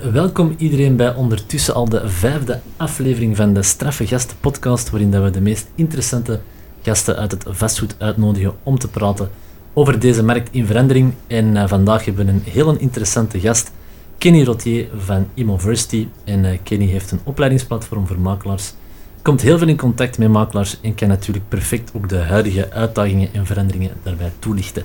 [0.00, 5.22] Welkom iedereen bij ondertussen al de vijfde aflevering van de Straffe Gasten podcast, waarin dat
[5.22, 6.40] we de meest interessante
[6.82, 9.30] gasten uit het vastgoed uitnodigen om te praten
[9.72, 11.12] over deze markt in verandering.
[11.26, 13.72] En uh, vandaag hebben we een heel interessante gast,
[14.18, 16.08] Kenny Rotier van Immoversity.
[16.24, 18.74] En uh, Kenny heeft een opleidingsplatform voor makelaars,
[19.22, 23.28] komt heel veel in contact met makelaars en kan natuurlijk perfect ook de huidige uitdagingen
[23.32, 24.84] en veranderingen daarbij toelichten.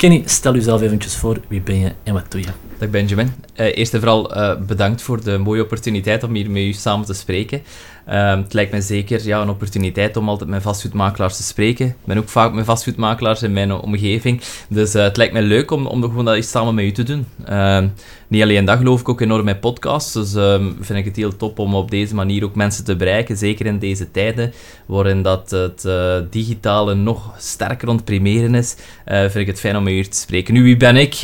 [0.00, 1.40] Kenny, stel jezelf eventjes voor.
[1.48, 2.46] Wie ben je en wat doe je?
[2.78, 3.32] Dag Benjamin.
[3.56, 7.06] Uh, eerst en vooral uh, bedankt voor de mooie opportuniteit om hier met u samen
[7.06, 7.62] te spreken.
[8.10, 11.86] Uh, het lijkt mij zeker ja, een opportuniteit om altijd met vastgoedmakelaars te spreken.
[11.86, 14.40] Ik ben ook vaak met vastgoedmakelaars in mijn omgeving.
[14.68, 17.26] Dus het lijkt mij leuk om, om gewoon dat eens samen met u te doen.
[17.44, 17.88] Ehm,
[18.28, 20.12] niet alleen dat geloof ik ook enorm in podcasts.
[20.12, 23.36] Dus um, vind ik het heel top om op deze manier ook mensen te bereiken.
[23.36, 24.52] Zeker in deze tijden
[24.86, 25.86] waarin dat het
[26.30, 28.76] digitale nog sterker ontprimeren is.
[29.04, 30.54] vind ik het fijn om met u te spreken.
[30.54, 31.14] Nu, wie ben ik?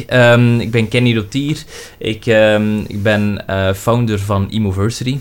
[0.59, 1.65] Ik ben Kenny Rotier.
[1.99, 2.27] Ik,
[2.87, 3.45] ik ben
[3.75, 5.19] founder van Immoversity.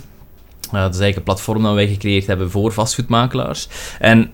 [0.81, 3.67] Dat is eigenlijk een platform dat wij gecreëerd hebben voor vastgoedmakelaars.
[3.99, 4.31] En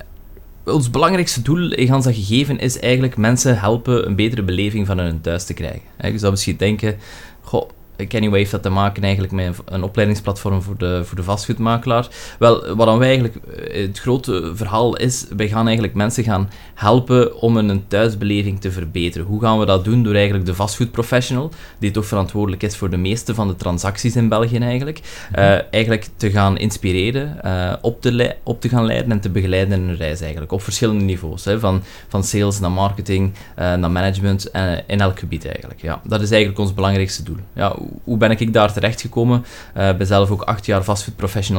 [0.66, 5.22] ons belangrijkste doel in dat gegeven is eigenlijk mensen helpen een betere beleving van hun
[5.22, 5.81] thuis te krijgen.
[6.02, 6.98] Je zou misschien denken,
[7.42, 7.70] goh,
[8.07, 12.08] Kennyway heeft dat te maken eigenlijk met een opleidingsplatform voor de, voor de vastgoedmakelaar.
[12.39, 16.49] Wel, wat dan wij eigenlijk, eh, het grote verhaal is, wij gaan eigenlijk mensen gaan
[16.73, 19.27] helpen om een thuisbeleving te verbeteren.
[19.27, 20.03] Hoe gaan we dat doen?
[20.03, 24.30] Door eigenlijk de vastgoedprofessional, die toch verantwoordelijk is voor de meeste van de transacties in
[24.30, 25.39] België eigenlijk, mhm.
[25.39, 29.81] uh, eigenlijk te gaan inspireren, uh, op, te op te gaan leiden en te begeleiden
[29.81, 31.45] in hun reis eigenlijk, op verschillende niveaus.
[31.45, 34.52] Hè, van, van sales naar marketing, uh, naar management,
[34.88, 35.81] in elk gebied eigenlijk.
[35.81, 37.38] Ja, dat is eigenlijk ons belangrijkste doel.
[37.53, 39.39] Ja, hoe ben ik daar terecht gekomen?
[39.39, 41.16] Ik uh, ben zelf ook acht jaar fastfood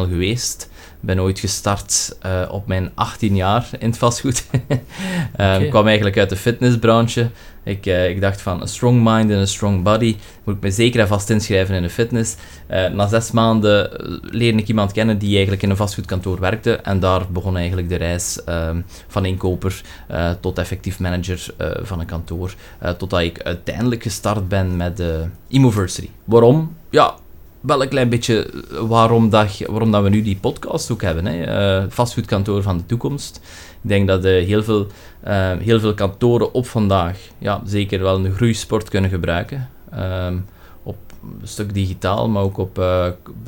[0.06, 0.70] geweest.
[1.00, 4.44] ben ooit gestart uh, op mijn 18 jaar in het vastgoed.
[5.40, 7.30] uh, kwam eigenlijk uit de fitnessbranche.
[7.64, 10.16] Ik, uh, ik dacht van een strong mind en een strong body.
[10.44, 12.36] Moet ik me zeker en vast inschrijven in de fitness.
[12.68, 13.90] na zes maanden
[14.22, 16.76] leerde ik iemand kennen die eigenlijk in een vastgoedkantoor werkte.
[16.76, 18.40] En daar begon eigenlijk de reis
[19.08, 19.82] van inkoper
[20.40, 21.46] tot effectief manager
[21.82, 22.54] van een kantoor.
[22.98, 26.08] totdat ik uiteindelijk gestart ben met de Immoversity.
[26.24, 26.76] Waarom?
[26.90, 27.14] Ja,
[27.62, 28.50] wel een klein beetje
[28.88, 31.26] waarom, dat, waarom dat we nu die podcast ook hebben.
[31.26, 31.80] Hè.
[31.82, 33.40] Uh, vastgoedkantoor van de toekomst.
[33.82, 34.86] Ik denk dat uh, heel, veel,
[35.26, 39.68] uh, heel veel kantoren op vandaag ja, zeker wel een groeisport kunnen gebruiken.
[39.98, 40.44] Um,
[40.82, 40.96] op
[41.40, 42.84] een stuk digitaal, maar ook op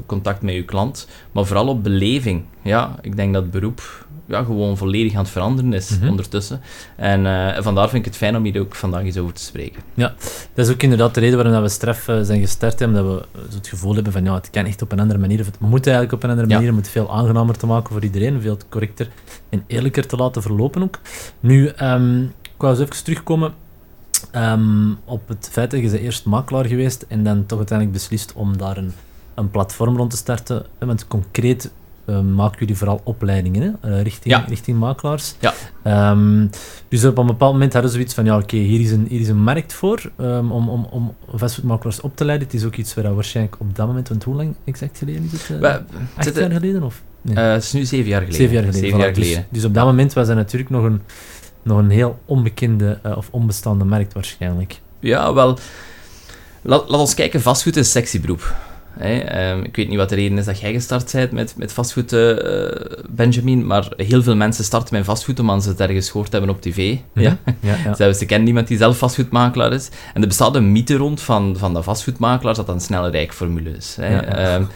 [0.06, 1.08] contact met je klant.
[1.32, 2.44] Maar vooral op beleving.
[2.62, 6.08] Ja, ik denk dat beroep ja, gewoon volledig aan het veranderen is mhm.
[6.08, 6.60] ondertussen.
[6.96, 9.82] En uh, vandaar vind ik het fijn om hier ook vandaag eens over te spreken.
[9.94, 10.14] Ja,
[10.54, 13.54] dat is ook inderdaad de reden waarom we Stref uh, zijn gestart hebben, dat we
[13.54, 15.86] het gevoel hebben van ja, het kan echt op een andere manier, of het moet
[15.86, 16.76] eigenlijk op een andere manier, ja.
[16.76, 19.08] het veel aangenamer te maken voor iedereen, veel correcter
[19.48, 20.98] en eerlijker te laten verlopen ook.
[21.40, 23.54] Nu, um, ik wou eens even terugkomen
[24.32, 28.32] um, op het feit dat je ze eerst makelaar geweest en dan toch uiteindelijk beslist
[28.32, 28.92] om daar een,
[29.34, 30.66] een platform rond te starten.
[30.78, 31.70] Want concreet
[32.06, 33.90] uh, maken jullie vooral opleidingen hè?
[33.90, 34.44] Uh, richting, ja.
[34.48, 35.34] richting makelaars.
[35.40, 36.10] Ja.
[36.10, 36.50] Um,
[36.88, 39.20] dus op een bepaald moment hadden ze zoiets van, ja oké, hier, is een, hier
[39.20, 42.46] is een markt voor um, om, om, om vastgoedmakelaars op te leiden.
[42.46, 45.48] Het is ook iets waar waarschijnlijk op dat moment, want hoe lang exact geleden is
[45.48, 45.62] het?
[45.62, 45.74] Uh,
[46.16, 46.82] acht jaar geleden?
[46.82, 47.02] Of?
[47.22, 47.36] Nee.
[47.44, 48.40] het is nu zeven jaar geleden.
[48.40, 48.84] Zeven jaar geleden.
[48.84, 49.46] Zeven jaar geleden.
[49.50, 51.00] Dus, dus, op dat moment was er natuurlijk nog een,
[51.62, 54.80] nog een heel onbekende of onbestaande markt waarschijnlijk.
[55.00, 55.58] Ja, wel...
[56.66, 58.54] Laat, laat ons kijken, vastgoed is een sexy beroep.
[58.98, 62.12] Ehm, ik weet niet wat de reden is dat jij gestart bent met, met vastgoed,
[62.12, 62.36] uh,
[63.10, 66.60] Benjamin, maar heel veel mensen starten met vastgoed omdat ze het ergens gehoord hebben op
[66.60, 66.96] tv.
[67.12, 67.24] Mhm.
[67.24, 67.36] Ja?
[67.60, 68.12] Ja, ja.
[68.12, 69.90] ze, kennen iemand die zelf vastgoedmakelaar is.
[70.14, 73.70] En er bestaat een mythe rond van, van de vastgoedmakelaars dat dat een snelle rijkformule
[73.70, 73.96] is.
[74.00, 74.08] Hè.
[74.08, 74.68] Ja, um,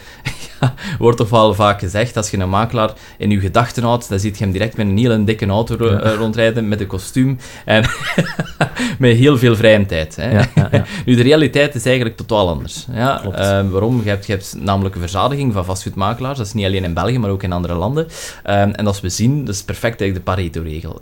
[0.99, 4.37] wordt toch wel vaak gezegd, als je een makelaar in je gedachten houdt, dan ziet
[4.37, 7.83] je hem direct met een hele dikke auto uh, rondrijden, met een kostuum en
[8.99, 10.15] met heel veel vrije tijd.
[10.15, 10.39] Hè.
[11.05, 12.87] nu, de realiteit is eigenlijk totaal anders.
[12.91, 13.23] Ja?
[13.25, 14.03] Uh, waarom?
[14.09, 16.37] Je hebt, je hebt namelijk een verzadiging van vastgoedmakelaars.
[16.37, 18.03] Dat is niet alleen in België, maar ook in andere landen.
[18.05, 20.99] Um, en als we zien, dat is perfect eigenlijk de Pareto-regel.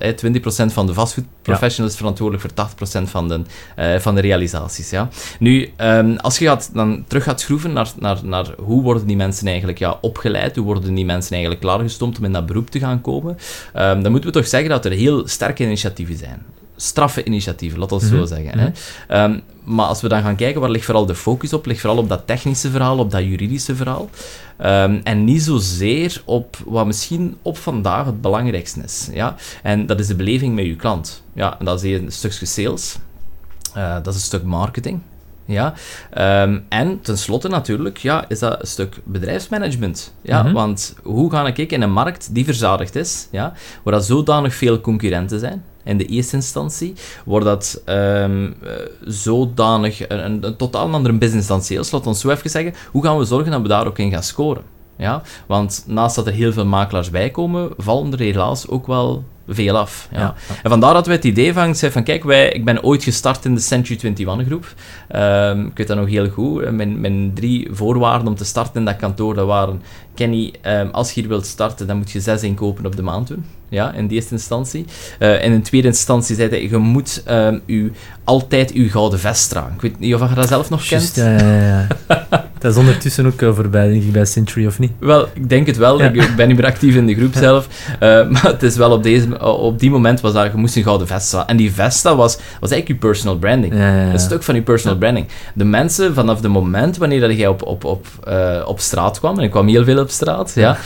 [0.69, 3.41] 20% van de vastgoedprofessionals is verantwoordelijk voor 80% van de,
[3.79, 4.89] uh, van de realisaties.
[4.89, 5.09] Ja.
[5.39, 9.15] Nu, um, als je gaat, dan terug gaat schroeven naar, naar, naar hoe worden die
[9.15, 12.79] mensen eigenlijk ja, opgeleid, hoe worden die mensen eigenlijk klaargestoomd om in dat beroep te
[12.79, 13.37] gaan komen,
[13.75, 16.45] um, dan moeten we toch zeggen dat er heel sterke initiatieven zijn
[16.77, 18.27] straffe initiatieven, laat ons mm zo mhm.
[18.27, 18.59] zeggen.
[18.59, 19.23] hè.
[19.23, 21.65] Um, maar als we dan gaan kijken, waar ligt vooral de focus op?
[21.65, 24.09] Ligt vooral op dat technische verhaal, op dat juridische verhaal.
[24.61, 29.09] Um, en niet zozeer op wat misschien op vandaag het belangrijkste is.
[29.13, 29.35] Ja?
[29.63, 31.23] En dat is de beleving met je klant.
[31.33, 32.97] Ja, en dat is een stukje sales.
[33.77, 34.99] Uh, dat is een stuk marketing.
[35.45, 35.73] Ja?
[36.43, 40.13] Um, en tenslotte natuurlijk ja, is dat een stuk bedrijfsmanagement.
[40.21, 40.39] Ja?
[40.39, 40.53] Mm -hmm.
[40.53, 43.53] Want hoe ga ik in een markt die verzadigd is, ja,
[43.83, 46.93] waar dat zodanig veel concurrenten zijn, in de eerste instantie,
[47.25, 48.55] wordt dat um,
[49.05, 51.91] zodanig een, een, een, totaal andere business dan sales.
[51.91, 54.23] Laat ons zo even zeggen, hoe gaan we zorgen dat we daar ook in gaan
[54.23, 54.63] scoren?
[54.97, 55.21] Ja?
[55.45, 59.77] Want naast dat er heel veel makelaars bij komen, vallen er helaas ook wel veel
[59.77, 60.07] af.
[60.11, 60.33] Ja.
[60.63, 63.45] En vandaar dat we het idee van, zei van kijk, wij, ik ben ooit gestart
[63.45, 64.73] in de Century 21 groep.
[65.15, 66.71] Um, ik weet dat nog heel goed.
[66.71, 69.81] Mijn, mijn drie voorwaarden om te starten in dat kantoor, dat waren
[70.17, 73.27] Kenny, um, als je hier wilt starten, dan moet je zes inkopen op de maand
[73.27, 73.45] doen.
[73.69, 74.85] Ja, in de eerste instantie.
[75.19, 77.91] Uh, in de tweede instantie zei hij, je moet um, u,
[78.23, 79.73] altijd uw gouden vest dragen.
[79.73, 81.41] Ik weet niet of je dat zelf nog Just, kent.
[81.41, 82.17] Ja, ja, ja.
[82.59, 84.91] dat is ondertussen ook uh, voorbij, denk ik, bij Century, of niet?
[84.99, 86.01] Wel, ik denk het wel.
[86.01, 86.09] Ja.
[86.09, 87.67] Ik ben niet meer actief in de groep zelf.
[87.93, 87.99] Uh,
[88.29, 91.07] maar het is wel op, deze, op die moment was dat, je moest een gouden
[91.07, 91.49] vest dragen.
[91.49, 93.73] En die vest, dat was, was eigenlijk je personal branding.
[93.73, 95.27] Een stuk van je personal branding.
[95.53, 98.07] De mensen, vanaf het moment wanneer dat jij op, op, op,
[98.65, 100.77] op straat kwam, en ik kwam heel veel op straat, ja,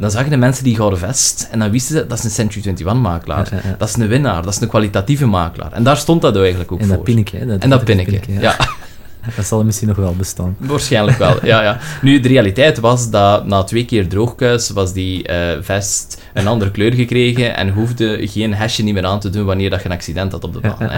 [0.00, 2.30] dan zag je de mensen die gouden vest, en dan wisten ze, dat is een
[2.30, 3.48] Century 21 makelaar.
[3.78, 5.72] Dat is een winnaar, dat is een kwalitatieve makelaar.
[5.72, 6.94] En daar stond dat eigenlijk ook en voor.
[6.94, 8.56] Dat pinneke, dat en dat pinneke, ja.
[9.36, 10.56] Dat zal misschien nog wel bestaan.
[10.58, 11.78] Waarschijnlijk wel, ja, ja.
[12.02, 16.70] Nu, de realiteit was dat na twee keer droogkuis was die uh, vest een andere
[16.70, 19.94] kleur gekregen en hoefde geen hesje niet meer aan te doen wanneer dat je een
[19.94, 20.90] accident had op de baan.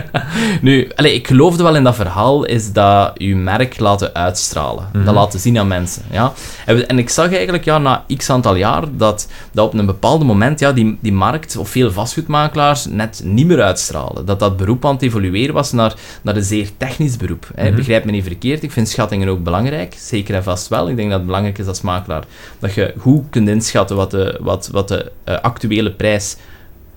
[0.62, 4.84] nu, allez, ik geloofde wel in dat verhaal, is dat je merk laten uitstralen.
[4.84, 5.04] Mm -hmm.
[5.04, 6.32] Dat laten zien aan mensen, ja.
[6.66, 10.24] En, en, ik zag eigenlijk, ja, na x aantal jaar, dat, dat op een bepaald
[10.24, 14.26] moment, ja, die, die markt, of veel vastgoedmakelaars, net niet meer uitstralen.
[14.26, 17.46] Dat dat beroep aan het evolueren was naar, naar een zeer technisch beroep.
[17.62, 17.76] Mm -hmm.
[17.76, 20.88] Begrijp me niet verkeerd, ik vind schattingen ook belangrijk, zeker en vast wel.
[20.88, 22.24] Ik denk dat het belangrijk is als makelaar,
[22.58, 26.36] dat je goed kunt inschatten wat de, wat, wat de uh, actuele prijs,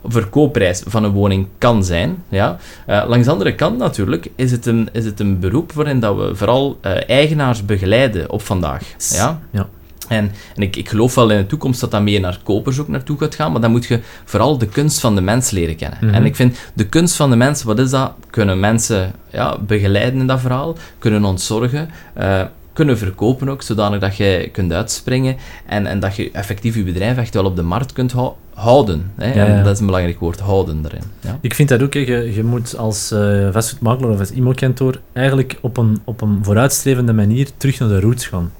[0.05, 2.23] verkoopprijs van een woning kan zijn.
[2.29, 2.57] Ja.
[2.87, 6.17] Uh, langs de andere kant natuurlijk is het een, is het een beroep waarin dat
[6.17, 8.83] we vooral uh, eigenaars begeleiden op vandaag.
[9.11, 9.39] Ja?
[9.51, 9.67] ja.
[10.07, 12.87] En, en ik, ik geloof wel in de toekomst dat dat meer naar kopers ook
[12.87, 15.97] naartoe gaat gaan, maar dan moet je vooral de kunst van de mens leren kennen.
[16.01, 16.17] Mm -hmm.
[16.17, 18.11] En ik vind, de kunst van de mens, wat is dat?
[18.29, 21.89] Kunnen mensen ja, begeleiden in dat verhaal, kunnen ontzorgen,
[22.19, 22.41] uh,
[22.73, 25.35] kunnen verkopen ook, zodanig dat je kunt uitspringen
[25.65, 29.11] en, en dat je effectief je bedrijf echt wel op de markt kunt hou houden.
[29.15, 29.33] Hè?
[29.33, 29.63] Ja, ja.
[29.63, 31.03] Dat is een belangrijk woord, houden erin.
[31.19, 31.37] Ja?
[31.41, 31.99] Ik vind dat ook, hè.
[31.99, 37.13] Je, je moet als uh, vastgoedmakelaar of als IMO-kantoor eigenlijk op een, op een vooruitstrevende
[37.13, 38.51] manier terug naar de roots gaan.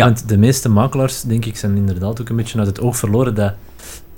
[0.00, 0.06] Ja.
[0.06, 3.34] Want de meeste makelaars, denk ik, zijn inderdaad ook een beetje uit het oog verloren
[3.34, 3.52] dat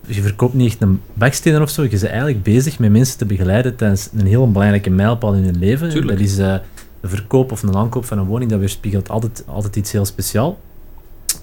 [0.07, 3.25] je verkoopt niet echt een bakstenen of zo, je bent eigenlijk bezig met mensen te
[3.25, 5.89] begeleiden tijdens een heel belangrijke mijlpaal in hun leven.
[5.89, 6.19] Tuurlijk.
[6.19, 6.39] Dat is...
[6.39, 6.55] Uh,
[7.03, 10.55] een verkoop of een aankoop van een woning, dat weerspiegelt altijd, altijd iets heel speciaals.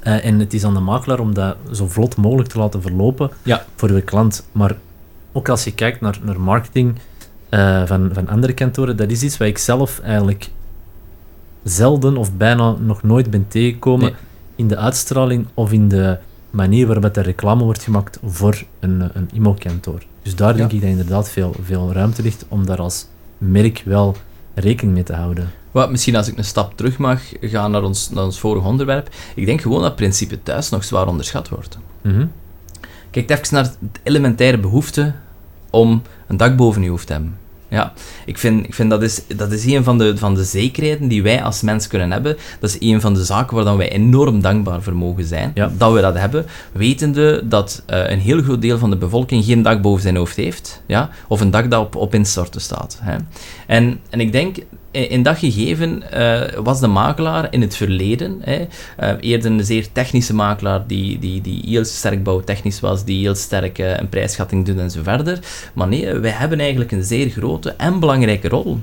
[0.04, 3.30] Uh, en het is aan de makelaar om dat zo vlot mogelijk te laten verlopen
[3.44, 3.66] ja.
[3.76, 4.48] voor de klant.
[4.52, 4.76] Maar
[5.32, 6.96] ook als je kijkt naar, naar marketing
[7.50, 10.50] uh, van, van andere kantoren, dat is iets wat ik zelf eigenlijk
[11.64, 14.20] zelden of bijna nog nooit ben tegengekomen nee.
[14.60, 16.18] In de uitstraling of in de
[16.50, 20.04] manier waarop er reclame wordt gemaakt voor een, een IMO-kantoor.
[20.22, 20.58] Dus daar ja.
[20.58, 23.08] denk ik dat inderdaad veel, veel ruimte ligt om daar als
[23.38, 24.16] merk wel
[24.54, 25.50] rekening mee te houden.
[25.72, 29.10] Wat, misschien als ik een stap terug mag gaan naar ons, naar ons vorige onderwerp.
[29.36, 31.78] Ik denk gewoon dat principe thuis nog zwaar onderschat wordt.
[32.02, 32.32] Mm -hmm.
[33.10, 35.14] Kijk even naar de elementaire behoefte
[35.70, 37.38] om een dak boven je hoofd te hebben.
[37.70, 37.94] Ja,
[38.26, 41.24] ik vind, ik vind dat, is, dat is een van de, van de zekerheden die
[41.24, 42.38] wij als mens kunnen hebben.
[42.60, 45.52] Dat is een van de zaken waar dan wij enorm dankbaar voor mogen zijn.
[45.54, 45.72] Ja.
[45.78, 49.62] Dat we dat hebben, wetende dat uh, een heel groot deel van de bevolking geen
[49.62, 50.82] dak boven zijn hoofd heeft.
[50.86, 51.10] Ja?
[51.28, 53.00] Of een dak dat op, op instorten staat.
[53.02, 53.18] Hè?
[53.68, 54.58] En, en ik denk,
[54.92, 58.68] in dat gegeven uh, was de makelaar in het verleden hè,
[59.00, 63.36] uh, eerder een zeer technische makelaar die, die, die heel sterk bouwtechnisch was, die heel
[63.36, 65.40] sterk uh, een prijsschatting doet en zo verder.
[65.74, 68.80] Maar nee, wij hebben eigenlijk een zeer grote en belangrijke rol.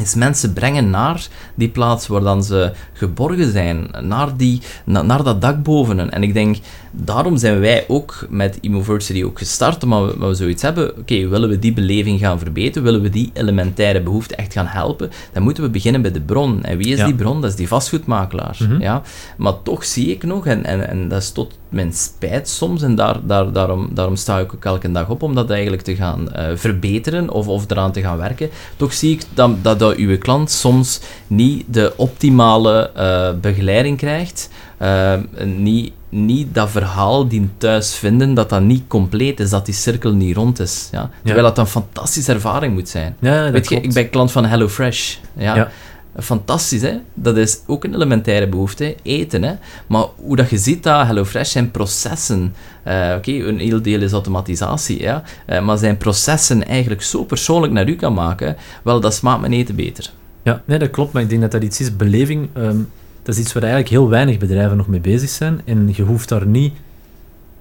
[0.00, 5.22] Is mensen brengen naar die plaats waar dan ze geborgen zijn, naar, die, na, naar
[5.22, 6.10] dat dak boven.
[6.10, 6.56] En ik denk,
[6.90, 11.28] daarom zijn wij ook met Immoversity ook gestart, maar we, we zoiets hebben, oké, okay,
[11.28, 15.42] willen we die beleving gaan verbeteren, willen we die elementaire behoefte echt gaan helpen, dan
[15.42, 16.62] moeten we beginnen bij de bron.
[16.62, 17.04] En wie is Ja.
[17.04, 17.40] die bron?
[17.40, 18.56] Dat is die vastgoedmakelaar.
[18.58, 18.80] Mhm.
[18.80, 19.02] ja?
[19.36, 22.94] Maar toch zie ik nog, en, en, en dat is tot mijn spijt soms, en
[22.94, 26.32] daar, daar, daarom, daarom sta ik ook elke dag op om dat eigenlijk te gaan
[26.32, 30.18] eh, verbeteren of, of eraan te gaan werken, toch zie ik dat, dat, dat uw
[30.18, 35.12] klant soms niet de optimale eh, begeleiding krijgt, eh,
[35.44, 40.12] niet, niet dat verhaal die thuis vinden, dat dat niet compleet is, dat die cirkel
[40.12, 40.88] niet rond is.
[40.92, 41.10] Ja?
[41.24, 43.16] Terwijl dat een fantastische ervaring moet zijn.
[43.18, 45.16] Ja, Weet je, ik ben klant van HelloFresh.
[45.36, 45.68] Ja.
[46.18, 46.96] Fantastisch, hè?
[47.14, 49.54] Dat is ook een elementaire behoefte, eten, hè?
[49.86, 52.54] Maar hoe dat je ziet dat HelloFresh zijn processen...
[52.82, 55.22] eh, Oké, een heel deel is automatisatie, ja?
[55.46, 59.52] Eh, maar zijn processen eigenlijk zo persoonlijk naar u kan maken, wel, dat smaakt mijn
[59.52, 60.10] eten beter.
[60.42, 62.76] Ja, nee, dat klopt, maar ik denk dat dat iets is, beleving, ehm,
[63.22, 65.60] dat is iets waar eigenlijk heel weinig bedrijven nog mee bezig zijn.
[65.64, 66.74] En je hoeft daar niet...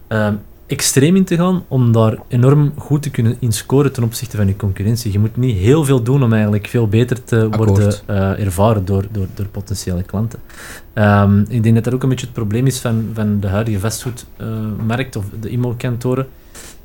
[0.07, 0.33] ehm,
[0.67, 4.47] extreem in te gaan om daar enorm goed te kunnen in scoren ten opzichte van
[4.47, 5.11] je concurrentie.
[5.11, 9.05] Je moet niet heel veel doen om eigenlijk veel beter te worden uh, ervaren door,
[9.11, 10.39] door, door potentiële klanten.
[10.93, 13.79] Um, ik denk dat dat ook een beetje het probleem is van, van de huidige
[13.79, 16.27] vastgoedmarkt of de IMO-kantoren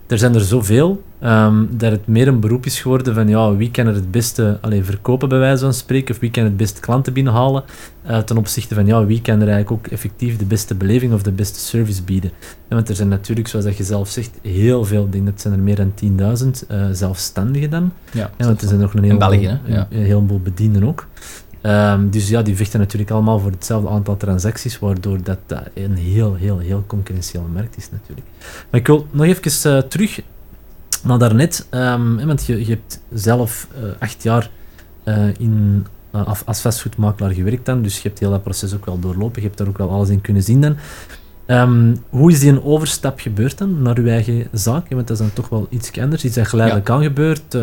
[0.09, 3.71] er zijn er zoveel um, dat het meer een beroep is geworden van ja, wie
[3.71, 6.81] kan er het beste alleen verkopen bij wijze van spreken of wie kan het beste
[6.81, 7.65] klanten binnenhalen
[8.11, 11.23] uh, ten opzichte van ja, wie kan er eigenlijk ook effectief de beste beleving of
[11.23, 12.31] de beste service bieden.
[12.69, 15.61] want er zijn natuurlijk, zoals dat je zelf zegt, heel veel, denk dat zijn er
[15.61, 15.93] meer dan
[16.63, 17.93] 10.000 uh, zelfstandigen dan.
[18.13, 19.87] Ja, want er zijn nog een heleboel, België, ja.
[19.91, 21.07] een heleboel bedienden ook.
[21.63, 25.97] Um, dus ja, die vechten natuurlijk allemaal voor hetzelfde aantal transacties, waardoor dat, dat een
[25.97, 28.27] heel, heel, heel concurrentiële markt is natuurlijk.
[28.71, 30.21] Maar ik wil nog even uh, terug
[31.03, 34.51] naar daarnet, um, want je, je hebt zelf uh, acht jaar
[35.05, 35.87] uh, in,
[36.45, 39.59] als vastgoedmakelaar gewerkt dan, dus je hebt heel dat proces ook wel doorlopen, je hebt
[39.59, 40.77] daar ook wel alles in kunnen zien dan.
[41.47, 44.89] Um, hoe is die een overstap gebeurd dan naar uw eigen zaak?
[44.89, 46.95] Want dat is dan toch wel iets anders, iets dat geleidelijk ja.
[46.95, 47.55] aan gebeurt.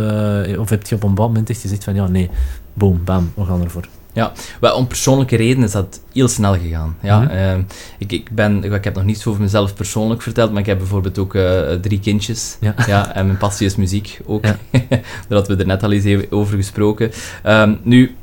[0.57, 2.29] of heb je op een bepaald moment echt gezegd van ja, nee,
[2.75, 3.87] boom, bam, we gaan ervoor.
[4.13, 6.97] Ja, wel, om persoonlijke redenen is dat heel snel gegaan.
[7.01, 7.65] Ja, mm -hmm.
[7.97, 11.17] ik, ik, ben, ik heb nog niets over mezelf persoonlijk verteld, maar ik heb bijvoorbeeld
[11.17, 12.57] ook uh, drie kindjes.
[12.59, 12.73] Ja.
[12.87, 13.13] ja.
[13.13, 14.45] en mijn passie is muziek ook.
[14.45, 14.57] Ja.
[15.27, 17.11] Daar hadden we er net al eens over gesproken.
[17.45, 18.15] Um, nu,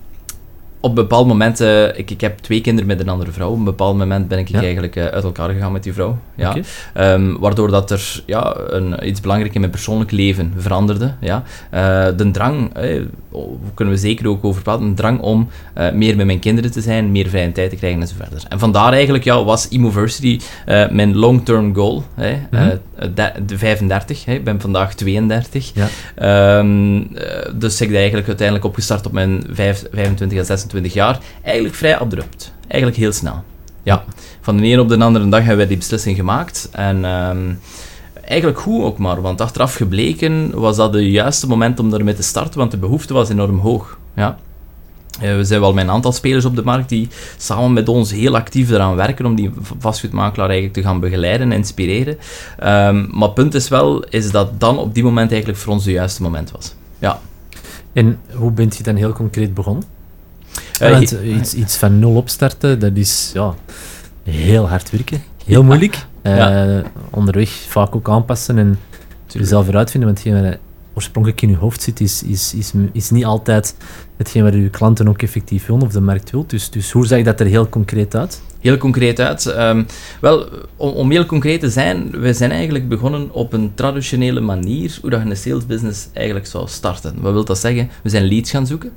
[0.83, 3.51] op bepaalde momenten, ik, ik heb twee kinderen met een andere vrouw.
[3.51, 6.19] Op een bepaald moment ben ik eigenlijk uh, uit elkaar gegaan met die vrouw.
[6.35, 6.49] Ja.
[6.51, 7.13] Okay.
[7.15, 11.15] Um, waardoor dat er ja, een, iets belangrijk in mijn persoonlijk leven veranderde.
[11.21, 11.43] Ja.
[11.75, 13.01] Uh, de drang, eh,
[13.75, 15.49] kunnen we zeker ook over praten, een drang om
[15.79, 18.47] uh, meer met mijn kinderen te zijn, meer vrije tijd te krijgen enzovoort.
[18.49, 20.41] En vandaar eigenlijk ja, was Emoversity
[20.91, 22.05] mijn long-term goal.
[22.17, 22.79] Mm -hmm.
[23.15, 24.33] de, de, 35, hè.
[24.33, 25.73] ik ben vandaag 32.
[25.75, 26.59] Ja.
[26.59, 27.09] Um,
[27.55, 31.75] dus ik ben eigenlijk uiteindelijk opgestart op mijn 5, 25 en 26 20 jaar, eigenlijk
[31.75, 32.53] vrij abrupt.
[32.69, 33.43] Eigenlijk heel snel.
[33.83, 34.05] Ja,
[34.41, 36.69] van de een op de andere dag hebben wij die beslissing gemaakt.
[36.73, 37.59] En um,
[38.25, 42.23] eigenlijk goed ook maar, want achteraf gebleken was dat het juiste moment om ermee te
[42.23, 43.99] starten, want de behoefte was enorm hoog.
[44.17, 44.39] Ja.
[45.23, 48.13] Uh, we zijn wel met een aantal spelers op de markt die samen met ons
[48.13, 52.17] heel actief eraan werken om die vastgoedmakelaar eigenlijk te gaan begeleiden en inspireren.
[52.65, 55.85] Um, maar het punt is wel, is dat dan op die moment eigenlijk voor ons
[55.85, 56.75] het juiste moment was.
[56.99, 57.21] Ja.
[57.93, 59.85] En hoe bent je dan heel concreet begonnen?
[60.83, 63.55] Uh, iets, iets van nul opstarten, dat is ja,
[64.23, 65.23] heel hard werken.
[65.45, 66.07] Heel moeilijk.
[66.23, 66.79] Uh,
[67.11, 68.79] onderweg vaak ook aanpassen en
[69.27, 70.13] jezelf eruit vinden.
[70.13, 70.59] Want hetgeen wat
[70.95, 73.75] oorspronkelijk in je hoofd zit, is, is, is, is niet altijd
[74.17, 76.45] hetgeen wat je klanten ook effectief willen of de markt wil.
[76.47, 78.43] Dus, dus hoe zag dat er heel concreet uit?
[78.61, 79.47] Heel concreet uit.
[79.47, 79.87] Um,
[80.21, 84.99] wel, om, om, heel concreet te zijn, we zijn eigenlijk begonnen op een traditionele manier
[85.01, 87.15] hoe dat je een sales business eigenlijk zou starten.
[87.21, 87.89] Wat wil dat zeggen?
[88.03, 88.93] We zijn leads gaan zoeken.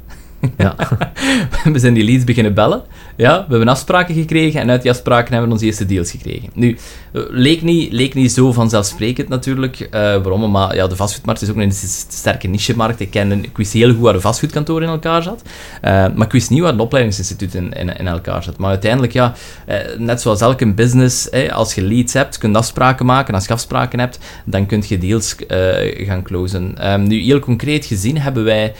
[0.57, 0.75] Ja.
[1.73, 2.81] we zijn die leads beginnen bellen.
[3.17, 6.49] Ja, we hebben afspraken gekregen en uit die afspraken hebben we onze eerste deals gekregen.
[6.53, 6.77] Nu,
[7.13, 9.79] eh, leek niet, leek niet zo vanzelfsprekend natuurlijk.
[9.79, 10.51] Uh, waarom?
[10.51, 11.71] Maar ja, de vastgoedmarkt is ook een
[12.09, 12.99] sterke niche-markt.
[12.99, 15.41] Ik, ken, ik wist heel goed waar een vastgoedkantoor in elkaar zat.
[15.45, 18.57] Uh, maar ik wist niet waar een opleidingsinstituut in, in, elkaar zat.
[18.57, 19.33] Maar uiteindelijk, ja,
[19.97, 23.33] net zoals elke business, als je leads hebt, kun je afspraken maken.
[23.33, 25.35] Als je afspraken hebt, dan kun je deals
[26.05, 26.91] gaan closen.
[26.91, 28.73] Um, nu, heel concreet gezien hebben wij,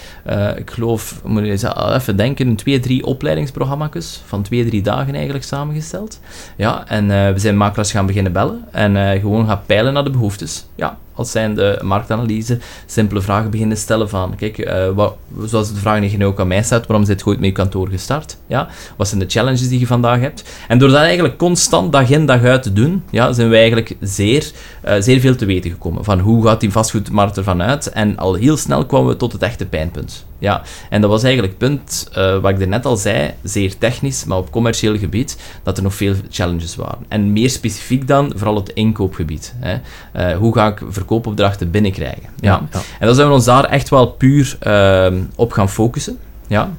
[0.58, 6.20] ik geloof, moet even denken, twee, drie opleidingsprogramma's van twee, drie dagen eigenlijk samengesteld.
[6.56, 10.04] Ja, en uh, we zijn makelaars gaan beginnen bellen en uh, gewoon gaan peilen naar
[10.04, 10.66] de behoeftes.
[10.76, 16.00] Ja, als zijn de marktanalyse, simpele vragen beginnen stellen van, kijk, wat, zoals de vraag
[16.00, 18.38] die je ook aan mij stelt, waarom zit je ooit met je kantoor gestart?
[18.48, 20.44] Ja, wat zijn de challenges die je vandaag hebt?
[20.68, 23.96] En door dat eigenlijk constant dag in dag uit te doen, ja, zijn wij eigenlijk
[24.00, 24.52] zeer,
[25.00, 27.90] zeer veel te weten gekomen van hoe gaat die vastgoedmarkt ervan uit?
[27.90, 30.26] En al heel snel kwamen we tot het echte pijnpunt.
[30.40, 33.78] Ja, en dat was eigenlijk het punt uh, wat ik er net al zei, zeer
[33.78, 37.06] technisch, maar op commercieel gebied, dat er nog veel challenges waren.
[37.08, 39.54] En meer specifiek dan, vooral het inkoopgebied.
[39.60, 40.36] Hè.
[40.36, 42.30] hoe ga ik verkoopopdrachten binnenkrijgen.
[42.40, 42.68] Ja.
[42.72, 42.80] ja.
[43.00, 46.18] En dan zijn we ons daar echt wel puur uh, op gaan focussen.
[46.48, 46.72] Ja.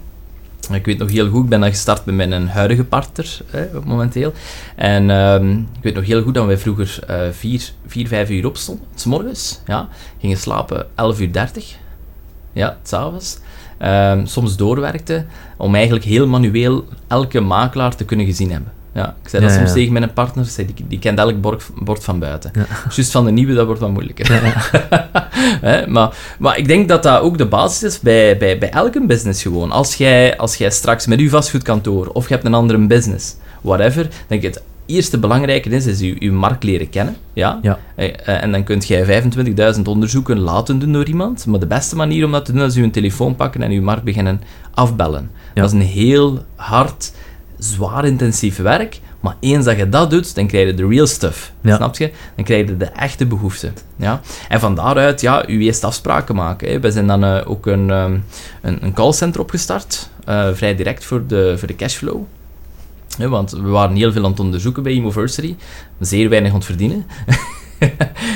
[0.72, 3.40] Ik weet nog heel goed, ik ben dan gestart met mijn huidige partner
[3.84, 4.32] momenteel.
[4.76, 5.34] En uh,
[5.76, 9.04] ik weet nog heel goed dat wij vroeger uh, vier, vier, vijf uur opstonden, s
[9.04, 9.60] morgens.
[9.66, 9.88] Ja.
[10.20, 11.76] Gingen slapen 11 uur 30.
[12.52, 13.38] Ja, s'avonds.
[13.82, 18.72] Uh, soms doorwerkten om eigenlijk heel manueel elke makelaar te kunnen gezien hebben.
[18.96, 22.04] Ja, ik zei dat soms tegen mijn partner, zei, die, die kent elk bord, bord
[22.04, 22.50] van buiten.
[22.54, 22.66] Ja.
[22.94, 24.54] Juist van de nieuwe, dat wordt wat moeilijker.
[25.94, 29.42] maar, maar ik denk dat dat ook de basis is bij, bij, bij elke business
[29.42, 29.70] gewoon.
[29.70, 34.08] Als jij, als jij straks met je vastgoedkantoor, of je hebt een andere business, whatever,
[34.26, 37.16] denk ik het eerste belangrijke is, is je, je markt leren kennen.
[37.32, 37.58] Ja?
[37.62, 37.78] ja.
[37.94, 39.22] Eh, eh, en dan kun jij
[39.76, 41.46] 25.000 onderzoeken laten doen door iemand.
[41.46, 43.80] Maar de beste manier om dat te doen, is je een telefoon pakken en je
[43.80, 44.40] markt beginnen
[44.74, 45.30] afbellen.
[45.54, 47.12] Dat is een heel hard
[47.58, 51.52] zwaar intensief werk, Maar eens dat je dat doet, dan krijg je de real stuff.
[51.60, 51.76] Ja.
[51.76, 52.10] Snap je?
[52.36, 53.74] Dan krijg je de echte behoeften.
[53.96, 54.20] Ja?
[54.48, 56.68] En van daaruit, ja, je eerst afspraken maken.
[56.68, 56.80] Hè.
[56.80, 58.24] We zijn dan eh, ook een, um,
[58.62, 62.22] een, een callcenter opgestart, uh, vrij direct voor de, voor de cashflow.
[63.16, 65.56] Want we waren heel veel aan het onderzoeken bij Immoversary,
[66.00, 67.06] zeer weinig aan het verdienen.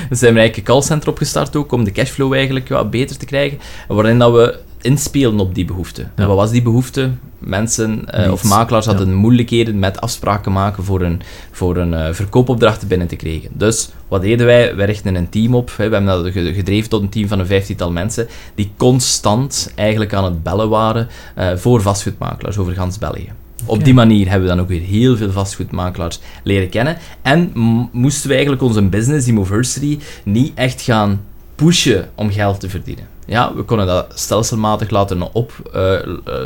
[0.08, 3.24] dus zijn we eigenlijk een callcenter opgestart ook, om de cashflow eigenlijk wat beter te
[3.24, 3.58] krijgen.
[3.88, 6.02] Waarin dat we inspelen op die behoefte.
[6.02, 6.08] Ja.
[6.14, 7.10] En wat was die behoefte?
[7.38, 9.14] Mensen uh, of makelaars hadden Ja.
[9.14, 11.20] moeilijkheden met afspraken maken voor een,
[11.50, 13.50] voor een uh, verkoopopdracht binnen te krijgen.
[13.52, 14.76] Dus wat deden wij?
[14.76, 15.68] Wij richten een team op.
[15.76, 15.88] Hè.
[15.88, 20.14] We hebben dat ge- gedreven tot een team van een vijftiental mensen die constant eigenlijk
[20.14, 21.08] aan het bellen waren
[21.38, 23.32] uh, voor vastgoedmakelaars over gans België.
[23.66, 26.96] Op die manier hebben we dan ook weer heel veel vastgoedmakelaars leren kennen.
[27.22, 27.52] En
[27.92, 31.20] moesten we eigenlijk onze business, Immoversary, niet echt gaan
[31.54, 33.04] pushen om geld te verdienen.
[33.26, 35.98] Ja, we konden dat stelselmatig laten, op, uh, uh,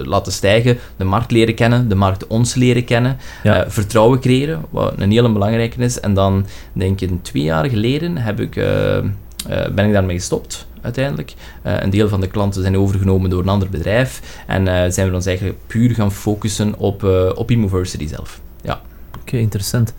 [0.03, 3.65] laten stijgen, de markt leren kennen, de markt ons leren kennen, Ja.
[3.65, 6.01] uh, vertrouwen creëren, wat een hele belangrijke is.
[6.01, 8.65] En dan, denk ik, twee jaar geleden heb ik, uh,
[9.75, 11.35] ben ik daarmee gestopt, uiteindelijk.
[11.67, 15.09] Uh, een deel van de klanten zijn overgenomen door een ander bedrijf en uh, zijn
[15.09, 18.41] we ons eigenlijk puur gaan focussen op, uh, op Immoversity zelf.
[18.63, 18.81] Ja.
[19.21, 19.95] Oké, interessant.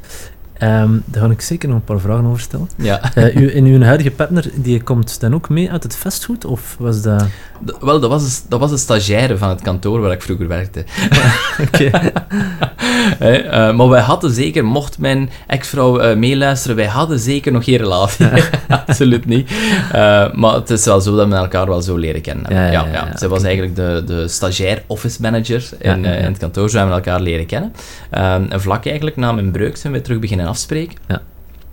[0.64, 2.70] Um, daar ga ik zeker nog een paar vragen over stellen.
[2.76, 3.12] Ja.
[3.18, 6.76] Uh, u, en uw huidige partner, die komt dan ook mee uit het vastgoed, of
[6.80, 7.26] was dat...
[7.80, 10.86] Wel, dat was, een, dat was een stagiaire van het kantoor waar ik vroeger werkte.
[11.66, 11.90] Oké.
[13.24, 17.64] hey, uh, maar wij hadden zeker, mocht mijn ex-vrouw uh, meeluisteren, wij hadden zeker nog
[17.64, 18.28] geen relatie.
[18.88, 19.52] Absoluut niet.
[20.34, 22.54] Maar het is wel zo dat we elkaar wel zo leren kennen.
[22.54, 22.86] Ja, ja,
[23.20, 27.02] ja, was eigenlijk de, de stagiair office manager in, in het kantoor, zo hebben we
[27.02, 27.74] elkaar leren kennen.
[28.12, 30.98] Um, en vlak eigenlijk na mijn breuk zijn we terug beginnen afspreken.
[31.08, 31.22] Ja.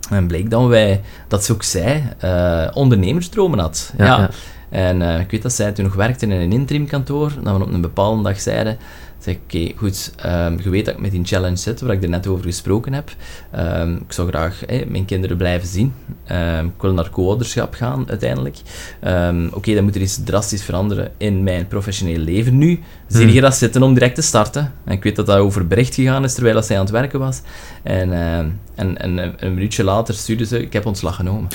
[0.09, 3.93] En bleek dat wij, dat ze ook zij, uh, ondernemersdromen had.
[3.97, 4.29] Ja.
[4.69, 7.73] En uh, ik weet dat zij toen nog werkte in een interimkantoor, dat we op
[7.73, 8.77] een bepaalde dag zeiden,
[9.19, 12.03] zeg oké, okay, goed, um, je weet dat ik met die challenge zit, waar ik
[12.03, 13.15] er net over gesproken heb.
[13.57, 15.93] Um, ik zou graag mijn kinderen blijven zien.
[16.31, 18.57] Um, ik wil naar co-ouderschap gaan, uiteindelijk.
[19.01, 22.79] Oké, okay, dan moet er iets drastisch veranderen in mijn professioneel leven nu.
[23.07, 24.73] Zie je dat zitten om direct te starten?
[24.85, 27.41] En ik weet dat dat over bericht gegaan is, terwijl zij aan het werken was.
[27.83, 31.47] En, uh, en, en een, een minuutje later stuurde ze, ik heb ontslag genomen.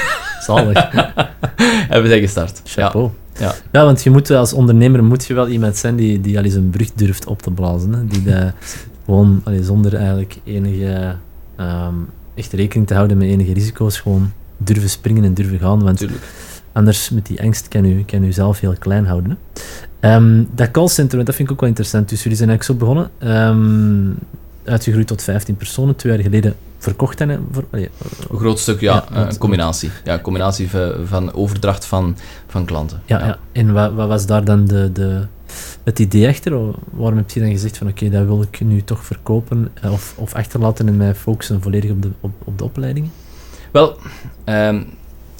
[0.46, 0.94] Zalig.
[1.88, 2.60] en we zijn gestart.
[2.64, 3.10] Chapeau.
[3.38, 3.54] Ja.
[3.72, 6.54] ja, want je moet als ondernemer moet je wel iemand zijn die, die al eens
[6.54, 7.92] een brug durft op te blazen.
[7.92, 8.06] Hè?
[8.06, 8.52] Die de,
[9.04, 11.16] gewoon allee, zonder eigenlijk enige
[11.60, 15.82] um, echt rekening te houden met enige risico's gewoon durven springen en durven gaan.
[15.82, 16.22] Want Tuurlijk.
[16.72, 19.38] anders met die angst kan u, kan u zelf heel klein houden.
[20.00, 22.08] Um, dat callcenter, dat vind ik ook wel interessant.
[22.08, 23.10] Dus jullie zijn eigenlijk zo begonnen.
[23.48, 24.18] Um,
[24.64, 27.90] uitgegroeid tot 15 personen, twee jaar geleden verkocht en voor, allee,
[28.30, 29.90] een groot stuk, ja, ja een combinatie.
[30.04, 30.70] Ja, een combinatie
[31.04, 33.02] van, overdracht van, van klanten.
[33.04, 33.26] Ja, ja.
[33.26, 33.38] ja.
[33.52, 35.26] en wat, wat, was daar dan de, de,
[35.86, 36.52] het idee achter?
[36.90, 40.14] Waarom heb je dan gezegd van oké, okay, dat wil ik nu toch verkopen of,
[40.16, 43.10] of achterlaten en mij focussen volledig op de, op, op de opleidingen?
[43.70, 43.98] Wel,
[44.44, 44.86] um,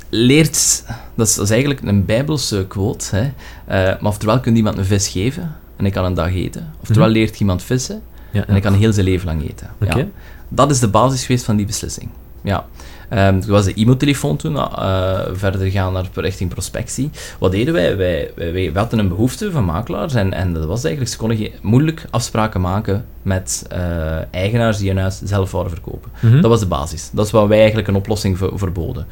[0.09, 3.23] leert, dat is, dat is, eigenlijk een bijbelse quote, hè.
[3.25, 7.09] Uh, maar oftewel kun iemand een vis geven en ik kan een dag eten, oftewel
[7.09, 7.17] Mhm.
[7.17, 9.71] leert iemand vissen ja, en ik kan heel zijn leven lang eten.
[9.83, 9.99] Okay.
[9.99, 10.07] Ja.
[10.49, 12.11] Dat is de basis geweest van die beslissing.
[12.43, 12.67] Ja.
[13.11, 17.11] Um, was de e-mailtelefoon toen, uh, verder gaan naar richting prospectie.
[17.39, 17.97] Wat deden wij?
[17.97, 21.51] Wij, wij, wij hadden een behoefte van makelaars en, en dat was eigenlijk, ze konden
[21.63, 26.11] moeilijk afspraken maken met uh, eigenaars die hun huis zelf wouden verkopen.
[26.15, 26.27] Mhm.
[26.27, 26.41] Mm -hmm.
[26.41, 27.11] Dat was de basis.
[27.13, 29.07] Dat is wat wij eigenlijk een oplossing ver, verboden.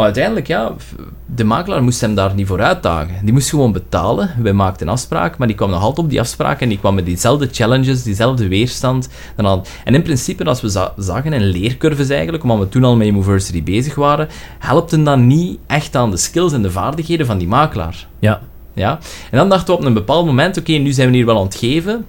[0.00, 0.72] Maar uiteindelijk, ja,
[1.26, 3.14] de makelaar moest hem daar niet voor uitdagen.
[3.24, 4.30] Die moest gewoon betalen.
[4.42, 6.94] Wij maakten een afspraak, maar die kwam nog altijd op die afspraak en die kwam
[6.94, 9.08] met diezelfde challenges, diezelfde weerstand.
[9.84, 13.06] En in principe, als we za zagen in leercurves eigenlijk, omdat we toen al met
[13.06, 17.48] Immoversity bezig waren, helpten dat niet echt aan de skills en de vaardigheden van die
[17.48, 18.06] makelaar.
[18.18, 18.40] Ja.
[18.74, 18.98] ja?
[19.30, 21.38] En dan dachten we op een bepaald moment, oké, okay, nu zijn we hier wel
[21.38, 22.06] aan het geven,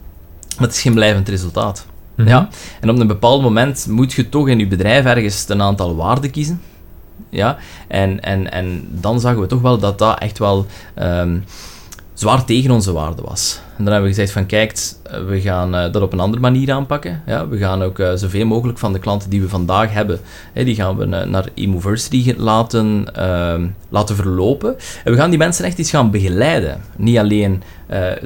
[0.58, 1.86] maar het is geen blijvend resultaat.
[2.16, 2.28] Mhm.
[2.28, 2.50] Ja?
[2.82, 6.32] En op een bepaald moment moet je toch in je bedrijf ergens een aantal waarden
[6.32, 6.62] kiezen.
[7.30, 7.58] Ja,
[7.88, 10.66] en, en, en dan zagen we toch wel dat dat echt wel
[11.02, 11.44] um,
[12.14, 13.60] zwaar tegen onze waarde was.
[13.78, 14.94] En dan hebben we gezegd van, kijk,
[15.28, 17.22] we gaan uh, dat op een andere manier aanpakken.
[17.26, 20.20] Ja, we gaan ook uh, zoveel mogelijk van de klanten die we vandaag hebben,
[20.54, 23.06] hè, die gaan we naar Immoversity laten,
[23.90, 24.76] laten verlopen.
[25.04, 26.82] En we gaan die mensen echt iets gaan begeleiden.
[26.98, 27.64] Niet alleen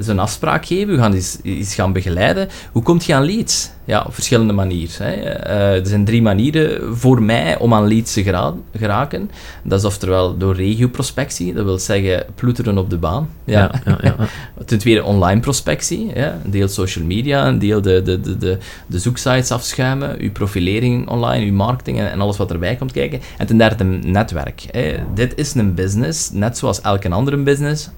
[0.02, 2.48] ze een afspraak geven, we gaan iets, iets gaan begeleiden.
[2.72, 3.70] Hoe komt je aan leads?
[3.86, 5.06] Ja, op verschillende manieren.
[5.06, 5.14] Hè.
[5.14, 9.30] Uh, er zijn drie manieren voor mij om aan leads te gera geraken.
[9.62, 13.28] Dat is oftewel door regioprospectie, dat wil zeggen ploeteren op de baan.
[13.44, 13.70] Ja.
[13.84, 14.16] Ja, ja,
[14.66, 16.38] Ten tweede online prospectie, ja.
[16.44, 21.08] een deel social media, een deel de, de, de, de, de zoeksites afschuimen, uw profilering
[21.08, 23.20] online, uw marketing en, en, alles wat erbij komt kijken.
[23.38, 24.66] En ten derde netwerk.
[24.70, 24.94] Hè.
[25.14, 27.90] Dit is een business, net zoals elke andere business.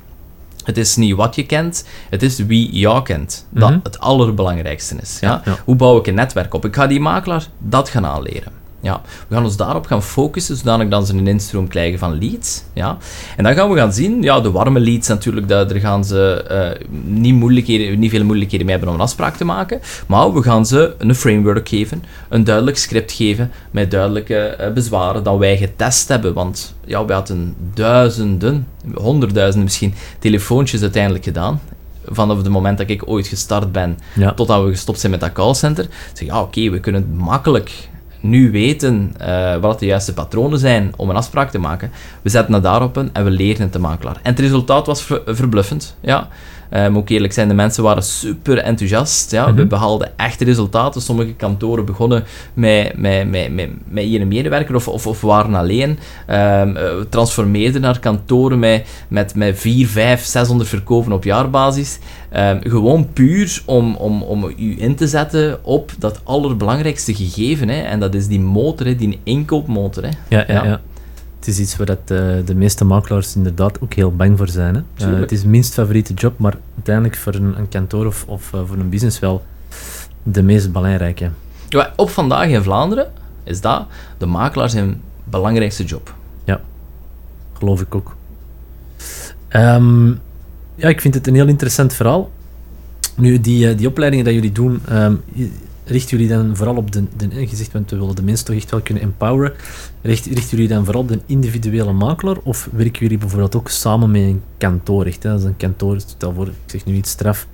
[0.68, 3.46] Het is niet wat je kent, het is wie jou kent.
[3.50, 3.78] Dat Mhm.
[3.82, 5.18] het allerbelangrijkste is.
[5.20, 5.28] Ja?
[5.30, 5.56] Ja, ja.
[5.64, 6.64] Hoe bouw ik een netwerk op?
[6.64, 8.52] Ik ga die makelaar dat gaan aanleren.
[8.80, 12.62] Ja, we gaan ons daarop gaan focussen, zodanig dat ze een instroom krijgen van leads.
[12.74, 12.96] Ja.
[13.36, 16.42] En dan gaan we gaan zien, ja, de warme leads natuurlijk, daar, daar gaan ze
[16.48, 19.80] eh, niet, moeilijkheden, niet veel moeilijkheden mee hebben om een afspraak te maken.
[20.06, 25.22] Maar we gaan ze een framework geven, een duidelijk script geven, met duidelijke eh, bezwaren
[25.22, 26.34] dat wij getest hebben.
[26.34, 31.60] Want ja, we hadden duizenden, honderdduizenden misschien, telefoontjes uiteindelijk gedaan.
[32.10, 34.32] Vanaf het moment dat ik ooit gestart ben, Ja.
[34.32, 35.86] totdat we gestopt zijn met dat callcenter.
[36.12, 37.88] Zeg, ja, oké, we kunnen makkelijk
[38.20, 41.90] nu weten eh, wat de juiste patronen zijn om een afspraak te maken.
[42.22, 44.16] We zetten het daarop in en we leren het de makelaar.
[44.22, 46.28] En het resultaat was ver- verbluffend, ja.
[46.70, 49.30] Moet ook eerlijk zijn, de mensen waren super enthousiast.
[49.30, 49.46] Ja.
[49.46, 49.68] We Mhm.
[49.68, 51.00] behaalden echte resultaten.
[51.02, 55.98] Sommige kantoren begonnen met, met, met, met, met één medewerker of, of, of waren alleen.
[56.26, 61.98] Ehm, eh, we transformeerden naar kantoren met, met, met 4, 5, 600 verkopen op jaarbasis.
[62.30, 67.68] Ehm, gewoon puur om, om, om u in te zetten op dat allerbelangrijkste gegeven.
[67.68, 67.80] Hè.
[67.80, 70.02] En dat is die motor, hè, die inkoopmotor.
[70.02, 70.08] Hè.
[70.28, 70.64] Ja, ja, Ja.
[70.64, 70.80] ja.
[71.38, 74.74] Het is iets waar dat, eh, de meeste makelaars inderdaad ook heel bang voor zijn.
[74.74, 74.80] Hè.
[75.14, 78.60] Eh, het is minst favoriete job, maar uiteindelijk voor een, een kantoor of, of eh,
[78.66, 79.44] voor een business wel
[80.22, 81.30] de meest belangrijke.
[81.68, 83.10] Ja, op vandaag in Vlaanderen
[83.44, 83.86] is dat
[84.18, 86.14] de makelaar zijn belangrijkste job.
[87.58, 88.16] Geloof ik ook.
[89.48, 90.06] Ehm,
[90.74, 92.30] ja, ik vind het een heel interessant verhaal.
[93.16, 95.52] Nu, die, die opleidingen dat jullie doen, ehm, i-
[95.84, 98.70] richten jullie dan vooral op de, de zegt, want we willen de mensen toch echt
[98.70, 99.52] wel kunnen empoweren.
[100.08, 104.10] Richt, richten jullie dan vooral op de individuele makelaar of werken jullie bijvoorbeeld ook samen
[104.10, 105.06] met een kantoor?
[105.06, 105.30] Echt, hè?
[105.30, 107.46] Dat is een kantoor, stel voor, ik zeg nu iets straf.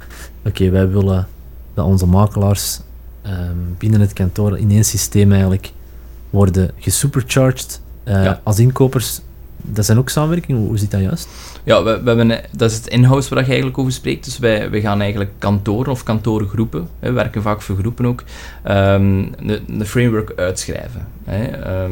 [0.45, 1.29] Oké, wij willen
[1.75, 2.81] dat onze makelaars
[3.23, 5.73] ehm, binnen het kantoor in één systeem eigenlijk
[6.31, 8.41] worden gesupercharged eh, Ja.
[8.43, 9.21] als inkopers.
[9.67, 11.29] Dat zijn ook samenwerkingen, hoe, zit dat juist?
[11.65, 14.25] Ja, we, we hebben, eh, dat is het in-house waar je eigenlijk over spreekt.
[14.25, 18.23] Dus wij, wij gaan eigenlijk kantoren of kantorengroepen, we werken vaak voor groepen ook,
[18.63, 21.07] ehm, een, een framework uitschrijven.
[21.25, 21.45] Hè.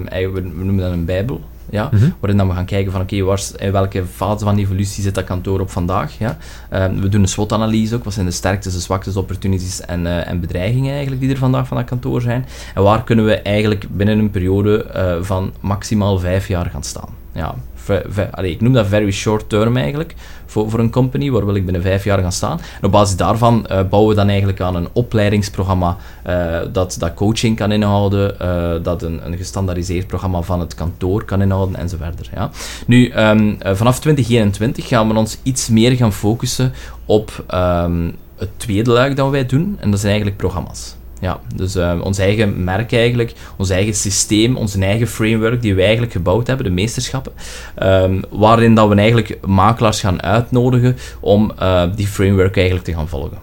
[0.08, 1.40] Eigenlijk, we, we noemen dat een bijbel.
[1.72, 2.08] Ja, Mhm.
[2.20, 5.24] waarin dan we gaan kijken van oké, waar in welke fase van evolutie zit dat
[5.24, 6.18] kantoor op vandaag.
[6.18, 6.36] Ja?
[6.70, 10.28] Ehm, we doen een SWOT-analyse ook, wat zijn de sterktes, de zwaktes, opportunities en, eh,
[10.28, 12.46] en bedreigingen eigenlijk die er vandaag van dat kantoor zijn.
[12.74, 17.08] En waar kunnen we eigenlijk binnen een periode eh, van maximaal vijf jaar gaan staan.
[17.34, 20.14] Ja, ve- ve- allee, ik noem dat very short term eigenlijk,
[20.46, 22.58] voor, voor een company, waar wil ik binnen vijf jaar gaan staan.
[22.80, 27.14] En op basis daarvan eh, bouwen we dan eigenlijk aan een opleidingsprogramma eh, dat, dat
[27.14, 32.30] coaching kan inhouden, eh, dat een, een gestandaardiseerd programma van het kantoor kan inhouden enzovoort.
[32.34, 32.50] Ja.
[32.86, 36.72] Nu, ehm, eh, vanaf 2021 gaan we ons iets meer gaan focussen
[37.06, 40.94] op ehm, het tweede luik dat wij doen, en dat zijn eigenlijk programma's.
[41.22, 45.82] Ja, dus eh, ons eigen merk eigenlijk, ons eigen systeem, onze eigen framework die wij
[45.84, 47.32] eigenlijk gebouwd hebben, de meesterschappen,
[47.74, 53.08] ehm, waarin dat we eigenlijk makelaars gaan uitnodigen om eh, die framework eigenlijk te gaan
[53.08, 53.38] volgen.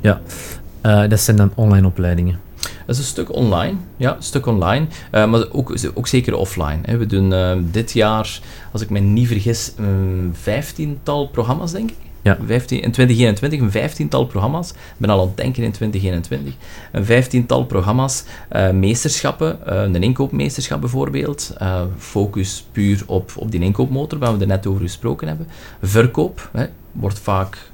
[0.00, 0.20] Ja.
[0.80, 2.40] Eh, dat zijn dan online opleidingen.
[2.60, 6.78] Dat is een stuk online, ja, een stuk online, maar ook, ook zeker offline.
[6.82, 6.96] Hè.
[6.96, 7.34] We doen
[7.70, 8.40] dit jaar,
[8.72, 12.11] als ik me niet vergis, een vijftiental programma's, denk ik.
[12.22, 12.38] Ja.
[12.46, 14.70] 15, in 2021 een vijftiental programma's.
[14.70, 16.54] Ik ben al aan het denken in 2021.
[16.92, 21.54] Een vijftiental programma's, eh, meesterschappen, eh, een inkoopmeesterschap bijvoorbeeld.
[21.58, 25.46] eh, focus puur op, op die inkoopmotor, waar we er net over gesproken hebben.
[25.82, 27.71] Verkoop hè, wordt vaak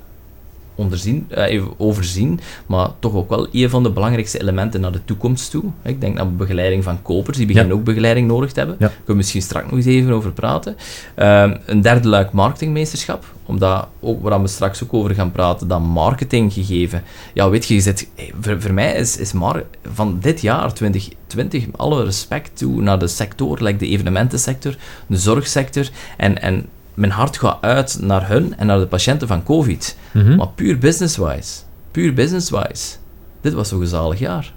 [0.79, 5.05] onderzien, eh, even overzien, maar toch ook wel een van de belangrijkste elementen naar de
[5.05, 5.65] toekomst toe.
[5.83, 8.77] Ik denk aan begeleiding van kopers, die beginnen ook begeleiding nodig te hebben.
[8.79, 8.87] Ja.
[8.87, 10.77] Daar kunnen we misschien straks nog eens even over praten.
[11.15, 15.81] Ehm, een derde luik marketingmeesterschap, omdat ook, waar we straks ook over gaan praten, dat
[15.81, 17.03] marketing gegeven.
[17.35, 18.09] Ja, weet je, je zit,
[18.41, 23.09] voor, voor mij is, is mar van dit jaar, 2020, alle respect toe naar de
[23.09, 26.67] sector, like de evenementensector, de zorgsector, en, en
[26.99, 29.97] mijn hart gaat uit naar hun en naar de patiënten van COVID.
[30.13, 30.37] Mhm.
[30.37, 32.97] Maar puur business-wise, puur business-wise,
[33.41, 34.53] dit was zo'n gezalig jaar.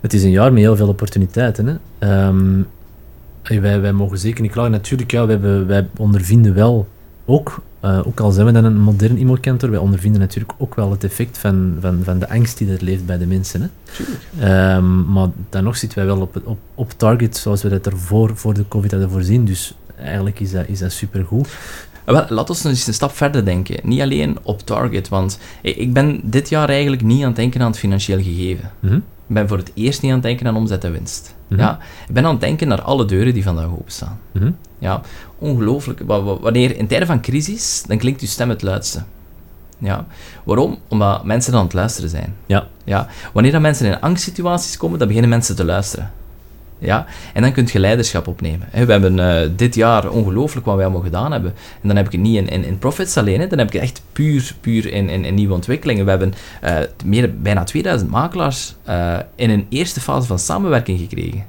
[0.00, 1.66] Het is een jaar met heel veel opportuniteiten.
[1.66, 1.76] Hè.
[1.98, 2.62] Ehm,
[3.42, 4.70] wij, wij mogen zeker niet klagen.
[4.70, 6.88] Natuurlijk, ja, wij, wij ondervinden wel
[7.24, 10.90] ook, eh, ook al zijn we dan een modern immokantoor, wij ondervinden natuurlijk ook wel
[10.90, 13.60] het effect van, van, van de angst die er leeft bij de mensen.
[13.60, 13.68] Hè.
[14.40, 18.36] Ehm, maar dan nog zitten wij wel op, op, op target zoals we dat ervoor
[18.36, 19.44] voor de COVID hadden voorzien.
[19.44, 21.48] Dus eigenlijk is dat, is dat supergoed.
[22.04, 23.76] Eh, Wel, laat ons eens een stap verder denken.
[23.82, 27.60] Niet alleen op target, want ik ik ben dit jaar eigenlijk niet aan het denken
[27.60, 28.70] aan het financieel gegeven.
[28.80, 28.94] Mhm.
[29.28, 31.34] Ik ben voor het eerst niet aan het denken aan omzet en winst.
[31.48, 31.60] Mhm.
[31.60, 31.78] Ja,
[32.08, 34.18] ik ben aan het denken naar alle deuren die vandaag openstaan.
[34.32, 34.50] Mhm.
[34.78, 35.00] Ja,
[35.38, 36.00] ongelooflijk.
[36.06, 39.02] Wa- wa- Wanneer in tijden van crisis, dan klinkt uw stem het luidste.
[39.78, 40.06] Ja.
[40.44, 40.78] Waarom?
[40.88, 42.34] Omdat mensen aan het luisteren zijn.
[42.46, 42.66] Ja.
[42.84, 43.08] Ja.
[43.32, 46.12] Wanneer dat mensen in angstsituaties komen, dan beginnen mensen te luisteren.
[46.84, 47.06] Ja?
[47.32, 48.68] En dan kun je leiderschap opnemen.
[48.72, 51.54] We hebben uh, dit jaar ongelooflijk wat wij allemaal gedaan hebben.
[51.82, 53.82] En dan heb ik het niet in, in, in profits alleen, dan heb ik het
[53.82, 56.04] echt puur, puur in, in, in nieuwe ontwikkelingen.
[56.04, 61.44] We hebben uh, meer, bijna 2000 makelaars uh, in een eerste fase van samenwerking gekregen.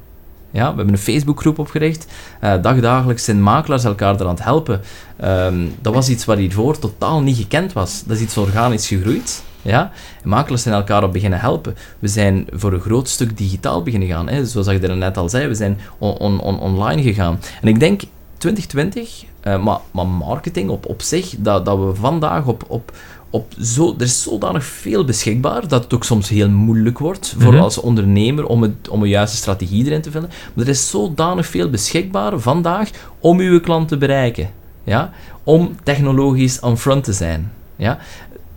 [0.51, 2.07] Ja, we hebben een Facebookgroep opgericht.
[2.43, 4.81] Uh, dagdagelijks zijn makelaars elkaar eraan het helpen.
[5.23, 8.03] Um, dat was iets wat hiervoor totaal niet gekend was.
[8.05, 9.43] Dat is iets organisch gegroeid.
[9.65, 9.91] Ja?
[10.23, 11.75] En makelaars zijn elkaar op beginnen helpen.
[11.99, 14.29] We zijn voor een groot stuk digitaal beginnen gaan.
[14.29, 14.45] Hè?
[14.45, 17.39] Zoals ik er net al zei, we zijn on on on online gegaan.
[17.61, 18.01] En ik denk
[18.37, 22.91] 2020, uh, maar, maar marketing op, op zich, dat, dat we vandaag op, op,
[23.29, 27.47] op zo, er is zodanig veel beschikbaar dat het ook soms heel moeilijk wordt voor
[27.47, 27.63] mm -hmm.
[27.63, 30.29] als ondernemer om, het, om een juiste strategie erin te vinden.
[30.53, 34.49] Maar er is zodanig veel beschikbaar vandaag om uw klant te bereiken.
[34.83, 35.11] Ja?
[35.43, 37.51] Om technologisch on front te zijn.
[37.75, 37.97] Ja?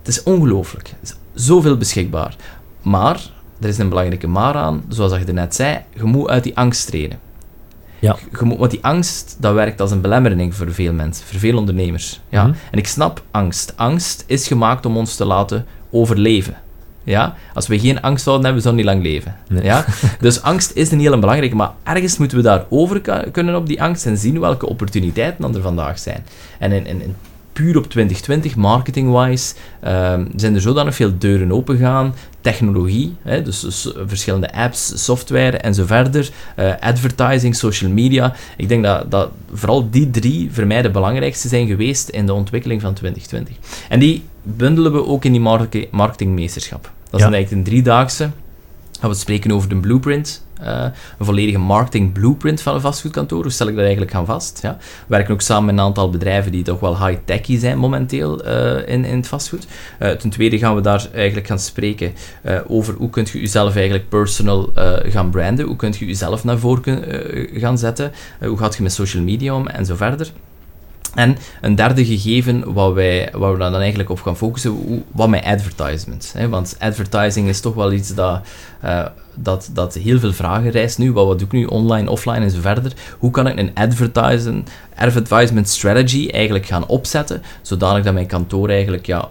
[0.09, 0.87] Het is ongelooflijk.
[0.87, 2.35] Er is zoveel beschikbaar.
[2.81, 3.19] Maar,
[3.59, 6.87] er is een belangrijke maar aan, zoals je net zei, je moet uit die angst
[6.87, 7.19] treden.
[7.99, 8.17] Ja.
[8.39, 11.57] Je moet, want die angst, dat werkt als een belemmering voor veel mensen, voor veel
[11.57, 12.19] ondernemers.
[12.29, 12.43] Ja?
[12.47, 12.55] Mhm.
[12.71, 13.73] En ik snap angst.
[13.75, 16.57] Angst is gemaakt om ons te laten overleven.
[17.03, 17.35] Ja?
[17.53, 19.35] Als we geen angst zouden hebben, zouden we niet lang leven.
[19.47, 19.63] Nee.
[19.63, 19.85] Ja?
[20.19, 23.81] Dus angst is een heel belangrijke, maar ergens moeten we daar over kunnen op die
[23.81, 26.25] angst en zien welke opportuniteiten er vandaag zijn.
[26.59, 27.15] En in, in, in
[27.59, 32.13] puur op 2020, marketing-wise, ehm, zijn er zodanig veel deuren opengegaan.
[32.41, 36.29] Technologie, hè, dus, dus verschillende apps, software en zo verder.
[36.55, 38.35] eh, advertising, social media.
[38.57, 42.33] Ik denk dat, dat vooral die drie voor mij de belangrijkste zijn geweest in de
[42.33, 43.55] ontwikkeling van 2020.
[43.89, 46.81] En die bundelen we ook in die marke- marketingmeesterschap.
[46.83, 47.25] Dat is Ja.
[47.25, 48.29] dan eigenlijk een driedaagse.
[48.99, 50.43] Gaan we spreken over de blueprint.
[50.59, 50.85] Eh,
[51.17, 53.41] een volledige marketing blueprint van een vastgoedkantoor.
[53.41, 54.59] Hoe stel ik dat eigenlijk aan vast?
[54.61, 54.77] Ja?
[54.79, 58.93] We werken ook samen met een aantal bedrijven die toch wel high-techy zijn momenteel eh,
[58.93, 59.67] in, in het vastgoed.
[59.99, 62.13] Eh, ten tweede gaan we daar eigenlijk gaan spreken
[62.67, 64.71] over hoe kunt je jezelf eigenlijk personal
[65.03, 65.65] gaan branden.
[65.65, 67.03] Hoe kunt je jezelf naar voren kun-
[67.53, 68.11] gaan zetten.
[68.39, 70.31] Hoe gaat je met social media om en zo verder.
[71.15, 75.43] En een derde gegeven wat, wij, waar we dan eigenlijk op gaan focussen, wat met
[75.43, 76.33] advertisement.
[76.37, 76.49] Hè?
[76.49, 78.41] Want advertising is toch wel iets dat,
[79.41, 81.11] dat, dat heel veel vragen rijst nu.
[81.11, 82.93] Wat, wat doe ik nu online, offline en zo verder?
[83.19, 89.05] Hoe kan ik een advertising, advertisement strategy eigenlijk gaan opzetten, zodanig dat mijn kantoor eigenlijk
[89.05, 89.29] ja,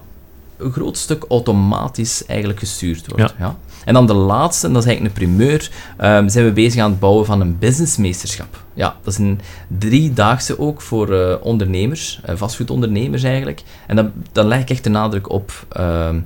[0.59, 3.35] een groot stuk automatisch eigenlijk gestuurd wordt.
[3.39, 3.57] Ja.
[3.85, 6.91] En dan de laatste, en dat is eigenlijk een primeur, ehm, zijn we bezig aan
[6.91, 8.63] het bouwen van een businessmeesterschap.
[8.75, 9.41] Ja, dat is een
[9.79, 13.63] driedaagse ook voor eh, ondernemers, eh, vastgoedondernemers eigenlijk.
[13.87, 16.21] En dan, dan leg ik echt de nadruk op ehm,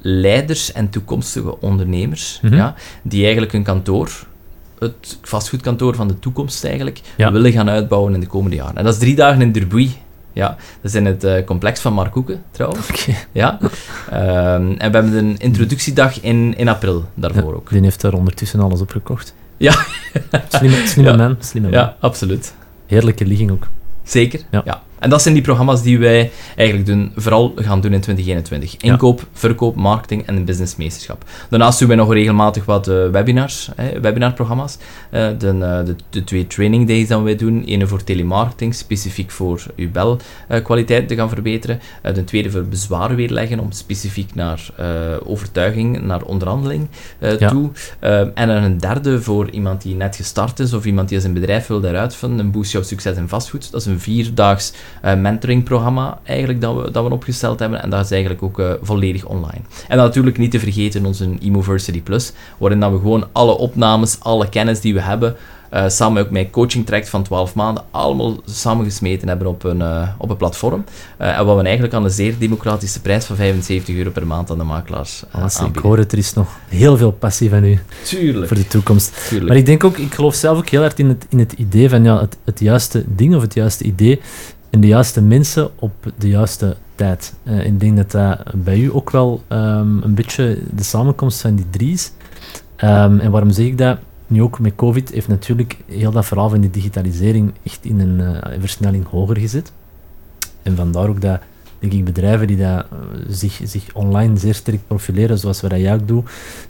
[0.00, 2.54] leiders en toekomstige ondernemers, Mhm.
[2.54, 4.26] ja, die eigenlijk hun kantoor,
[4.78, 7.32] het vastgoedkantoor van de toekomst eigenlijk, Ja.
[7.32, 8.76] willen gaan uitbouwen in de komende jaren.
[8.76, 9.90] En dat is drie dagen in Derbuy.
[10.34, 13.06] Ja, dat is in het eh, complex van Mark Hoeken, trouwens.
[13.32, 13.58] Ja.
[14.10, 17.70] Ehm, en we hebben een introductiedag in, in april daarvoor ook.
[17.70, 19.34] Die heeft daar ondertussen alles opgekocht.
[19.56, 19.74] Ja.
[20.48, 21.16] Slimme, slimme Ja.
[21.16, 21.78] man, slimme man.
[21.78, 22.54] Ja, absoluut.
[22.86, 23.66] Heerlijke ligging ook.
[24.04, 24.40] Zeker.
[24.50, 24.82] Ja.
[25.02, 28.76] En dat zijn die programma's die wij eigenlijk doen, vooral gaan doen in 2021.
[28.76, 31.24] Inkoop, verkoop, marketing en een businessmeesterschap.
[31.50, 34.78] Daarnaast doen wij nog regelmatig wat eh, webinars, hè, webinarprogramma's.
[35.10, 37.64] Eh, de, eh, de, de twee training days die wij doen.
[37.64, 41.80] Ene voor telemarketing, specifiek voor uw belkwaliteit te gaan verbeteren.
[42.14, 44.70] De tweede voor bezwaren weerleggen, om specifiek naar
[45.24, 46.88] overtuiging, naar onderhandeling
[47.38, 47.48] Ja.
[47.48, 47.70] toe.
[48.34, 51.80] En een derde voor iemand die net gestart is of iemand die zijn bedrijf wil
[51.80, 52.38] daaruit vinden.
[52.38, 53.70] Een Boost Jouw Succes in Vastgoed.
[53.70, 57.82] Dat is een vierdaags eh, mentoringprogramma eigenlijk dat we, dat we opgesteld hebben.
[57.82, 59.60] En dat is eigenlijk ook eh, volledig online.
[59.88, 64.16] En dan natuurlijk niet te vergeten onze Emoversity Plus, waarin dat we gewoon alle opnames,
[64.20, 65.36] alle kennis die we hebben,
[65.70, 69.82] eh, samen ook met coaching traject van 12 maanden, allemaal samengesmeten hebben op een,
[70.18, 70.84] op een platform.
[71.16, 74.58] En wat we eigenlijk aan een zeer democratische prijs van 75 euro per maand aan
[74.58, 75.82] de makelaars eh, Alles, ik aanbieden.
[75.82, 78.46] hoor het, er is nog heel veel passie van u Tuurlijk.
[78.48, 79.26] voor de toekomst.
[79.28, 79.48] tuurlijk.
[79.48, 81.88] Maar ik denk ook, ik geloof zelf ook heel hard in het, in het idee
[81.88, 84.20] van ja, het, het juiste ding of het juiste idee
[84.72, 87.34] en de juiste mensen op de juiste tijd.
[87.42, 91.54] Eh, ik denk dat dat bij u ook wel ehm, een beetje de samenkomst van
[91.54, 92.12] die drie is.
[92.76, 93.98] Ehm, en waarom zeg ik dat?
[94.26, 98.20] Nu ook met COVID heeft natuurlijk heel dat verhaal van die digitalisering echt in een
[98.20, 99.72] eh, versnelling hoger gezet.
[100.62, 101.40] En vandaar ook dat,
[101.78, 106.00] denk ik, bedrijven die dat, eh, zich, zich online zeer sterk profileren, zoals we dat
[106.00, 106.24] ook doen,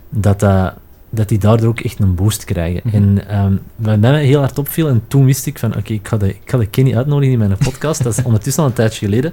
[0.09, 0.75] dat, dat,
[1.14, 2.81] dat die daardoor ook echt een boost krijgen.
[2.85, 2.96] Mhm.
[2.96, 6.16] En ehm, wat mij heel hard opviel, en toen wist ik van, oké, ik, ga
[6.16, 9.05] de, ik ga de Kenny uitnodigen in mijn podcast, dat is ondertussen al een tijdje
[9.05, 9.33] geleden.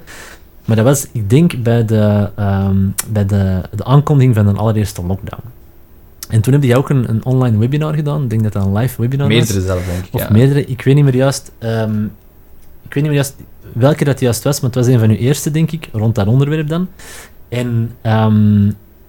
[0.65, 5.05] Maar dat was, ik denk, bij de, ehm, bij de, de aankondiging van de allereerste
[5.05, 5.43] lockdown.
[6.29, 8.23] En toen heb jij ook een, een online webinar gedaan.
[8.23, 9.37] Ik denk dat dat een live webinar was.
[9.37, 10.13] Meerdere zelf, denk ik.
[10.13, 10.27] Of ja.
[10.31, 11.51] meerdere, ik weet niet meer juist.
[11.57, 12.03] ehm,
[12.83, 13.35] ik weet niet meer juist
[13.73, 16.27] welke dat juist was, maar het was een van uw eerste, denk ik, rond dat
[16.27, 16.87] onderwerp dan.
[17.49, 17.91] En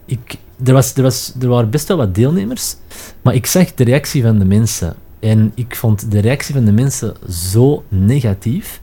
[0.07, 2.77] ik, er, was, er, was, er waren best wel wat deelnemers,
[3.23, 4.95] maar ik zag de reactie van de mensen.
[5.19, 8.81] En ik vond de reactie van de mensen zo negatief.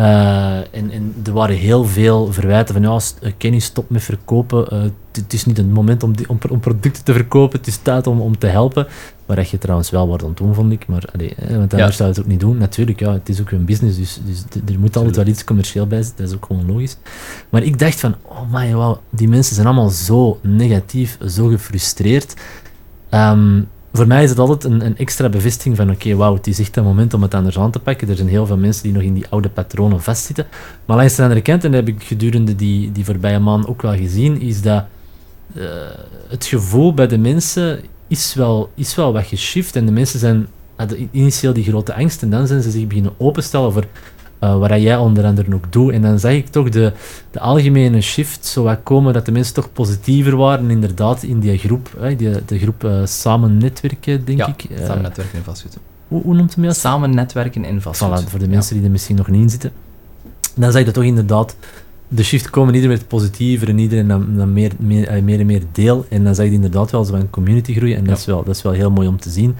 [0.00, 4.74] Uh, en, en, er waren heel veel verwijten van ja, eh, Kenny, stop met verkopen.
[4.74, 4.82] Uh,
[5.12, 8.06] het is niet het moment om, die, om, om, producten te verkopen, het is tijd
[8.06, 8.86] om, om te helpen.
[9.26, 10.86] Waar dat je trouwens wel wat aan doen, vond ik.
[10.86, 12.56] Maar, allee, want anders zou je het ook niet doen.
[12.56, 15.86] Natuurlijk, ja, het is ook een business, dus, dus er moet altijd wel iets commercieel
[15.86, 16.24] bij zitten.
[16.24, 16.96] Dat is ook gewoon logisch.
[17.48, 22.34] Maar ik dacht van, oh my, wow, die mensen zijn allemaal zo negatief, zo gefrustreerd.
[23.10, 26.58] Um, voor mij is het altijd een, een extra bevestiging van oké, wauw, het is
[26.58, 28.08] echt een moment om het anders aan te pakken.
[28.08, 30.46] Er zijn heel veel mensen die nog in die oude patronen vastzitten.
[30.84, 33.82] Maar langs de andere kant, en dat heb ik gedurende die, die voorbije maand ook
[33.82, 34.84] wel gezien, is dat
[35.54, 35.64] uh,
[36.28, 39.76] het gevoel bij de mensen is wel, is wel wat geshift.
[39.76, 40.46] En de mensen zijn
[40.78, 43.84] hadden initieel die grote angst en dan zijn ze zich beginnen openstellen voor
[44.40, 45.92] uh, waar jij onder andere ook doet.
[45.92, 46.92] En dan zag ik toch de,
[47.30, 51.58] de algemene shift zo wat komen, dat de mensen toch positiever waren, inderdaad, in die
[51.58, 54.64] groep, hè, die, de groep uh, Samen Netwerken, denk ik.
[54.70, 55.78] Uh, samen Netwerken in Vastgoed.
[56.08, 56.76] Hoe, hoe noemt hem dat?
[56.76, 58.22] Samen Netwerken in Vastgoed.
[58.22, 59.72] Voilà, voor de mensen die er misschien nog niet in zitten.
[60.54, 61.56] Dan zag je dat toch inderdaad
[62.08, 65.62] de shift komen, iedereen werd positiever en iedereen dan, dan meer, meer, meer en meer
[65.72, 66.06] deel.
[66.08, 68.62] En dan zag je inderdaad wel zo'n community groeien en dat, is wel, dat is
[68.62, 69.56] wel heel mooi om te zien.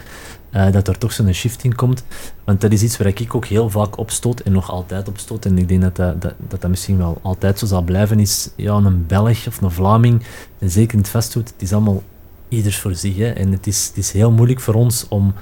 [0.52, 2.04] Uh, dat er toch zo'n shift in komt.
[2.44, 5.44] Want dat is iets waar ik ook heel vaak opstoot en nog altijd opstoot.
[5.44, 8.20] En ik denk dat dat, dat, dat, misschien wel altijd zo zal blijven.
[8.20, 10.22] Is ja, een Belg of een Vlaming,
[10.58, 12.02] en zeker in het vastgoed, het is allemaal
[12.48, 13.16] ieders voor zich.
[13.16, 13.28] Hè.
[13.28, 15.34] En het is, het is heel moeilijk voor ons om,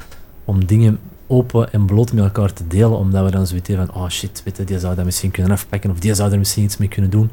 [0.44, 4.02] om dingen open en bloot met elkaar te delen, omdat we dan zoiets hebben van,
[4.02, 6.76] oh shit, weet die zou dat misschien kunnen afpakken, of die zou er misschien iets
[6.76, 7.30] mee kunnen doen.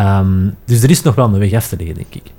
[0.00, 2.32] Um, dus er is nog wel een weg af te leggen, denk ik.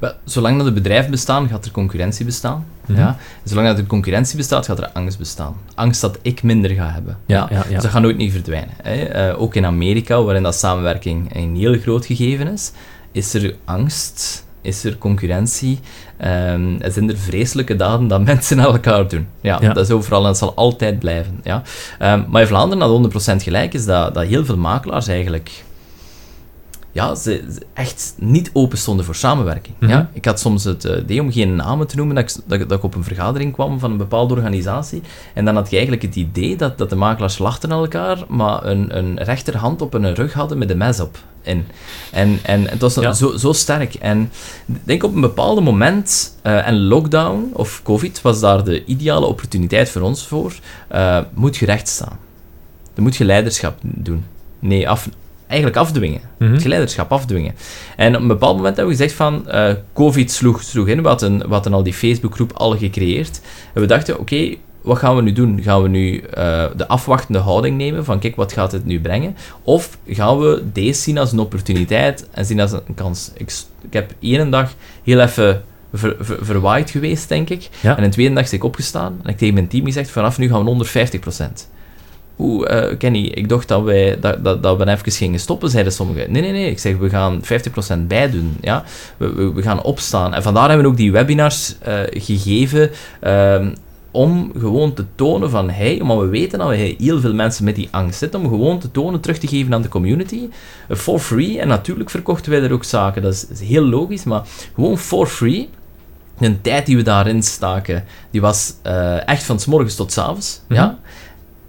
[0.00, 2.66] Wel, zolang dat er bedrijven bestaan, gaat er concurrentie bestaan.
[2.86, 2.98] Mhm.
[2.98, 3.16] ja?
[3.44, 5.56] zolang dat er concurrentie bestaat, gaat er angst bestaan.
[5.74, 7.18] Angst dat ik minder ga hebben.
[7.26, 7.62] Ja, ja, ja.
[7.62, 8.74] Dus dat gaat nooit niet verdwijnen.
[8.82, 9.30] Hè?
[9.30, 12.72] Uh, ook in Amerika, waarin dat samenwerking een heel groot gegeven is,
[13.12, 15.80] is er angst, is er concurrentie,
[16.24, 19.26] um, zijn er vreselijke daden dat mensen aan elkaar doen.
[19.40, 21.40] Ja, dat is overal en dat zal altijd blijven.
[21.42, 21.62] Ja?
[22.02, 25.64] Um, maar in Vlaanderen, dat 100% gelijk is, dat, dat heel veel makelaars eigenlijk
[26.96, 29.76] ja, ze, echt niet open stonden voor samenwerking.
[29.80, 29.86] ja?
[29.86, 30.06] Mhm.
[30.12, 32.78] Ik had soms het uh, idee om geen namen te noemen, dat ik, dat, dat,
[32.78, 35.02] ik op een vergadering kwam van een bepaalde organisatie.
[35.34, 38.64] En dan had je eigenlijk het idee dat, dat de makelaars lachten aan elkaar, maar
[38.64, 41.18] een, een rechterhand op een rug hadden met een mes op.
[41.42, 41.66] In.
[42.12, 43.94] En, en het was zo, zo sterk.
[43.94, 44.30] En
[44.66, 49.26] ik denk op een bepaald moment, uh, en lockdown of COVID was daar de ideale
[49.26, 50.54] opportuniteit voor ons voor,
[50.94, 52.18] uh, moet je recht staan.
[52.94, 54.24] Dan moet je leiderschap doen.
[54.58, 55.08] Nee, af,
[55.46, 56.20] eigenlijk afdwingen.
[56.38, 56.60] Het mhm.
[56.60, 57.54] geleiderschap afdwingen.
[57.96, 61.22] En op een bepaald moment hebben we gezegd van, uh, COVID sloeg, sloeg in, wat
[61.66, 63.40] een al die Facebookgroep al gecreëerd.
[63.72, 64.54] En we dachten, oké,
[64.86, 65.62] wat gaan we nu doen?
[65.62, 69.36] Gaan we nu uh, de afwachtende houding nemen van, kijk, wat gaat het nu brengen?
[69.62, 73.30] Of gaan we deze zien als een opportuniteit en zien als een kans?
[73.34, 77.68] Ik, ik heb één dag heel even ver, ver, verwaaid geweest, denk ik.
[77.82, 80.48] En een tweede dag is ik opgestaan en ik tegen mijn team gezegd, vanaf nu
[80.48, 81.75] gaan we onder 50%.
[82.38, 86.32] Uh, Kenny, ik dacht dat, wij, dat, dat, dat we even gingen stoppen, zeiden sommigen.
[86.32, 86.70] Nee, nee, nee.
[86.70, 87.40] Ik zeg, we gaan
[87.96, 88.56] 50% bijdoen.
[88.60, 88.84] Ja?
[89.16, 90.34] We, we, gaan opstaan.
[90.34, 92.90] En vandaar hebben we ook die webinars uh, gegeven
[93.24, 93.74] um,
[94.10, 97.74] om gewoon te tonen van, hey, maar we weten dat we heel veel mensen met
[97.74, 100.48] die angst zitten, om gewoon te tonen, terug te geven aan de community,
[100.88, 101.60] uh, for free.
[101.60, 104.42] En natuurlijk verkochten wij er ook zaken, dat is, heel logisch, maar
[104.74, 105.68] gewoon for free.
[106.38, 108.74] De tijd die we daarin staken, die was
[109.26, 110.60] echt van s morgens tot s avonds.
[110.68, 110.98] Ja?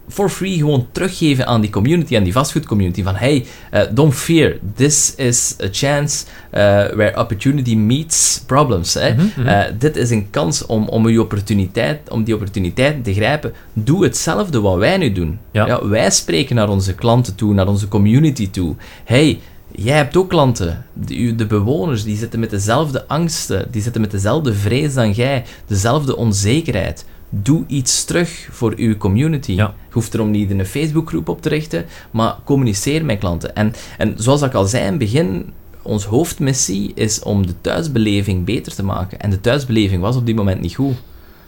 [0.09, 3.03] For free gewoon teruggeven aan die community, aan die vastgoedcommunity.
[3.03, 6.59] Van hey, uh, don't fear, this is a chance uh,
[6.95, 8.93] where opportunity meets problems.
[8.93, 9.13] Hè?
[9.13, 9.47] Mm -hmm.
[9.47, 13.53] uh, dit is een kans om, om, die opportuniteit, om die opportuniteit te grijpen.
[13.73, 15.39] Doe hetzelfde wat wij nu doen.
[15.51, 15.65] Ja.
[15.65, 15.87] ja.
[15.87, 18.75] wij spreken naar onze klanten toe, naar onze community toe.
[19.03, 19.39] Hey,
[19.71, 24.11] Jij hebt ook klanten, de, de, bewoners, die zitten met dezelfde angsten, die zitten met
[24.11, 29.51] dezelfde vrees dan jij, dezelfde onzekerheid doe iets terug voor uw community.
[29.51, 33.55] Je hoeft erom niet een Facebookgroep op te richten, maar communiceer met klanten.
[33.55, 38.45] En, en zoals ik al zei in het begin, ons hoofdmissie is om de thuisbeleving
[38.45, 39.19] beter te maken.
[39.19, 40.95] En de thuisbeleving was op die moment niet goed.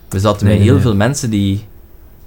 [0.09, 1.65] We zaten met heel veel mensen die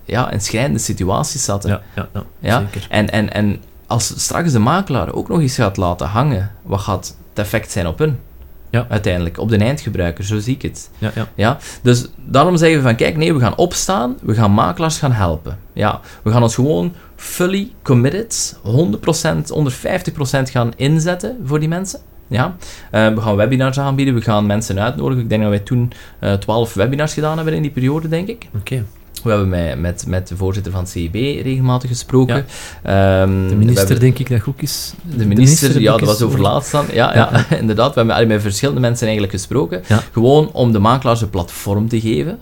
[0.04, 1.70] ja, in schrijnende situaties zaten.
[1.70, 2.58] Ja, ja, ja, ja?
[2.60, 2.86] Zeker.
[2.90, 7.16] En, en, en als straks de makelaar ook nog eens gaat laten hangen, wat gaat
[7.28, 8.18] het effect zijn op hun?
[8.72, 8.86] Ja.
[8.88, 10.90] Uiteindelijk, op de eindgebruiker, zo zie ik het.
[10.98, 11.28] Ja, ja.
[11.34, 11.58] Ja?
[11.82, 15.58] Dus daarom zeggen we van, kijk, nee, we gaan opstaan, we gaan makelaars gaan helpen.
[15.72, 22.00] Ja, we gaan ons gewoon fully committed, 100%, 150% gaan inzetten voor die mensen.
[22.26, 22.56] Ja?
[22.92, 25.22] Uh, we gaan webinars aanbieden, we gaan mensen uitnodigen.
[25.22, 28.28] Ik denk dat wij toen uh, eh, 12 webinars gedaan hebben in die periode, denk
[28.28, 28.48] ik.
[28.58, 28.84] Oké.
[29.22, 32.36] We hebben met, met, met de voorzitter van het CIB regelmatig gesproken.
[32.36, 34.92] Um, de minister, denk ik, dat ook is.
[35.16, 36.84] De minister, ja, dat was over laatst dan.
[36.92, 37.44] Ja, ja.
[37.60, 37.94] inderdaad.
[37.94, 39.82] We hebben met verschillende mensen eigenlijk gesproken.
[40.12, 42.38] Gewoon om de makelaars een platform te geven.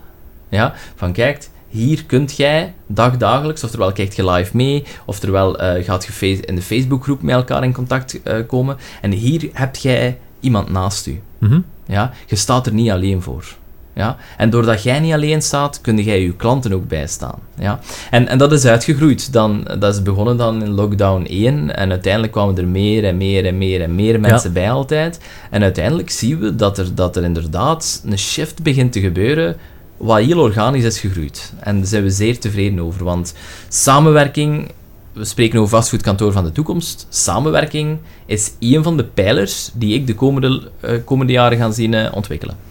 [0.49, 6.05] Ja, van kijk, hier kunt jij dagdagelijks, oftewel kijkt je live mee, oftewel uh, gaat
[6.19, 8.77] je in de Facebookgroep met elkaar in contact uh, komen.
[9.01, 11.21] En hier heb jij iemand naast u.
[11.37, 12.11] Mm ja?
[12.25, 13.55] Je staat er niet alleen voor.
[13.93, 14.17] Ja?
[14.37, 17.39] En doordat jij niet alleen staat, kun jij je klanten ook bijstaan.
[17.59, 17.79] Ja?
[18.11, 19.33] En, en dat is uitgegroeid.
[19.33, 23.45] Dan, dat is begonnen dan in lockdown 1 en uiteindelijk kwamen er meer en meer
[23.45, 25.19] en meer en meer mensen bij altijd.
[25.49, 29.57] En uiteindelijk zien we dat er, dat er inderdaad een shift begint te gebeuren
[29.97, 31.53] wat heel organisch is gegroeid.
[31.59, 33.33] En daar zijn we zeer tevreden over, want
[33.67, 34.71] samenwerking
[35.13, 37.05] we spreken over vastgoedkantoor van de toekomst.
[37.09, 41.93] Samenwerking is een van de pijlers die ik de komende, uh, komende jaren ga zien
[41.93, 42.70] uh, ontwikkelen.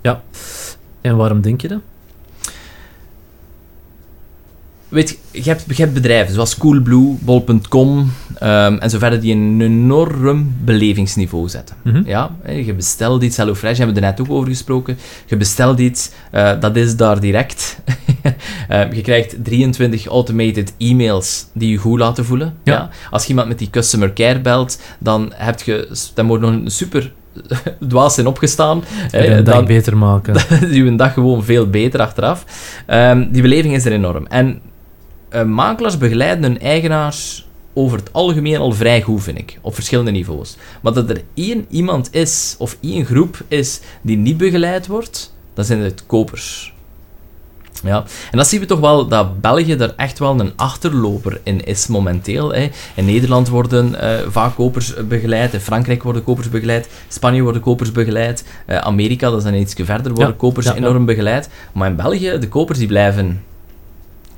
[0.00, 0.22] Ja,
[1.00, 1.80] en waarom denk je dat?
[4.90, 7.98] Weet je, hebt, je hebt bedrijven zoals Coolblue, Bol.com
[8.42, 11.76] um, en zo verder die een enorm belevingsniveau zetten.
[11.82, 12.02] Mhm.
[12.06, 14.98] ja, je bestelt iets, HelloFresh hebben we er net ook over gesproken.
[15.26, 17.78] Je bestelt iets, uh, dat is daar direct.
[18.70, 22.54] uh, je krijgt 23 automated e-mails die je goed laten voelen.
[22.64, 22.90] Ja.
[23.10, 26.70] Als je iemand met die customer care belt, dan, heb je, dan wordt nog een
[26.70, 27.12] super
[27.88, 28.84] dwaas zijn opgestaan.
[29.10, 30.34] En een dag beter maken.
[30.76, 32.44] Je een dag gewoon veel beter achteraf.
[32.86, 34.26] Um, die beleving is er enorm.
[34.26, 34.60] En
[35.34, 40.10] uh, makelaars begeleiden hun eigenaars over het algemeen al vrij goed, vind ik, op verschillende
[40.10, 40.56] niveaus.
[40.82, 45.64] Maar dat er één iemand is, of één groep is, die niet begeleid wordt, dan
[45.64, 46.74] zijn het kopers.
[47.84, 51.64] Ja, en dat zien we toch wel dat België er echt wel een achterloper in
[51.64, 52.54] is momenteel.
[52.54, 52.70] Hè.
[52.94, 57.92] In Nederland worden uh, vaak kopers begeleid, in Frankrijk worden kopers begeleid, Spanje worden kopers
[57.92, 61.48] begeleid, uh, Amerika, dat is dan iets verder, worden kopers enorm begeleid.
[61.72, 63.42] Maar in België, de kopers die blijven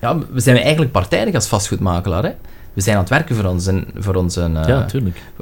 [0.02, 2.22] ja, we zijn eigenlijk partijdig als vastgoedmakelaar.
[2.22, 2.30] Hè?
[2.72, 4.86] We zijn aan het werken voor onze, voor onze, uh, ja,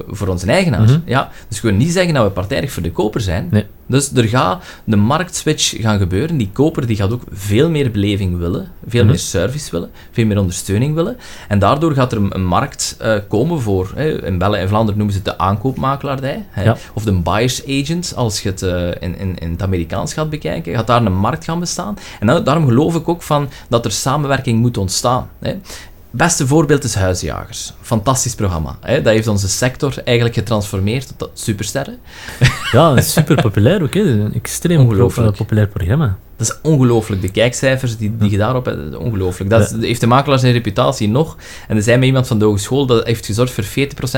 [0.09, 0.91] voor onze eigenaars.
[0.91, 1.01] Mhm.
[1.05, 3.49] ja, dus we kunnen niet zeggen dat we partijdig voor de koper zijn.
[3.51, 3.67] Nee.
[3.87, 6.37] Dus er gaat de marktswitch gaan gebeuren.
[6.37, 9.11] Die koper die gaat ook veel meer beleving willen, veel mhm.
[9.11, 11.17] meer service willen, veel meer ondersteuning willen.
[11.49, 15.17] En daardoor gaat er een, markt uh, komen voor, hè, in België en Vlaanderen noemen
[15.17, 19.39] ze het de aankoopmakelaardij, hè, of de buyer's agent, als je het uh, in, in,
[19.39, 21.97] in het Amerikaans gaat bekijken, gaat daar een markt gaan bestaan.
[22.21, 25.31] En daarom geloof ik ook van dat er samenwerking moet ontstaan.
[25.39, 25.55] Hè
[26.11, 27.73] beste voorbeeld is Huisjagers.
[27.81, 28.77] Fantastisch programma.
[28.81, 29.03] Hè?
[29.03, 31.99] Dat heeft onze sector eigenlijk getransformeerd tot supersterren.
[32.73, 33.95] Ja, super populair ook.
[33.95, 34.01] Hè?
[34.01, 34.87] Een extreem
[35.37, 36.19] populair programma.
[36.41, 37.23] Dat is ongelooflijk.
[37.23, 39.51] De kijkcijfers die, die je daarop hebt, ongelooflijk.
[39.51, 41.37] Dat heeft de makelaar zijn reputatie nog.
[41.69, 43.65] En er zijn met iemand van de hogeschool dat heeft gezorgd voor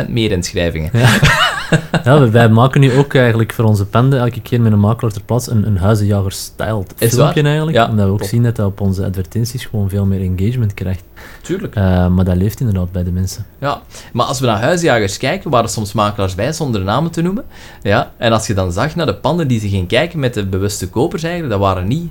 [0.07, 0.91] 40% meer inschrijvingen.
[0.93, 1.18] Ja.
[2.05, 5.23] ja, wij maken nu ook eigenlijk voor onze pende elke keer met een makelaar ter
[5.23, 7.77] plaatse een, een huizenjager-styled filmpje eigenlijk.
[7.77, 11.03] Ja, omdat we ook zien dat dat op onze advertenties gewoon veel meer engagement krijgt.
[11.43, 11.77] Tuurlijk.
[11.77, 13.47] Uh, maar dat leeft inderdaad bij de mensen.
[13.59, 17.45] Ja, maar als we naar huisjagers kijken, waren soms makelaars bij zonder namen te noemen.
[17.83, 20.47] Ja, en als je dan zag naar de panden die ze gingen kijken met de
[20.47, 22.11] bewuste kopers eigenlijk, dat waren niet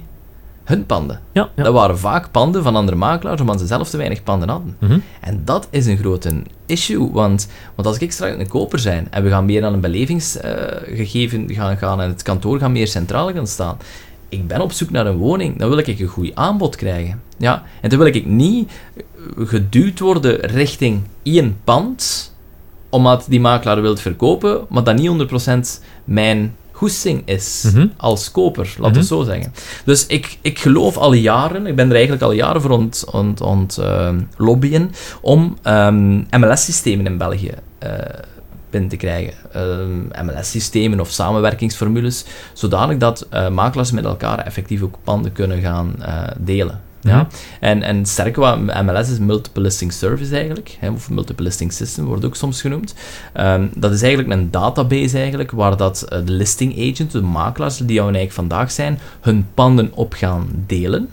[0.71, 1.19] hun panden.
[1.31, 4.75] Ja, Dat waren vaak panden van andere makelaars, omdat ze zelf te weinig panden hadden.
[4.79, 4.99] Mhm.
[5.21, 9.23] En dat is een grote issue, want, want als ik straks een koper zijn en
[9.23, 13.33] we gaan meer aan een belevingsgegeven uh, gaan, gaan en het kantoor gaat meer centraal
[13.33, 13.77] gaan staan,
[14.29, 17.21] ik ben op zoek naar een woning, dan wil ik een goed aanbod krijgen.
[17.37, 17.63] Ja?
[17.81, 18.71] En dan wil ik niet
[19.37, 22.31] geduwd worden richting één pand,
[22.89, 27.87] omdat die makelaar wil verkopen, maar dat niet 100% mijn goesting is mhm.
[27.97, 29.53] als koper, laten we mm zo zeggen.
[29.85, 33.41] Dus ik, ik geloof al jaren, ik ben er eigenlijk al jaren voor ont, ont,
[33.41, 37.53] ont uh, lobbyen, om um, ehm, MLS-systemen in België
[37.83, 37.89] uh,
[38.69, 39.33] binnen te krijgen.
[39.53, 45.95] Ehm, MLS-systemen of samenwerkingsformules, zodanig dat uh, makelaars met elkaar effectief ook panden kunnen gaan
[46.37, 46.81] delen.
[47.01, 47.17] Ja?
[47.17, 47.25] Mhm.
[47.59, 52.05] En, en sterker wat MLS is Multiple Listing Service eigenlijk, hè, of Multiple Listing System
[52.05, 52.93] wordt ook soms genoemd.
[53.39, 57.77] Um, dat is eigenlijk een database eigenlijk, waar dat uh, de listing agent, de makelaars
[57.77, 61.09] die jou eigenlijk vandaag zijn, hun panden op gaan delen.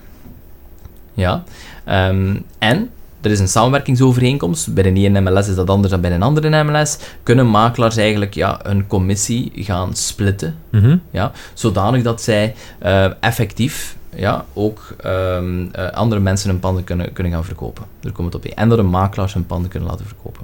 [1.15, 1.45] Ja.
[1.87, 4.75] Um, en er is een samenwerkingsovereenkomst.
[4.75, 6.99] Bij de ene MLS is dat anders dan bij een andere MLS.
[7.23, 10.57] Kunnen makelaars eigenlijk ja, een commissie gaan splitten.
[10.71, 16.85] Mm ja, zodanig dat zij uh, effectief ja, ook um, uh, andere mensen hun panden
[16.85, 17.85] kunnen, kunnen gaan verkopen.
[18.01, 20.43] Daar komt het op En dat de makelaars hun panden kunnen laten verkopen.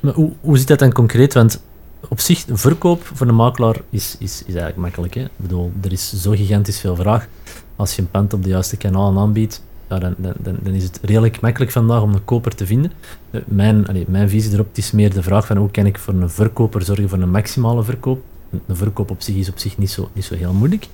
[0.00, 1.34] Maar hoe, hoe zit dat dan concreet?
[1.34, 1.62] Want
[2.08, 5.14] op zich, verkoop voor een makelaar is, is, is eigenlijk makkelijk.
[5.14, 5.20] Hè?
[5.20, 7.26] Ik bedoel, er is zo gigantisch veel vraag.
[7.76, 10.98] Als je een pand op de juiste kanalen aanbiedt, ja, dan, dan, dan, is het
[11.02, 12.92] redelijk makkelijk vandaag om een koper te vinden.
[13.30, 16.14] Eh, mijn, allee, mijn visie erop is meer de vraag van hoe kan ik voor
[16.14, 18.22] een verkoper zorgen voor een maximale verkoop
[18.66, 20.86] een verkoop op zich is op zich niet zo, niet zo heel moeilijk.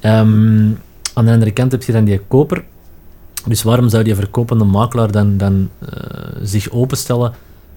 [0.00, 0.70] Ehm,
[1.14, 2.64] aan de andere kant heb je dan die koper.
[3.46, 5.88] Dus waarom zou die verkopende makelaar dan, dan uh,
[6.42, 7.32] zich openstellen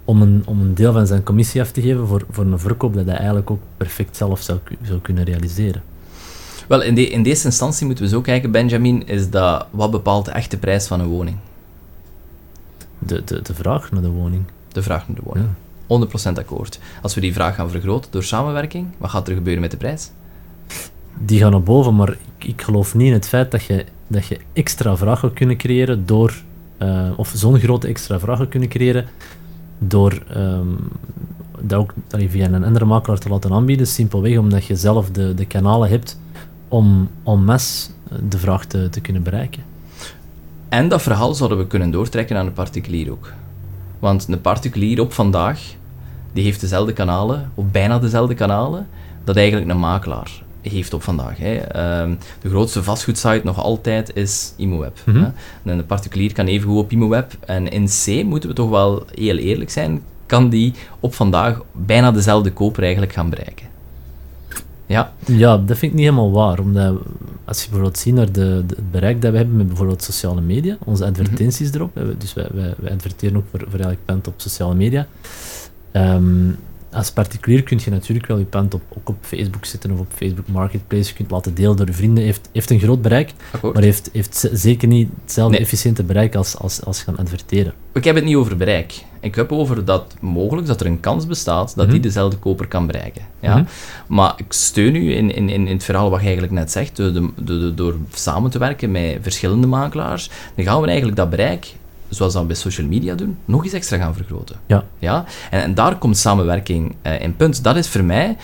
[0.05, 2.93] om een, om een deel van zijn commissie af te geven voor, voor een verkoop
[2.93, 5.84] dat hij eigenlijk ook perfect zelf zou, zou kunnen realiseren?
[6.67, 10.26] Wel, in, de, in deze instantie moeten we zo kijken, Benjamin, is dat wat bepaalt
[10.26, 11.38] de echte prijs van een woning?
[12.99, 14.43] De, de, de vraag naar de woning.
[14.67, 15.47] De vraag naar de woning.
[15.88, 15.88] 100%
[16.33, 16.79] akkoord.
[17.01, 20.11] Als we die vraag gaan vergroten door samenwerking, wat gaat er gebeuren met de prijs?
[21.19, 24.25] Die gaan naar boven, maar ik, ik geloof niet in het feit dat je, dat
[24.25, 26.33] je extra vraag gaat kunnen creëren door,
[26.77, 29.05] uh, of zo'n grote extra vraag gaat kunnen creëren
[29.77, 30.77] door um,
[31.61, 35.33] dat ook allee, via een andere makelaar te laten aanbieden, simpelweg omdat je zelf de,
[35.33, 36.19] de kanalen hebt
[36.67, 37.89] om en masse
[38.29, 39.63] de vraag te, te kunnen bereiken.
[40.69, 43.31] En dat verhaal zouden we kunnen doortrekken aan de particulier ook.
[43.99, 45.61] Want een particulier op vandaag,
[46.33, 48.87] die heeft dezelfde kanalen, of bijna dezelfde kanalen,
[49.23, 51.37] dat eigenlijk een makelaar heeft op vandaag.
[51.37, 51.55] Hè.
[52.01, 54.97] Um, de grootste vastgoedsite nog altijd is ImoWeb.
[55.05, 55.33] Mm -hmm.
[55.63, 57.31] En de particulier kan even goed op ImoWeb.
[57.45, 62.11] En in C moeten we toch wel heel eerlijk zijn, kan die op vandaag bijna
[62.11, 63.64] dezelfde koper eigenlijk gaan bereiken.
[64.86, 65.13] Ja.
[65.25, 66.59] ja, dat vind ik niet helemaal waar.
[66.59, 66.95] Omdat
[67.45, 70.41] als je bijvoorbeeld ziet naar de, de, het bereik dat we hebben met bijvoorbeeld sociale
[70.41, 71.91] media, onze advertenties mm -hmm.
[71.95, 75.07] erop, dus wij, wij, wij, adverteren ook voor, voor elk punt op sociale media.
[75.91, 76.57] Um,
[76.95, 80.07] als particulier kun je natuurlijk wel je pand op, ook op Facebook zetten of op
[80.15, 81.09] Facebook Marketplace.
[81.09, 82.23] Je kunt laten delen door je vrienden.
[82.23, 83.73] Heeft, heeft een groot bereik, Akkoord.
[83.73, 85.65] maar heeft, heeft zeker niet hetzelfde nee.
[85.65, 87.73] efficiënte bereik als, als, als gaan adverteren.
[87.93, 89.03] Ik heb het niet over bereik.
[89.19, 91.91] Ik heb over dat mogelijk dat er een kans bestaat dat mm -hmm.
[91.91, 93.21] die dezelfde koper kan bereiken.
[93.39, 93.49] Ja?
[93.49, 94.15] Mm -hmm.
[94.15, 96.95] Maar ik steun u in, in, in het verhaal wat je eigenlijk net zegt.
[96.95, 101.73] De, de, door samen te werken met verschillende makelaars, dan gaan we eigenlijk dat bereik
[102.16, 104.55] zoals we dat bij social media doen, nog eens extra gaan vergroten.
[104.66, 104.84] Ja.
[104.99, 105.26] Ja?
[105.49, 107.63] En, en daar komt samenwerking uh, in punt.
[107.63, 108.38] Dat is voor mij...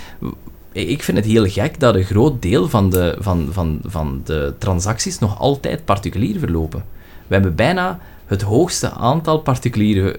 [0.74, 4.54] Ik vind het heel gek dat een groot deel van de, van, van, van de
[4.58, 6.84] transacties nog altijd particulier verlopen.
[7.28, 8.00] We hebben bijna
[8.32, 10.18] het hoogste aantal particuliere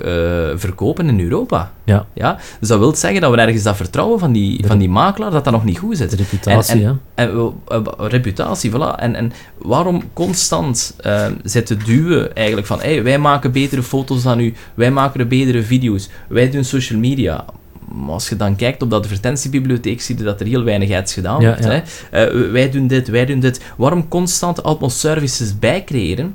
[0.52, 1.72] uh, verkopen in Europa.
[1.84, 2.06] Ja.
[2.12, 2.38] Ja?
[2.60, 5.44] Dus dat wil zeggen dat we ergens dat vertrouwen van die, van die makelaar, dat
[5.44, 6.10] dat nog niet goed zit.
[6.10, 8.96] De reputatie, en, en, en uh, reputatie, voilà.
[8.96, 14.40] En, en waarom constant uh, zitten duwen eigenlijk van hey, wij maken betere foto's dan
[14.40, 17.44] u, wij maken betere video's, wij doen social media.
[17.88, 21.12] Maar als je dan kijkt op de advertentiebibliotheek, zie je dat er heel weinig iets
[21.12, 21.64] gedaan ja, wordt.
[21.64, 21.82] ja.
[22.10, 22.50] Hè?
[22.50, 23.60] wij doen dit, wij doen dit.
[23.76, 26.34] Waarom constant allemaal services bijcreëren?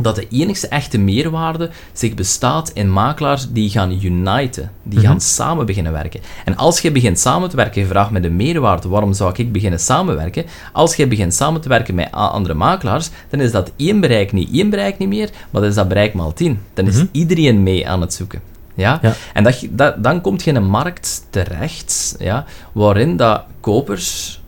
[0.00, 5.16] Dat de enigste echte meerwaarde zich bestaat in makelaars die gaan uniten, die gaan mm
[5.16, 5.20] -hmm.
[5.20, 6.20] samen beginnen werken.
[6.44, 9.52] En als je begint samen te werken, je vraagt me de meerwaarde, waarom zou ik
[9.52, 10.44] beginnen samenwerken?
[10.72, 14.50] Als je begint samen te werken met andere makelaars, dan is dat één bereik niet
[14.52, 16.60] één bereik niet meer, maar dat is dat bereik maal tien.
[16.74, 17.08] Dan is mm -hmm.
[17.12, 18.40] iedereen mee aan het zoeken.
[18.74, 18.98] Ja?
[19.02, 19.14] ja.
[19.32, 24.40] En dat, dat, dan komt je in een markt terecht, ja, waarin dat kopers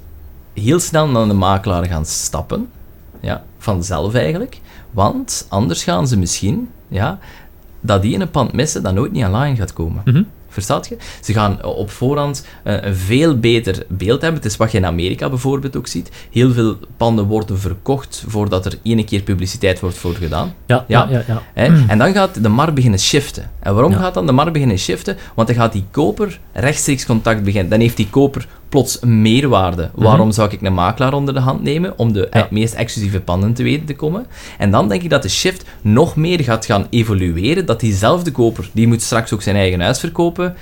[0.53, 2.71] heel snel naar de makelaar gaan stappen,
[3.21, 7.18] ja, vanzelf eigenlijk, want anders gaan ze misschien, ja,
[7.80, 10.03] dat die in een pand missen dat nooit niet online gaat komen.
[10.05, 10.26] Mm -hmm.
[10.49, 10.97] Verstaat je?
[11.22, 14.41] Ze gaan op voorhand uh, een veel beter beeld hebben.
[14.41, 16.11] Het is wat je in Amerika bijvoorbeeld ook ziet.
[16.30, 20.55] Heel veel panden worden verkocht voordat er ene keer publiciteit wordt voor gedaan.
[20.66, 21.24] Ja, ja, ja.
[21.26, 21.70] ja, ja.
[21.70, 21.89] Mm.
[21.89, 23.51] En dan gaat de markt beginnen shiften.
[23.61, 23.99] En waarom ja.
[23.99, 25.16] gaat dan de markt beginnen shiften?
[25.34, 27.70] Want dan gaat die koper rechtstreeks contact beginnen.
[27.70, 29.83] Dan heeft die koper plots een meerwaarde.
[29.83, 30.05] Mm -hmm.
[30.05, 32.49] Waarom zou ik een makelaar onder de hand nemen om de ja.
[32.51, 34.27] meest exclusieve panden te weten te komen?
[34.59, 38.71] En dan denk ik dat de shift nog meer gaat gaan evolueren, dat diezelfde koper,
[38.73, 40.55] die moet straks ook zijn eigen huis verkopen,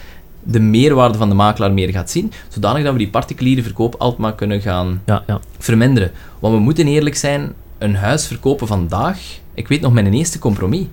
[0.43, 4.21] de meerwaarde van de makelaar meer gaat zien, zodanig dat we die particuliere verkoop altijd
[4.21, 5.41] maar kunnen gaan ja, ja.
[5.59, 6.11] verminderen.
[6.39, 9.19] Want we moeten eerlijk zijn, een huis verkopen vandaag,
[9.55, 10.87] ik weet nog mijn eerste compromis,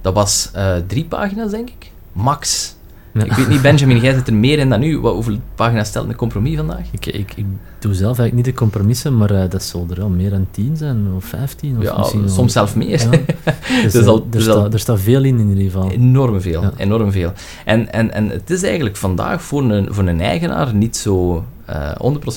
[0.00, 2.76] dat was uh, drie pagina's denk ik, max.
[3.18, 3.24] Ja.
[3.24, 5.00] Ik weet niet, Benjamin, jij zit er meer in dan nu.
[5.00, 6.86] Wat, hoeveel pagina's stelt een compromis vandaag?
[6.90, 7.44] Ik, ik, ik
[7.78, 10.76] doe zelf eigenlijk niet de compromissen, maar uh, dat zal er wel meer dan 10
[10.76, 11.76] zijn, of 15.
[11.76, 13.00] Of ja, misschien soms zelf meer.
[13.00, 13.10] Ja.
[13.82, 15.90] dus, dus al, er, dus staat, er staat veel in in ieder geval.
[15.90, 16.72] Enorm veel, ja.
[16.76, 17.32] enorm veel.
[17.64, 21.90] En, en, en het is eigenlijk vandaag voor een, voor een eigenaar niet zo uh,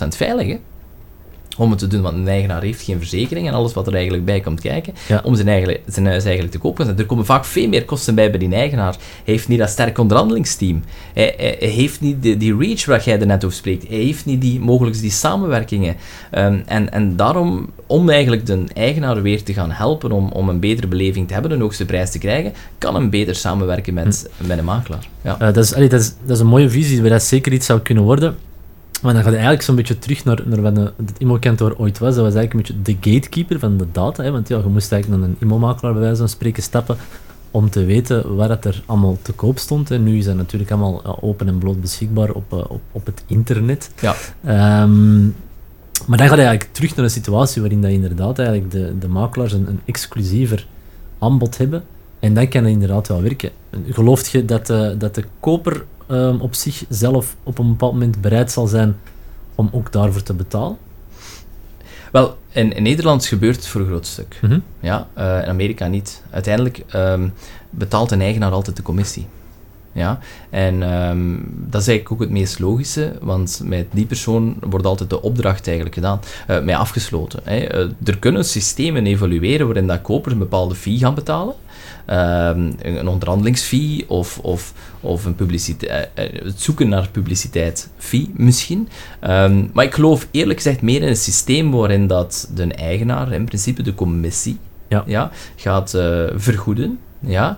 [0.05, 0.59] 100% veilig, hè?
[1.61, 4.25] Om het te doen, want een eigenaar heeft geen verzekering en alles wat er eigenlijk
[4.25, 5.21] bij komt kijken, ja.
[5.23, 6.97] om zijn, eigen, zijn huis eigenlijk te kopen.
[6.97, 8.91] Er komen vaak veel meer kosten bij bij die eigenaar.
[8.93, 10.83] Hij heeft niet dat sterk onderhandelingsteam.
[11.13, 13.87] Hij, hij, hij heeft niet die, die, reach waar jij er net over spreekt.
[13.87, 15.95] Hij heeft niet die, mogelijk die samenwerkingen.
[16.31, 20.59] Um, en, en daarom, om eigenlijk de eigenaar weer te gaan helpen om, om een
[20.59, 24.47] betere beleving te hebben, een hoogste prijs te krijgen, kan hem beter samenwerken met, hm.
[24.47, 25.07] met een makelaar.
[25.21, 25.33] Ja.
[25.33, 27.65] Uh, dat, is, allee, dat, is, dat is een mooie visie, waar dat zeker iets
[27.65, 28.35] zou kunnen worden.
[29.01, 32.15] Maar dan gaat eigenlijk zo'n beetje terug naar, naar wat het IMO-kantoor ooit was.
[32.15, 34.23] Dat was eigenlijk een beetje de gatekeeper van de data.
[34.23, 34.31] Hè?
[34.31, 36.97] Want ja, je moest eigenlijk naar een IMO-makelaar bij wijze van spreken stappen
[37.51, 39.91] om te weten waar het er allemaal te koop stond.
[39.91, 43.91] En nu is dat natuurlijk allemaal open en bloot beschikbaar op, op, op het internet.
[43.99, 44.15] Ja.
[44.83, 45.35] Um,
[46.07, 49.07] maar dan gaat je eigenlijk terug naar een situatie waarin dat inderdaad eigenlijk de, de
[49.07, 50.67] makelaars een, een exclusiever
[51.19, 51.83] aanbod hebben.
[52.19, 53.49] En dan kan inderdaad wel werken.
[53.89, 58.21] Gelooft je dat de, dat de koper um, op zich zelf op een bepaald moment
[58.21, 58.97] bereid zal zijn
[59.55, 60.77] om ook daarvoor te betalen?
[62.11, 64.39] Wel, in, in Nederland gebeurt het voor een groot stuk.
[64.41, 64.59] Mhm.
[64.79, 66.23] Ja, eh, in Amerika niet.
[66.29, 67.29] Uiteindelijk ehm,
[67.69, 69.27] betaalt een eigenaar altijd de commissie.
[69.93, 70.19] Ja,
[70.49, 75.09] en ehm, dat is eigenlijk ook het meest logische, want met die persoon wordt altijd
[75.09, 76.19] de opdracht eigenlijk gedaan,
[76.49, 77.39] uh, mee afgesloten.
[77.43, 77.57] Hè.
[77.57, 81.55] Eh, er kunnen systemen evolueren waarin dat kopers een bepaalde fee gaan betalen.
[82.05, 88.89] Ehm, een onderhandelingsfee of, of, of een publiciteit, het zoeken naar publiciteit fee misschien.
[89.19, 93.45] Ehm, maar ik geloof eerlijk gezegd meer in een systeem waarin dat de eigenaar, in
[93.45, 95.03] principe de commissie, Ja.
[95.05, 96.99] Ja, gaat eh, vergoeden.
[97.19, 97.57] Ja,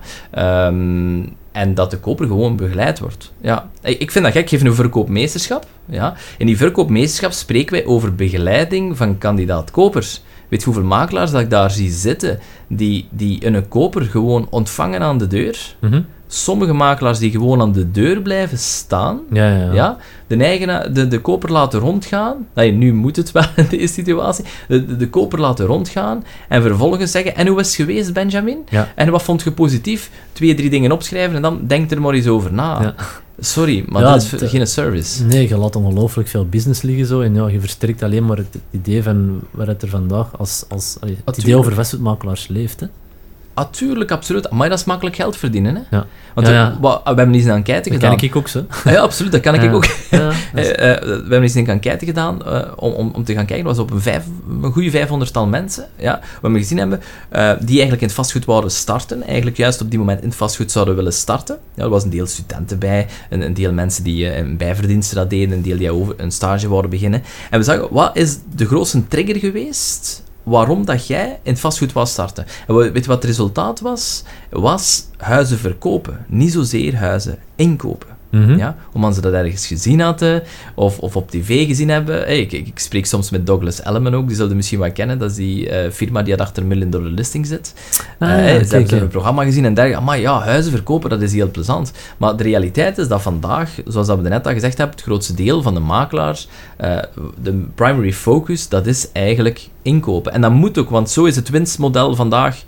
[1.53, 3.31] en dat de koper gewoon begeleid wordt.
[3.41, 3.69] Ja.
[3.81, 5.65] Ik vind dat gek, geef een verkoopmeesterschap.
[5.85, 6.15] Ja.
[6.37, 10.23] In die verkoopmeesterschap spreken wij over begeleiding van kandidaat-kopers.
[10.47, 15.17] Weet hoeveel makelaars dat ik daar zie zitten, die, die een koper gewoon ontvangen aan
[15.17, 15.75] de deur?
[15.79, 16.01] Mhm.
[16.35, 19.19] Sommige makelaars die gewoon aan de deur blijven staan.
[19.31, 19.97] Ja, ja, ja.
[20.27, 22.47] De, eigenaar, de, de koper laten rondgaan.
[22.53, 24.45] Nee, nu moet het wel in deze situatie.
[24.67, 28.57] De, de, de koper laten rondgaan en vervolgens zeggen: En hoe is het geweest, Benjamin?
[28.69, 28.91] Ja.
[28.95, 30.09] En wat vond je positief?
[30.31, 32.95] Twee, drie dingen opschrijven en dan denk er maar eens over na.
[33.39, 35.23] Sorry, maar dat is het- geen service.
[35.23, 37.21] Nee, je laat ongelooflijk veel business liggen zo.
[37.21, 40.97] En ja, je versterkt alleen maar het, idee van waar het er vandaag als, als
[41.25, 42.79] het idee over vastgoedmakelaars leeft.
[42.79, 42.87] Hè.
[43.55, 44.49] Natuurlijk, absoluut.
[44.51, 45.75] Maar dat is makkelijk geld verdienen.
[45.75, 45.81] Hè?
[45.97, 46.05] Ja.
[46.33, 46.99] Want Ja, we- ja.
[47.03, 48.17] we hebben eens een enquête Dat gedaan.
[48.17, 48.65] ken ik ook zo.
[48.85, 49.85] Ja, absoluut, dat kan ik ook.
[50.09, 52.45] Dat is- we hebben eens een enquête gedaan
[52.77, 53.65] om, om, om te gaan kijken.
[53.65, 54.23] Dat was op een, vijf,
[54.63, 55.87] een goede 500-tal mensen.
[55.97, 59.23] Ja, wat we gezien hebben, eh, die eigenlijk in het vastgoed wouden starten.
[59.23, 61.57] Eigenlijk juist op die moment in het vastgoed zouden willen starten.
[61.75, 65.15] Ja, er was een deel studenten bij, een, een deel mensen die eh, een bijverdienste
[65.15, 67.23] dat deden, een deel die over een stage wouden beginnen.
[67.49, 71.93] En we zagen, wat is de grootste trigger geweest waarom dat jij in het vastgoed
[71.93, 72.45] wou starten?
[72.67, 74.23] En we- weet je wat het resultaat was?
[74.49, 78.12] Was huizen verkopen, niet zozeer huizen inkopen.
[78.33, 80.43] Ja, omdat ze dat ergens gezien hadden
[80.75, 82.15] of, of op tv gezien hebben.
[82.15, 85.19] Hey, ik, ik spreek soms met Douglas Elliman ook, die zullen misschien wel kennen.
[85.19, 87.73] Dat is die eh, firma die achter Million Dollar Listing zit.
[88.19, 90.05] Ah, ja, hey, kijk, ze hebben een programma gezien en dergelijke.
[90.05, 91.91] Maar ja, huizen verkopen, dat is heel plezant.
[92.17, 95.33] Maar de realiteit is dat vandaag, zoals dat we net al gezegd hebben, het grootste
[95.33, 96.97] deel van de makelaars, eh,
[97.41, 100.33] de primary focus, dat is eigenlijk inkopen.
[100.33, 102.63] En dat moet ook, want zo is het winstmodel vandaag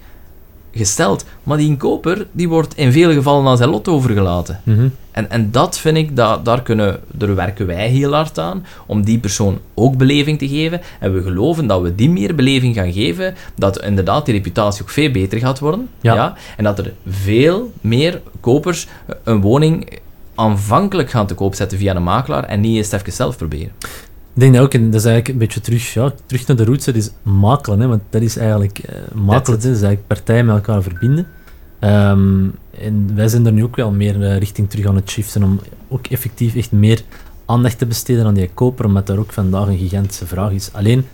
[0.76, 1.26] gesteld.
[1.44, 4.62] Maar die inkoper, die wordt in vele gevallen aan zijn lot overgelaten.
[4.64, 4.88] Mhm.
[5.12, 9.04] En, en dat vind ik, dat, daar, kunnen, daar werken wij heel hard aan, om
[9.04, 10.82] die persoon ook beleving te geven.
[11.00, 14.90] En we geloven dat we die meer beleving gaan geven, dat inderdaad die reputatie ook
[14.90, 15.90] veel beter gaat worden.
[16.02, 16.36] Ja.
[16.58, 18.88] En dat er veel meer kopers
[19.24, 20.00] een woning
[20.36, 23.72] aanvankelijk gaan te koop zetten via een makelaar en niet eerst even zelf proberen.
[24.36, 26.66] Ik denk dat ook, en dat is eigenlijk een beetje terug, ja, terug naar de
[26.66, 27.80] roots, dat is makelen.
[27.80, 29.64] Hè, want dat is eigenlijk, eh, makelen it.
[29.64, 31.28] is eigenlijk partijen met elkaar verbinden.
[31.80, 32.48] Ehm,
[32.80, 35.60] en wij zijn er nu ook wel meer eh, richting terug aan het shiften om
[35.88, 37.04] ook effectief echt meer
[37.46, 40.70] aandacht te besteden aan die koper, omdat daar ook vandaag een gigantische vraag is.
[40.74, 41.06] Alleen,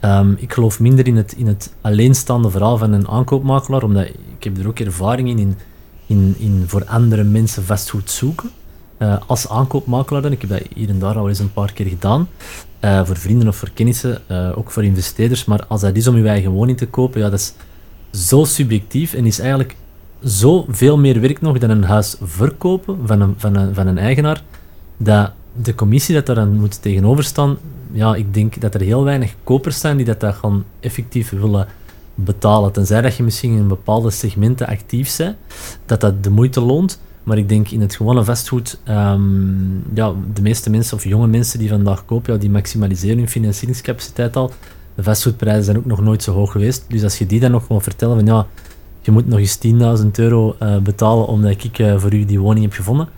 [0.00, 4.04] ehm, ik geloof minder in het, in het alleenstaande verhaal van een aankoopmakelaar, omdat
[4.38, 5.56] ik heb er ook ervaring in, in,
[6.06, 8.50] in, in voor andere mensen vastgoed zoeken.
[8.98, 11.86] Eh, als aankoopmakelaar dan, ik heb dat hier en daar al eens een paar keer
[11.86, 12.28] gedaan,
[12.80, 16.16] eh, voor vrienden of voor kennissen, eh, ook voor investeerders, maar als dat is om
[16.16, 17.52] je eigen woning te kopen, ja, dat is
[18.28, 19.76] zo subjectief en is eigenlijk
[20.24, 23.98] zo veel meer werk nog dan een huis verkopen van een, van een, van een
[23.98, 24.42] eigenaar,
[24.96, 25.32] dat
[25.62, 27.56] de commissie dat daar dan moet tegenover staan,
[27.92, 31.66] ja, ik denk dat er heel weinig kopers zijn die dat, dat gaan effectief willen
[32.14, 32.72] betalen.
[32.72, 35.36] Tenzij dat je misschien in bepaalde segmenten actief bent,
[35.86, 37.00] dat dat de moeite loont.
[37.28, 41.58] Maar ik denk in het gewone vastgoed, ehm, ja, de meeste mensen of jonge mensen
[41.58, 44.52] die vandaag kopen, ja, die maximaliseren hun financieringscapaciteit al.
[44.94, 46.84] De vastgoedprijzen zijn ook nog nooit zo hoog geweest.
[46.88, 48.46] Dus als je die dan nog gewoon vertellen van ja,
[49.00, 49.58] je moet nog eens
[50.02, 53.08] 10.000 euro eh, betalen omdat ik eh, voor u die woning heb gevonden.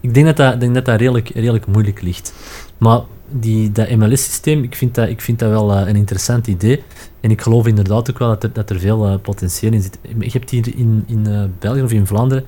[0.00, 2.32] Ik denk dat dat, ik denk dat, dat redelijk, redelijk moeilijk ligt.
[2.78, 6.82] Maar die, dat MLS-systeem, ik, vind dat- ik vind dat wel eh, een interessant idee.
[7.20, 9.98] En ik geloof inderdaad ook wel dat er, dat er veel potentieel in zit.
[10.18, 11.26] Je hebt hier in, in
[11.58, 12.44] België of in Vlaanderen,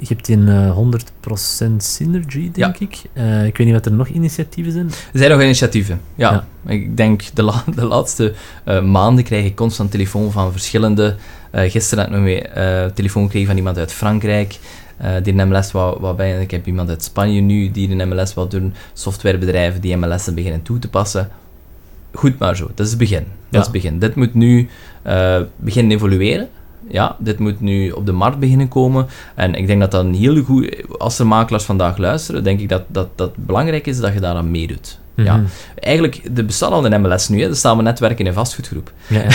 [0.00, 0.78] je hebt een eh,
[1.68, 3.02] 100% synergy, denk ik.
[3.12, 4.86] Eh, ik weet niet wat er nog initiatieven zijn.
[4.86, 6.30] Er zijn nog initiatieven, ja.
[6.64, 6.72] Ja.
[6.72, 8.32] Ik denk, de, la- de laatste
[8.64, 11.16] eh, maanden krijg ik constant telefoon van verschillende...
[11.52, 14.58] gisteren had ik nog eh, telefoon gekregen van iemand uit Frankrijk,
[15.22, 16.40] die een MLS wou, wou bij.
[16.40, 18.74] Ik heb iemand uit Spanje nu, die een MLS wil doen.
[18.92, 21.28] Softwarebedrijven die MLS'en beginnen toe te passen.
[22.12, 23.18] Goed maar zo, dat is het begin.
[23.18, 23.58] Dat Ja.
[23.58, 23.98] is het begin.
[23.98, 24.68] Dit moet nu
[25.02, 26.48] eh, beginnen evolueren.
[26.90, 29.06] Ja, dit moet nu op de markt beginnen komen.
[29.34, 30.76] En ik denk dat dat een heel goed...
[30.98, 34.50] Als er makelaars vandaag luisteren, denk ik dat, dat, dat belangrijk is dat je daaraan
[34.50, 34.98] meedoet.
[35.14, 35.36] Ja.
[35.36, 35.44] Mhm.
[35.78, 37.48] Eigenlijk, er bestaat al een MLS nu, hè.
[37.48, 38.92] er staan we netwerken in een vastgoedgroep.
[39.06, 39.28] Ja, ja.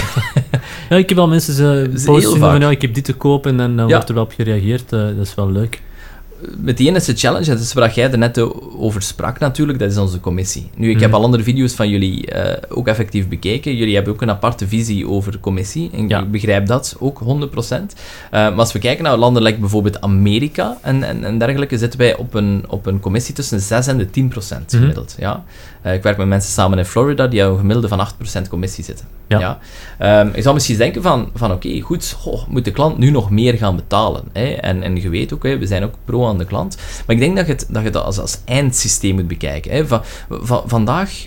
[0.89, 3.45] ja, ik heb wel mensen ze is posten van ja, ik heb dit te koop
[3.45, 3.86] en dan Ja.
[3.86, 4.93] wordt er wel op gereageerd.
[4.93, 5.82] eh, dat is wel leuk.
[6.57, 8.39] Meteen is de challenge, en dat is waar jij er net
[8.77, 10.69] over sprak natuurlijk, dat is onze commissie.
[10.75, 11.17] Nu, ik heb Mhm.
[11.17, 13.75] al andere video's van jullie eh, ook effectief bekeken.
[13.75, 16.19] Jullie hebben ook een aparte visie over commissie, en Ja.
[16.19, 17.93] ik begrijp dat ook 100%.
[18.31, 21.99] Eh, maar als we kijken naar landen like bijvoorbeeld Amerika en, en, en dergelijke, zitten
[21.99, 24.81] wij op een, op een commissie tussen de 6 en de 10% Mhm.
[24.81, 25.15] gemiddeld.
[25.19, 25.43] Ja?
[25.81, 28.83] Eh, ik werk met mensen samen in Florida die hebben een gemiddelde van 8% commissie
[28.83, 29.05] zitten.
[29.27, 29.39] Ja.
[29.39, 29.59] Ja.
[29.97, 33.29] Ehm, je zou misschien denken van, van oké, goed, goh, moet de klant nu nog
[33.29, 34.23] meer gaan betalen?
[34.33, 34.45] Hè?
[34.45, 36.78] En, en je weet ook, hè, we zijn ook pro aan de klant.
[37.05, 39.71] Maar ik denk dat je het, dat je dat als, als eindsysteem moet bekijken.
[39.71, 39.88] Hè?
[39.88, 41.26] Van, van, vandaag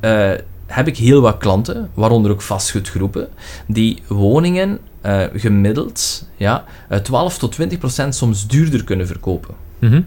[0.00, 0.30] eh,
[0.66, 3.28] heb ik heel wat klanten, waaronder ook vastgoedgroepen,
[3.66, 9.54] die woningen eh, gemiddeld ja, eh, 12 tot 20 procent soms duurder kunnen verkopen.
[9.78, 10.00] Mhm.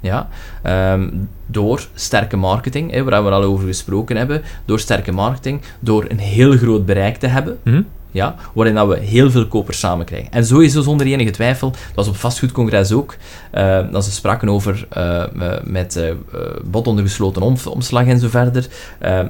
[0.00, 0.28] Ja,
[0.62, 1.08] ehm,
[1.46, 6.18] door sterke marketing, hè, waar we al over gesproken hebben, door sterke marketing, door een
[6.18, 7.82] heel groot bereik te hebben, Mhm.
[8.14, 10.32] Ja, waarin dat we heel veel kopers samen krijgen.
[10.32, 13.16] En sowieso zonder enige twijfel, dat was op vastgoedcongres ook,
[13.50, 15.28] eh, dat ze spraken over eh, eh,
[15.64, 16.14] met eh, eh,
[16.64, 18.66] bod onder gesloten om- omslag en zo verder.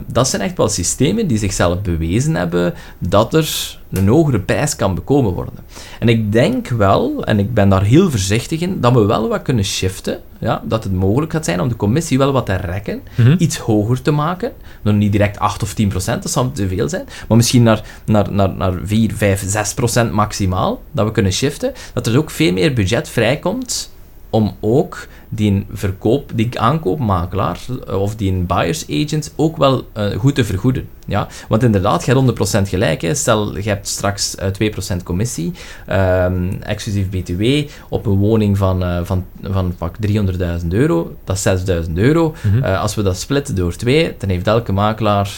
[0.07, 4.95] Dat zijn echt wel systemen die zichzelf bewezen hebben dat er een hogere prijs kan
[4.95, 5.55] bekomen worden.
[6.01, 9.43] En ik denk wel, en ik ben daar heel voorzichtig in, dat we wel wat
[9.43, 13.03] kunnen shiften, ja, dat het mogelijk gaat zijn om de commissie wel wat te rekken,
[13.16, 13.35] Mhm.
[13.39, 14.53] iets hoger te maken.
[14.82, 17.05] Nog niet direct 8 of 10 procent, dat zou te veel zijn.
[17.28, 20.82] Maar misschien naar, naar, naar, naar 4, 5, 6 procent maximaal.
[20.93, 21.72] Dat we kunnen shiften.
[21.95, 23.93] Dat er ook veel meer budget vrijkomt
[24.35, 30.35] om ook die verkoop, die aankoopmakelaar eh, of die buyers agent ook wel eh, goed
[30.35, 30.89] te vergoeden.
[31.07, 31.28] Ja?
[31.49, 33.03] Want inderdaad, je hebt 100% gelijk.
[33.03, 33.14] Hè.
[33.14, 34.49] Stel, je hebt straks eh,
[34.97, 35.53] 2% commissie,
[35.87, 41.16] ehm, exclusief BTW, op een woning van, eh, van, van pak 300.000 euro.
[41.24, 42.35] Dat is 6.000 euro.
[42.43, 42.62] Mhm.
[42.62, 45.30] Eh, als we dat splitten door 2, dan heeft elke makelaar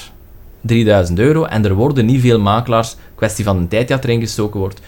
[0.61, 1.45] 3000 euro.
[1.45, 4.81] En er worden niet veel makelaars, kwestie van een tijd dat erin gestoken wordt,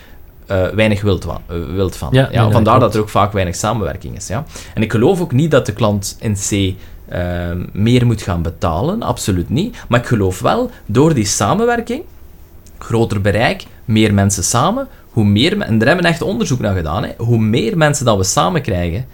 [0.48, 2.08] eh, weinig wild, wa- eh, wild van.
[2.12, 4.26] Ja, Ja, nee, dat vandaar dat er ook vaak weinig samenwerking is.
[4.26, 4.44] Ja.
[4.74, 6.74] En ik geloof ook niet dat de klant in C
[7.08, 9.76] eh, meer moet gaan betalen, absoluut niet.
[9.88, 12.02] Maar ik geloof wel, door die samenwerking,
[12.78, 17.04] groter bereik, meer mensen samen, hoe meer, en daar hebben we echt onderzoek naar gedaan,
[17.04, 19.06] hè, hoe meer mensen dat we samen krijgen,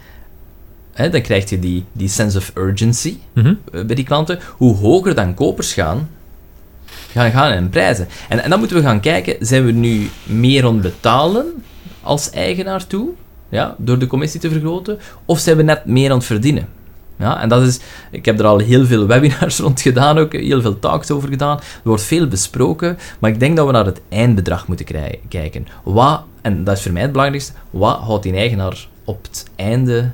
[0.93, 3.53] hè, dan krijg je die, die sense of urgency, Mhm.
[3.71, 6.09] bij die klanten, hoe hoger dan kopers gaan,
[7.15, 8.07] gaan, gaan in prijzen.
[8.29, 11.63] En, en dan moeten we gaan kijken, zijn we nu meer aan betalen
[12.01, 13.09] als eigenaar toe,
[13.49, 16.67] ja, door de commissie te vergroten, of zijn we net meer aan het verdienen?
[17.17, 17.79] Ja, en dat is,
[18.11, 21.57] ik heb er al heel veel webinars rond gedaan, ook heel veel talks over gedaan.
[21.57, 24.85] Er wordt veel besproken, maar ik denk dat we naar het eindbedrag moeten
[25.27, 25.67] kijken.
[25.83, 30.11] Wat, en dat is voor mij het belangrijkste, wat houdt die eigenaar op het einde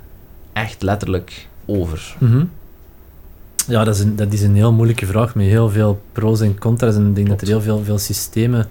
[0.54, 2.16] echt letterlijk over?
[2.20, 2.44] Mhm.
[3.68, 6.60] Ja, dat is, een, dat is een heel moeilijke vraag met heel veel pro's en
[6.60, 6.96] contra's.
[6.96, 8.68] En ik denk dat er heel veel, veel systemen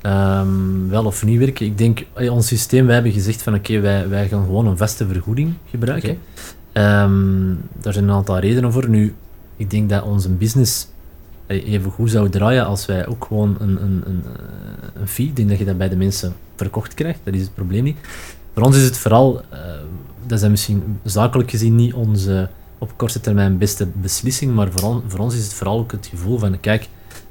[0.00, 1.66] ehm, wel of niet werken.
[1.66, 4.76] Ik denk, eh, ons systeem, wij hebben gezegd van oké, wij, wij gaan gewoon een
[4.76, 6.18] vaste vergoeding gebruiken.
[6.72, 8.88] Ehm, daar zijn een aantal redenen voor.
[8.88, 9.14] Nu,
[9.56, 10.86] ik denk dat onze business
[11.46, 15.26] eh, even goed zou draaien als wij ook gewoon een, een, een, eh, een fee,
[15.26, 17.96] ik denk dat je dat bij de mensen verkocht krijgt, dat is het probleem niet.
[18.54, 19.40] Voor ons is het vooral,
[20.26, 22.48] dat is misschien zakelijk gezien niet onze
[22.82, 26.06] op korte termijn beste beslissing, maar voor, on- voor ons is het vooral ook het
[26.06, 26.88] gevoel van, kijk,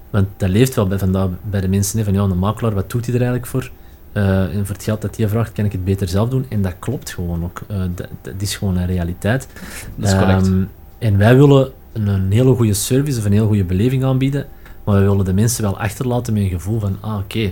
[0.09, 2.89] want dat leeft wel bij, vandaag bij de mensen, hè, van ja, een makelaar, wat
[2.91, 3.71] doet hij er eigenlijk voor?
[4.11, 6.45] Eh, en voor het geld dat hij vraagt, kan ik het beter zelf doen.
[6.49, 7.61] En dat klopt gewoon ook.
[7.67, 9.47] Eh, dat, dat is gewoon een realiteit.
[9.95, 10.47] Dat is correct.
[10.47, 10.63] Ehm,
[10.97, 14.45] en wij willen een, een hele goede service of een hele goede beleving aanbieden,
[14.83, 17.51] maar we willen de mensen wel achterlaten met een gevoel van, ah oké,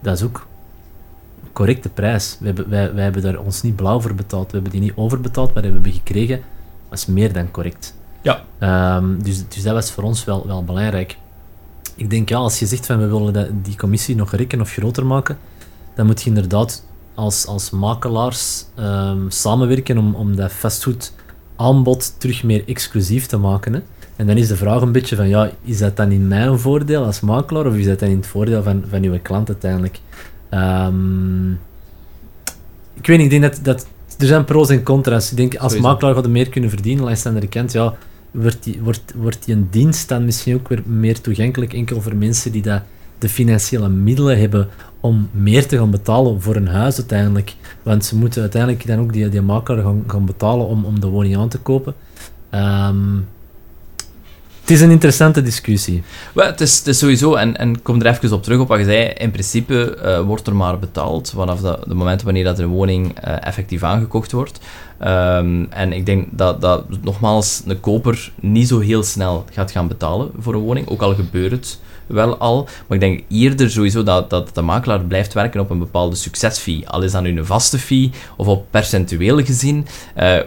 [0.00, 0.46] dat is ook
[1.44, 2.36] een correcte prijs.
[2.40, 4.92] We hebben, wij, wij hebben daar ons niet blauw voor betaald, we hebben die niet
[4.94, 6.40] overbetaald, maar we hebben gekregen,
[6.94, 7.94] is meer dan correct.
[8.22, 8.44] Ja.
[8.58, 11.16] Ehm, dus, dus dat was voor ons wel, wel belangrijk.
[11.94, 14.70] Ik denk, ja, als je zegt van we willen dat, die commissie nog rekken of
[14.70, 15.38] groter maken,
[15.94, 16.84] dan moet je inderdaad
[17.14, 21.12] als, als makelaars ehm, samenwerken om, om dat vastgoed
[21.56, 23.72] aanbod terug meer exclusief te maken.
[23.72, 23.80] Hè.
[24.16, 27.04] En dan is de vraag een beetje van, ja, is dat dan in mijn voordeel
[27.04, 30.00] als makelaar of is dat dan in het voordeel van, van uw klant uiteindelijk?
[30.48, 31.52] Ehm,
[32.94, 33.86] ik weet niet, ik denk dat, dat
[34.24, 35.30] er zijn pro's en contra's.
[35.30, 35.88] Ik denk, als Sowieso.
[35.88, 37.94] makelaar gaat er meer kunnen verdienen, langs de andere kant, ja,
[38.30, 42.16] wordt die, wordt, wordt die een dienst dan misschien ook weer meer toegankelijk enkel voor
[42.16, 42.82] mensen die dat,
[43.18, 44.68] de financiële middelen hebben
[45.00, 47.54] om meer te gaan betalen voor een huis uiteindelijk.
[47.82, 51.06] Want ze moeten uiteindelijk dan ook die, die makelaar gaan, gaan betalen om, om de
[51.06, 51.94] woning aan te kopen.
[52.50, 53.16] Ehm,
[54.64, 56.02] het is een interessante discussie.
[56.32, 58.84] Wel, het, is, het sowieso, en, ik kom er even op terug op wat je
[58.84, 62.66] zei, in principe eh, wordt er maar betaald vanaf de, de moment wanneer dat een
[62.66, 64.58] woning eh, effectief aangekocht wordt.
[64.98, 69.88] Ehm, en ik denk dat, dat, nogmaals, een koper niet zo heel snel gaat gaan
[69.88, 72.64] betalen voor een woning, ook al gebeurt het wel al.
[72.64, 76.88] Maar ik denk eerder sowieso dat, dat de makelaar blijft werken op een bepaalde succesfee.
[76.88, 79.86] Al is dat nu een vaste fee of op percentueel gezien.
[80.18, 80.38] Uh,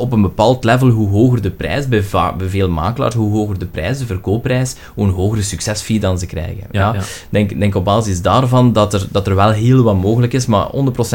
[0.00, 2.04] op een bepaald level, hoe hoger de prijs, bij,
[2.36, 6.26] bij, veel makelaars, hoe hoger de prijs, de verkoopprijs, hoe een hogere succesfee dan ze
[6.26, 6.66] krijgen.
[6.70, 7.00] Ja, ja.
[7.30, 10.66] Denk, denk op basis daarvan dat er, dat er wel heel wat mogelijk is, maar
[10.66, 10.70] 100%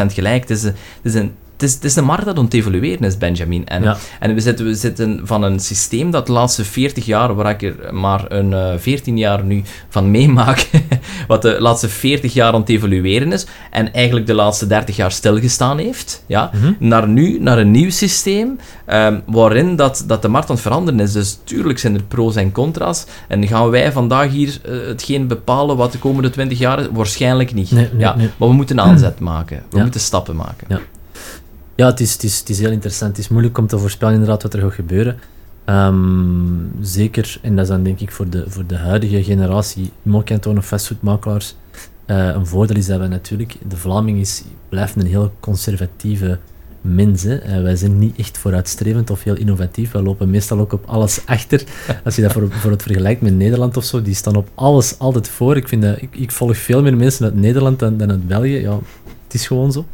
[0.06, 0.42] gelijk.
[0.42, 3.04] Het is, het is een het is, het is een markt dat aan het evolueren
[3.04, 3.68] is, Benjamin.
[3.68, 7.50] En, en we, zitten, we zitten van een systeem dat de laatste 40 jaar, waar
[7.50, 10.70] ik er maar een uh, eh, 14 jaar nu van meemaak,
[11.28, 15.12] wat de laatste 40 jaar aan het evolueren is, en eigenlijk de laatste 30 jaar
[15.12, 16.74] stilgestaan heeft, ja, mhm.
[16.80, 21.00] naar nu, naar een nieuw systeem, um, waarin dat, dat de markt aan het veranderen
[21.00, 21.12] is.
[21.12, 25.78] Dus tuurlijk zijn er pro's en contra's, en gaan wij vandaag hier uh, hetgeen bepalen
[25.78, 26.88] wat de komende 20 jaar is?
[26.92, 27.70] Waarschijnlijk niet.
[27.98, 30.68] ja, Maar we moeten aanzet maken, we moeten stappen maken.
[30.70, 30.80] Ja.
[31.76, 33.12] Ja, het is, het, is, het is heel interessant.
[33.12, 35.18] Het is moeilijk om te voorspellen inderdaad wat er gaat gebeuren.
[35.66, 40.58] Ehm, zeker, en dat is dan denk ik voor de, voor de huidige generatie moorkantoren
[40.58, 41.56] of fastfoodmakelaars
[42.08, 46.38] uh, een voordeel is dat we natuurlijk, de Vlaming is, blijft een heel conservatieve
[46.82, 47.26] mens.
[47.26, 49.92] Uh, wij zijn niet echt vooruitstrevend of heel innovatief.
[49.92, 51.64] We lopen meestal ook op alles achter.
[52.04, 55.00] Als je dat voor, voor het vergelijkt met Nederland of zo, die staan op alles
[55.00, 55.58] altijd voor.
[55.58, 58.60] Ik, vind dat, ik, ik volg veel meer mensen uit Nederland dan, dan uit België.
[58.60, 58.80] Ja,
[59.24, 59.86] het is gewoon zo.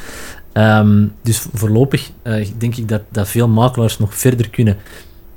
[0.53, 4.77] Ehm, dus voorlopig uh, denk ik dat, dat veel makelaars nog verder kunnen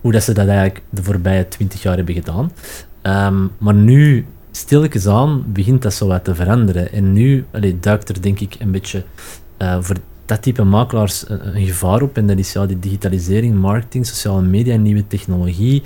[0.00, 2.52] hoe dat ze dat eigenlijk de voorbije twintig jaar hebben gedaan.
[3.02, 6.92] Um, maar nu, stilletjes aan, begint dat zo wat te veranderen.
[6.92, 9.04] En nu allee, duikt er denk ik een beetje
[9.58, 12.16] uh, voor dat type makelaars een, een, gevaar op.
[12.16, 15.82] En dat is ja, die digitalisering, marketing, sociale media, nieuwe technologie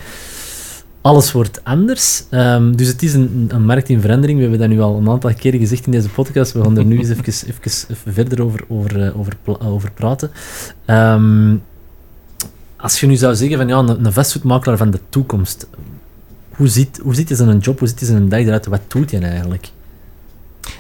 [1.01, 2.25] alles wordt anders.
[2.31, 4.39] Um, dus het is een, een, markt in verandering.
[4.39, 6.53] We hebben dat nu al een aantal keren gezegd in deze podcast.
[6.53, 7.51] We gaan er nu eens even, even,
[7.89, 10.31] even verder over, over, eh, over, over praten.
[10.87, 11.63] Um,
[12.77, 15.69] als je nu zou zeggen van ja, een, een vastgoedmakelaar van de toekomst,
[16.51, 18.67] hoe ziet, hoe ziet zijn job, hoe ziet zijn dag eruit?
[18.67, 19.71] Wat doet hij eigenlijk?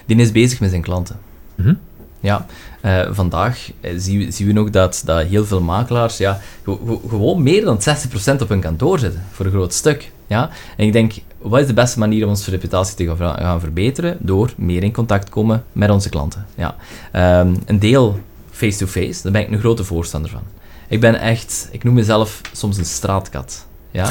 [0.06, 1.16] Die is bezig met zijn klanten.
[1.54, 1.78] Mm
[2.20, 2.46] ja,
[2.84, 6.40] uh, vandaag uh, zien, zien, we nog dat, dat heel veel makelaars ja,
[7.08, 7.78] gewoon meer dan
[8.38, 10.12] 60% op hun kantoor zitten, voor een groot stuk.
[10.26, 10.50] Ja?
[10.76, 14.16] En ik denk, wat is de beste manier om onze reputatie te gaan, gaan verbeteren?
[14.20, 16.46] Door meer in contact te komen met onze klanten.
[16.54, 16.76] Ja.
[17.40, 18.18] Um, een deel
[18.50, 20.42] face-to-face, -face, daar ben ik een grote voorstander van.
[20.88, 23.66] Ik ben echt, ik noem mezelf soms een straatkat.
[23.90, 24.10] Ja.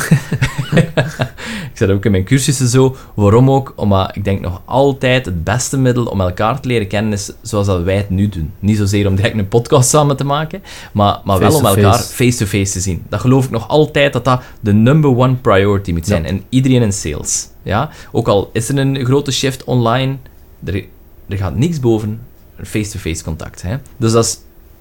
[1.71, 2.95] ik zeg ook in mijn cursussen zo.
[3.13, 3.73] Waarom ook?
[3.75, 7.67] Omdat ik denk nog altijd het beste middel om elkaar te leren kennen is zoals
[7.67, 8.51] dat wij het nu doen.
[8.59, 12.71] Niet zozeer om direct een podcast samen te maken, maar, maar wel om elkaar face-to-face
[12.71, 13.03] te zien.
[13.09, 16.25] Dat geloof ik nog altijd dat dat de number one priority moet zijn.
[16.25, 17.47] En iedereen in sales.
[17.63, 17.89] Ja?
[18.11, 20.17] Ook al is er een grote shift online,
[20.63, 20.83] er,
[21.27, 22.19] er gaat niks boven
[22.63, 23.61] face-to-face contact.
[23.61, 23.75] Hè?
[23.97, 24.39] Dus dat is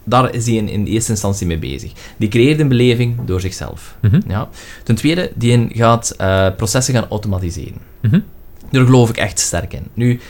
[0.09, 1.93] daar is hij in, in eerste instantie mee bezig.
[2.17, 3.97] Die creëert een beleving door zichzelf.
[4.01, 4.21] Mhm.
[4.29, 4.49] ja.
[4.83, 7.79] Ten tweede, die gaat uh, processen gaan automatiseren.
[8.03, 8.25] Mm
[8.71, 9.87] Daar geloof ik echt sterk in.
[9.95, 10.21] Nu,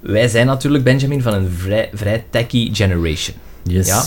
[0.00, 3.36] wij zijn natuurlijk, Benjamin, van een vrij, vrij techie generation.
[3.62, 3.86] Yes.
[3.86, 4.04] Ja?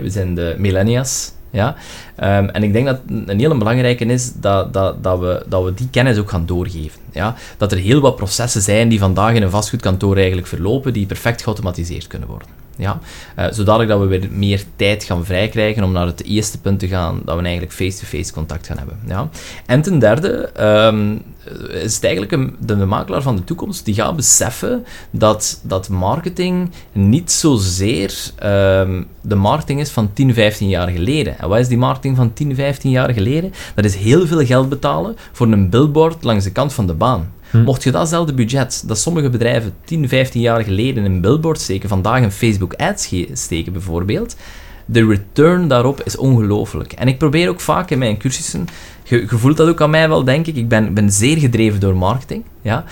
[0.00, 1.32] We zijn de millennials.
[1.50, 1.76] Ja?
[2.16, 5.74] Um, en ik denk dat een hele belangrijke is dat, dat, dat, we, dat we
[5.74, 7.00] die kennis ook gaan doorgeven.
[7.12, 7.34] Ja?
[7.56, 11.42] Dat er heel wat processen zijn die vandaag in een vastgoedkantoor eigenlijk verlopen, die perfect
[11.42, 12.48] geautomatiseerd kunnen worden.
[12.76, 12.98] Ja?
[13.38, 16.88] Uh, zodat dat we weer meer tijd gaan vrijkrijgen om naar het eerste punt te
[16.88, 18.98] gaan, dat we eigenlijk face-to-face contact gaan hebben.
[19.06, 19.28] Ja?
[19.66, 21.22] En ten derde um,
[21.68, 26.70] is het eigenlijk een, de, makelaar van de toekomst die gaat beseffen dat, dat marketing
[26.92, 31.38] niet zozeer um, de marketing is van 10, 15 jaar geleden.
[31.38, 33.52] En wat is die marketing van 10, 15 jaar geleden?
[33.74, 37.32] Dat is heel veel geld betalen voor een billboard langs de kant van de baan.
[37.54, 37.62] Hm.
[37.62, 42.22] Mocht je datzelfde budget dat sommige bedrijven 10, 15 jaar geleden in billboard steken, vandaag
[42.22, 44.36] een Facebook ads steken bijvoorbeeld,
[44.84, 46.92] de return daarop is ongelooflijk.
[46.92, 48.66] En ik probeer ook vaak in mijn cursussen,
[49.02, 51.96] je, voelt dat ook aan mij wel, denk ik, ik ben, ben zeer gedreven door
[51.96, 52.84] marketing, ja,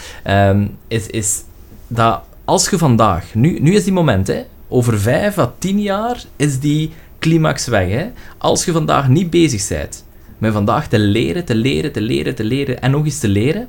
[0.88, 1.42] is, is
[1.86, 6.24] dat als je vandaag, nu, nu is die moment, hè, over 5 à 10 jaar
[6.36, 7.88] is die climax weg.
[7.88, 8.06] Hè.
[8.38, 10.04] Als je vandaag niet bezig bent
[10.38, 13.68] met vandaag te leren, te leren, te leren, te leren en nog eens te leren,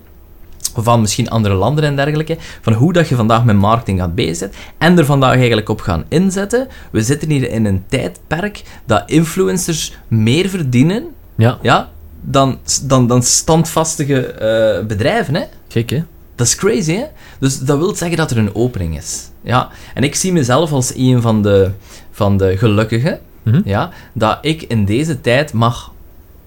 [0.76, 4.50] van misschien andere landen en dergelijke, van hoe dat je vandaag met marketing gaat bezig
[4.78, 6.68] en er vandaag eigenlijk op gaan inzetten.
[6.92, 11.58] We zitten hier in een tijdperk dat influencers meer verdienen ja.
[11.62, 11.90] Ja,
[12.22, 14.34] dan, dan, dan standvastige
[14.82, 15.36] uh, bedrijven.
[15.36, 15.44] Hè?
[15.68, 16.04] Gek, hè?
[16.36, 17.06] Dat is crazy, hè?
[17.40, 19.30] Dus dat wil zeggen dat er een opening is.
[19.42, 19.70] Ja?
[19.94, 21.72] En ik zie mezelf als een van de,
[22.12, 23.62] van de gelukkigen, mm -hmm.
[23.66, 25.93] ja, dat ik in deze tijd mag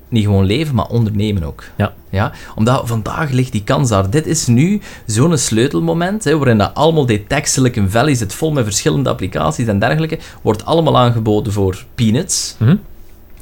[0.09, 1.65] niet gewoon leven, maar ondernemen ook.
[1.77, 1.95] Ja.
[2.11, 2.33] Ja?
[2.55, 4.11] Omdat vandaag ligt die kans daar.
[4.11, 8.53] Dit is nu zo'n sleutelmoment, hè, waarin dat allemaal die tech Silicon Valley zit vol
[8.53, 12.55] met verschillende applicaties en dergelijke, wordt allemaal aangeboden voor peanuts.
[12.59, 12.81] Mm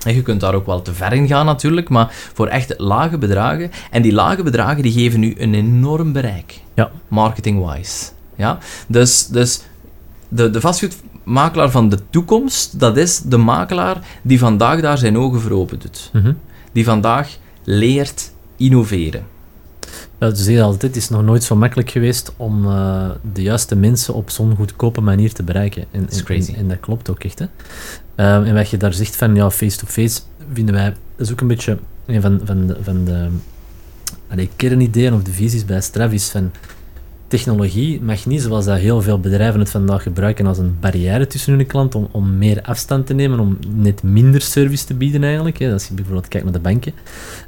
[0.04, 3.18] En je kunt daar ook wel te ver in gaan natuurlijk, maar voor echt lage
[3.18, 3.70] bedragen.
[3.90, 6.90] En die lage bedragen die geven nu een enorm bereik, Ja.
[7.08, 8.04] marketing-wise.
[8.36, 8.58] Ja?
[8.86, 9.60] Dus, dus
[10.28, 15.40] de, de vastgoedmakelaar van de toekomst, dat is de makelaar die vandaag daar zijn ogen
[15.40, 16.10] voor open doet.
[16.12, 16.32] Mhm.
[16.74, 19.26] Die vandaag leert innoveren.
[20.18, 24.14] Ja, dus altijd, het is nog nooit zo makkelijk geweest om eh, de juiste mensen
[24.14, 25.84] op zo'n goedkope manier te bereiken.
[25.90, 26.52] En, crazy.
[26.52, 27.38] En, en dat klopt ook echt.
[27.38, 27.46] Hè.
[28.14, 30.20] Ehm, en wat je daar zegt van ja, face-to-face,
[30.52, 30.84] vinden wij,
[31.16, 33.28] dat is ook een beetje een van, van de, van de
[34.28, 36.52] allee, kernideeën of de visies bij Strav is van
[37.34, 41.54] technologie mag niet, zoals dat heel veel bedrijven het vandaag gebruiken, als een barrière tussen
[41.54, 45.58] hun klant om, om meer afstand te nemen, om net minder service te bieden eigenlijk.
[45.58, 45.72] Hè.
[45.72, 46.92] Als je bijvoorbeeld kijkt naar de banken.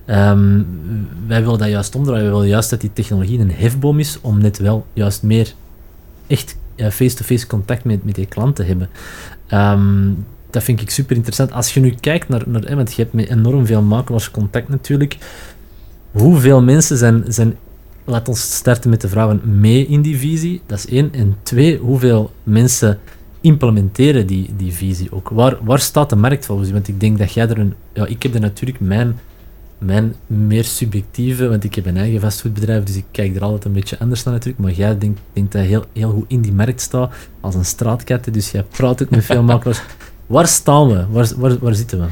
[0.05, 0.63] Ehm,
[1.27, 2.23] wij willen dat juist omdraaien.
[2.23, 5.53] Wij willen juist dat die technologie een hefboom is om net wel juist meer
[6.27, 8.89] echt face-to-face contact met, met die klant te hebben.
[9.47, 10.11] Ehm,
[10.51, 11.53] dat vind ik super interessant.
[11.53, 15.19] Als je nu kijkt naar, naar want je hebt met enorm veel makelaars contact natuurlijk.
[16.11, 17.57] Hoeveel mensen zijn, zijn
[18.07, 20.61] laat ons starten met de vragen mee in die visie.
[20.67, 21.13] Dat is één.
[21.13, 22.99] En twee, hoeveel mensen
[23.41, 25.29] implementeren die, die visie ook?
[25.29, 26.73] Waar, waar staat de markt volgens u?
[26.73, 27.75] Want ik denk dat jij er een...
[27.93, 29.19] Ja, ik heb er natuurlijk mijn,
[29.79, 31.49] mijn meer subjectieve...
[31.49, 34.35] Want ik heb een eigen vastgoedbedrijf, dus ik kijk er altijd een beetje anders naar
[34.35, 34.63] natuurlijk.
[34.63, 37.65] Maar jij denkt, denkt dat je heel, heel goed in die markt staat, als een
[37.65, 38.25] straatkat.
[38.25, 39.83] hè, Dus jij praat ook met veel makelaars.
[40.27, 41.07] Waar staan we?
[41.11, 42.07] Waar, waar, waar zitten we?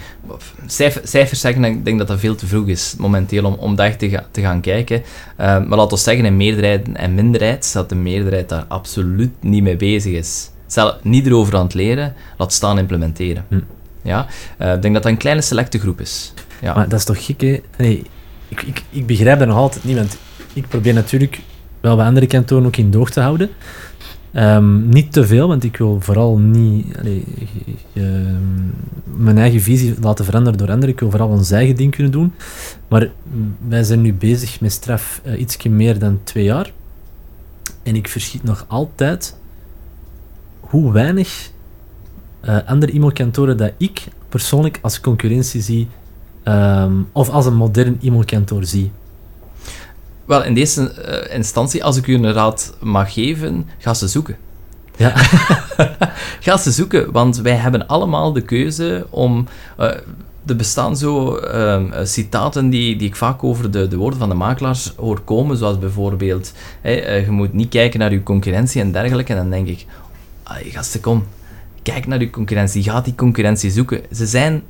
[0.66, 3.96] Cijfer, cijfers zeggen, ik denk dat dat veel te vroeg is momenteel om, om daar
[3.96, 5.02] te, ga- te gaan kijken.
[5.36, 9.62] Eh, maar laten we zeggen, in meerderheid en minderheid, dat de meerderheid daar absoluut niet
[9.62, 10.50] mee bezig is.
[10.66, 13.44] Zelf niet erover aan het leren, laat staan implementeren.
[13.48, 13.58] Hm.
[14.02, 14.26] Ja?
[14.58, 16.32] Eh, ik denk dat dat een kleine selecte groep is.
[16.60, 16.74] Ja.
[16.74, 17.60] Maar dat is toch gek, hè?
[17.78, 18.02] Nee,
[18.48, 20.16] ik, ik, ik begrijp dat nog altijd niet, want
[20.52, 21.40] ik probeer natuurlijk
[21.80, 23.50] wel bij andere kantoren ook in doog te houden.
[24.34, 26.86] Ehm, niet te veel, want ik wil vooral niet
[27.92, 28.36] ge-
[29.16, 30.88] mijn eigen visie laten veranderen door anderen.
[30.94, 32.32] Ik wil vooral ons eigen ding kunnen doen.
[32.88, 33.08] Maar
[33.68, 36.72] wij zijn nu bezig met straf uh, ietsje meer dan twee jaar.
[37.82, 39.36] En ik verschiet nog altijd
[40.60, 41.50] hoe weinig
[42.40, 45.88] eh, andere e-mailkantoren dat ik persoonlijk als concurrentie zie,
[46.42, 48.90] ehm, of als een modern e-mailkantoor zie.
[50.24, 54.36] Wel, in deze eh, instantie, als ik u een raad mag geven, ga ze zoeken.
[54.96, 55.12] Ja.
[56.40, 59.46] ga ze zoeken, want wij hebben allemaal de keuze om...
[59.76, 59.90] eh,
[60.46, 64.34] er bestaan zo eh, citaten die, die ik vaak over de, de woorden van de
[64.34, 66.52] makelaars hoor komen, zoals bijvoorbeeld,
[66.82, 69.32] je moet niet kijken naar je concurrentie en dergelijke.
[69.32, 69.86] En dan denk ik,
[70.42, 71.24] "Allee, gasten, kom,
[71.84, 74.00] kijk naar je concurrentie, ga die concurrentie zoeken.
[74.12, 74.62] Ze zijn,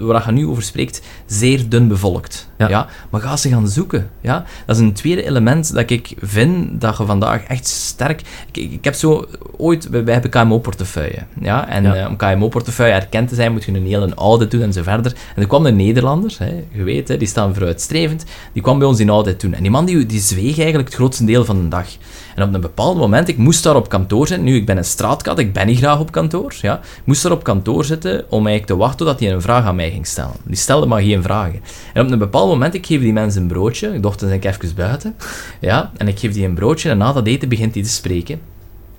[0.00, 2.48] waar je nu over spreekt, zeer dun bevolkt.
[2.58, 2.68] Ja.
[2.68, 2.86] Ja.
[3.10, 4.10] Maar ga ze gaan zoeken.
[4.20, 4.44] Ja?
[4.66, 8.22] Dat is een tweede element dat ik vind dat je vandaag echt sterk...
[8.52, 9.26] Ik, ik, heb zo
[9.56, 9.88] ooit...
[9.88, 11.18] Wij wij hebben KMO-portefeuille.
[11.40, 11.68] Ja?
[11.68, 11.94] En Ja.
[11.94, 15.12] eh, om KMO-portefeuille erkend te zijn, moet je een hele audit doen en zo verder.
[15.34, 18.88] En er kwam een Nederlander, hè, je weet, hè, die staan vooruitstrevend, die kwam bij
[18.88, 19.54] ons in audit doen.
[19.54, 21.86] En die man die, die zweeg eigenlijk het grootste deel van de dag.
[22.34, 24.42] En op een bepaald moment, ik moest daar op kantoor zijn.
[24.42, 26.29] Nu, ik ben een straatkat, ik ben niet graag op kantoor.
[26.60, 26.74] Ja.
[26.78, 29.76] Ik moest daar op kantoor zitten om eigenlijk te wachten tot hij een vraag aan
[29.76, 30.34] mij ging stellen.
[30.42, 31.60] Die stelde maar geen vragen.
[31.94, 33.94] En op een bepaald moment, ik geef die mensen een broodje.
[33.94, 35.16] Ik dacht, dan ben ik even buiten.
[35.60, 38.40] Ja, en ik geef die een broodje en na dat eten begint hij te spreken.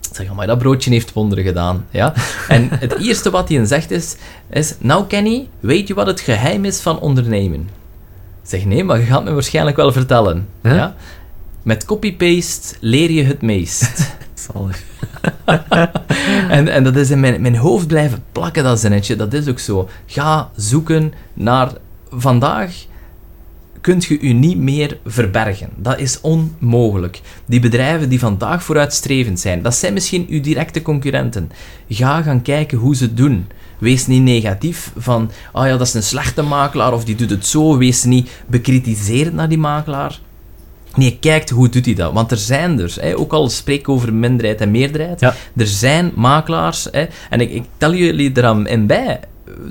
[0.10, 1.86] Ik zeg, maar dat broodje heeft wonderen gedaan.
[1.90, 2.14] Ja?
[2.48, 4.16] En het eerste wat hij zegt is,
[4.50, 4.76] is...
[4.80, 7.60] Nou, Kenny, weet je wat het geheim is van ondernemen?
[8.44, 10.48] Ik zeg, nee, maar je gaat me waarschijnlijk wel vertellen.
[10.62, 10.76] Huh?
[10.76, 10.96] Ja?
[11.64, 14.14] Met copy-paste leer je het meest.
[14.52, 14.84] Zalig.
[16.58, 19.16] en, en dat is in mijn, mijn hoofd blijven plakken, dat zinnetje.
[19.16, 19.90] Dat is ook zo.
[20.06, 21.72] Ga zoeken naar...
[22.14, 22.74] Vandaag
[23.82, 25.70] kunt je u niet meer verbergen.
[25.76, 27.22] Dat is onmogelijk.
[27.46, 31.52] Die bedrijven die vandaag vooruitstrevend zijn, dat zijn misschien uw directe concurrenten.
[31.90, 33.48] Ga gaan kijken hoe ze het doen.
[33.78, 37.46] Wees niet negatief van, ah ja, dat is een slechte makelaar of die doet het
[37.46, 37.78] zo.
[37.78, 40.20] Wees niet bekritiserend naar die makelaar.
[40.96, 42.14] Nee, kijkt hoe doet hij dat.
[42.14, 45.34] Want er zijn er, hè, ook al spreek ik over minderheid en meerderheid, Ja.
[45.56, 49.20] er zijn makelaars, hè, en ik, ik tel jullie eraan in bij,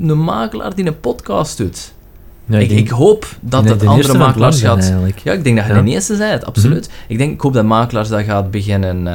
[0.01, 1.93] een makelaar die een podcast doet.
[2.59, 4.79] Ik, denk- ik hoop dat nee, het de andere makelaars gaat...
[4.79, 5.19] eigenlijk.
[5.19, 5.77] Ja, ik denk dat je Ja.
[5.79, 5.87] Mhm.
[5.89, 6.91] de eerste bent, absoluut.
[7.09, 9.07] Ik denk, ik hoop dat makelaars dat gaat beginnen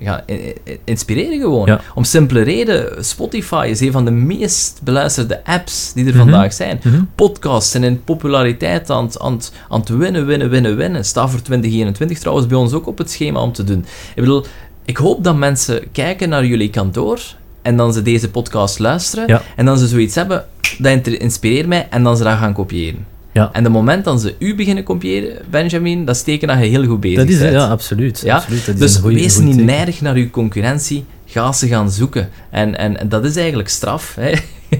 [0.00, 0.52] gaan i-
[0.84, 1.66] inspireren gewoon.
[1.66, 1.80] Ja.
[1.94, 6.18] Om simpele reden, Spotify is een van de meest beluisterde apps die er Mhm.
[6.18, 6.80] vandaag zijn.
[6.84, 7.00] Mhm.
[7.14, 11.04] Podcasts zijn in populariteit aan, het- aan, het- aan het winnen, winnen, winnen, winnen.
[11.04, 13.78] Staat voor 2021 trouwens bij ons ook op het schema om te doen.
[14.14, 14.44] Ik bedoel,
[14.84, 17.20] ik hoop dat mensen kijken naar jullie kantoor
[17.62, 19.42] en dan ze deze podcast luisteren Ja.
[19.56, 20.44] en dan ze zoiets hebben,
[20.78, 23.06] dat inspireert mij en dan ze dat gaan kopiëren.
[23.32, 23.50] Ja.
[23.52, 26.84] En de moment dat ze u beginnen kopiëren, Benjamin, dat is teken dat je heel
[26.86, 27.52] goed bezig Dat is, bent.
[27.52, 28.20] ja, absoluut.
[28.24, 28.66] Ja, absoluut.
[28.66, 32.28] Dat is Dus goeie- wees niet neidig naar uw concurrentie, ga ze gaan zoeken.
[32.50, 34.14] En, en, en dat is eigenlijk straf.
[34.20, 34.30] Hè?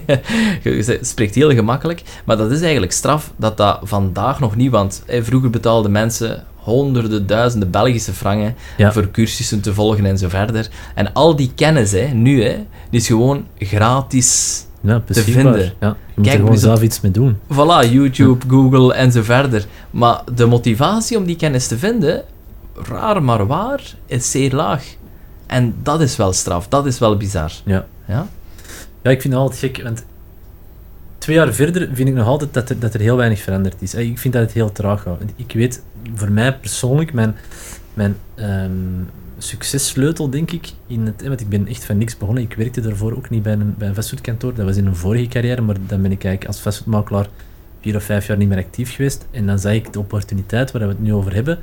[0.63, 5.03] je spreekt heel gemakkelijk, maar dat is eigenlijk straf dat dat vandaag nog niet, want
[5.21, 10.69] vroeger betaalden mensen honderden, duizenden Belgische frangen voor cursussen te volgen en zo verder.
[10.95, 15.73] En al die kennis, hè, nu, hè, is gewoon gratis ja, te vinden.
[15.79, 17.37] Ja, je moet Kijk, er gewoon zelf iets mee doen.
[17.53, 19.65] Voilà, YouTube, Google en zo verder.
[19.91, 22.23] Maar de motivatie om die kennis te vinden,
[22.75, 24.83] raar maar waar, is zeer laag.
[25.47, 27.51] En dat is wel straf, dat is wel bizar.
[27.65, 27.85] Ja.
[28.07, 28.27] Ja,
[29.03, 30.03] ja ik vind het altijd gek, want
[31.23, 33.93] twee jaar verder vind ik nog altijd dat er, dat er heel weinig veranderd is.
[33.93, 35.21] Ik vind dat het heel traag gaat.
[35.35, 37.35] Ik weet, voor mij persoonlijk, mijn,
[37.93, 42.43] mijn um, successleutel, denk ik, in het, want ik ben echt van niks begonnen.
[42.43, 44.53] Ik werkte daarvoor ook niet bij een, bij vastgoedkantoor.
[44.53, 47.27] Dat was in een vorige carrière, maar dan ben ik eigenlijk als vastgoedmakelaar
[47.81, 49.27] vier of vijf jaar niet meer actief geweest.
[49.31, 51.59] En dan zag ik de opportuniteit waar we het nu over hebben.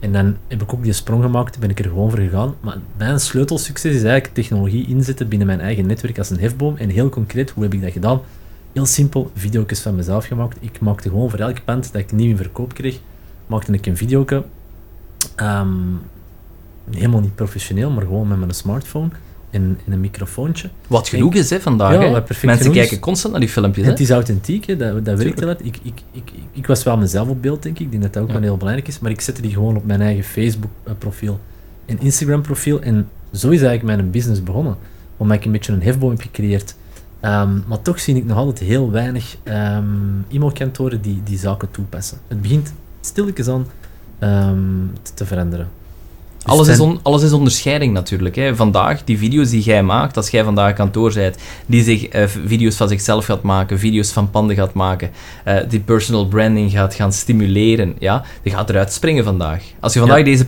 [0.00, 2.54] En dan heb ik ook die sprong gemaakt, ben ik er gewoon voor gegaan.
[2.60, 6.76] Maar mijn sleutelsucces is eigenlijk technologie inzetten binnen mijn eigen netwerk als een hefboom.
[6.76, 8.20] En heel concreet, hoe heb ik dat gedaan?
[8.76, 10.56] Heel simpel, video's van mezelf gemaakt.
[10.60, 12.98] Ik maakte gewoon voor elk pand dat ik nieuw in verkoop kreeg,
[13.46, 14.24] maakte ik een video.
[15.36, 15.68] Ehm,
[16.90, 19.08] helemaal niet professioneel, maar gewoon met mijn smartphone
[19.50, 20.70] en, en een microfoontje.
[20.86, 21.92] Wat genoeg is hè, vandaag.
[21.92, 22.46] Ja, hè?
[22.46, 23.84] Mensen kijken constant naar die filmpjes.
[23.84, 23.90] Hè?
[23.90, 24.76] Het is authentiek, hè?
[24.76, 25.50] dat, dat werkt wel.
[25.50, 27.84] Ik, ik, ik, ik, ik was wel mezelf op beeld, denk ik.
[27.84, 28.98] Ik denk dat dat ook wel heel belangrijk is.
[28.98, 31.40] Maar ik zette die gewoon op mijn eigen Facebook-profiel
[31.86, 32.80] en Instagram-profiel.
[32.80, 34.76] En zo is eigenlijk mijn business begonnen.
[35.16, 36.74] Omdat ik een beetje een hefboom heb gecreëerd
[37.22, 42.18] Um, maar toch zie ik nog altijd heel weinig um, e-mailkantoren die die zaken toepassen.
[42.28, 43.66] Het begint stilletjes aan
[44.20, 45.68] um, te, te, veranderen.
[46.36, 48.36] Dus alles, is on, alles is onderscheiding natuurlijk.
[48.36, 48.56] Hè.
[48.56, 51.36] Vandaag, die video's die jij maakt, als jij vandaag kantoor bent,
[51.66, 55.10] die zich uh, video's van zichzelf gaat maken, video's van panden gaat maken,
[55.46, 59.62] uh, die personal branding gaat gaan stimuleren, ja, die gaat eruit springen vandaag.
[59.80, 60.46] Als je vandaag deze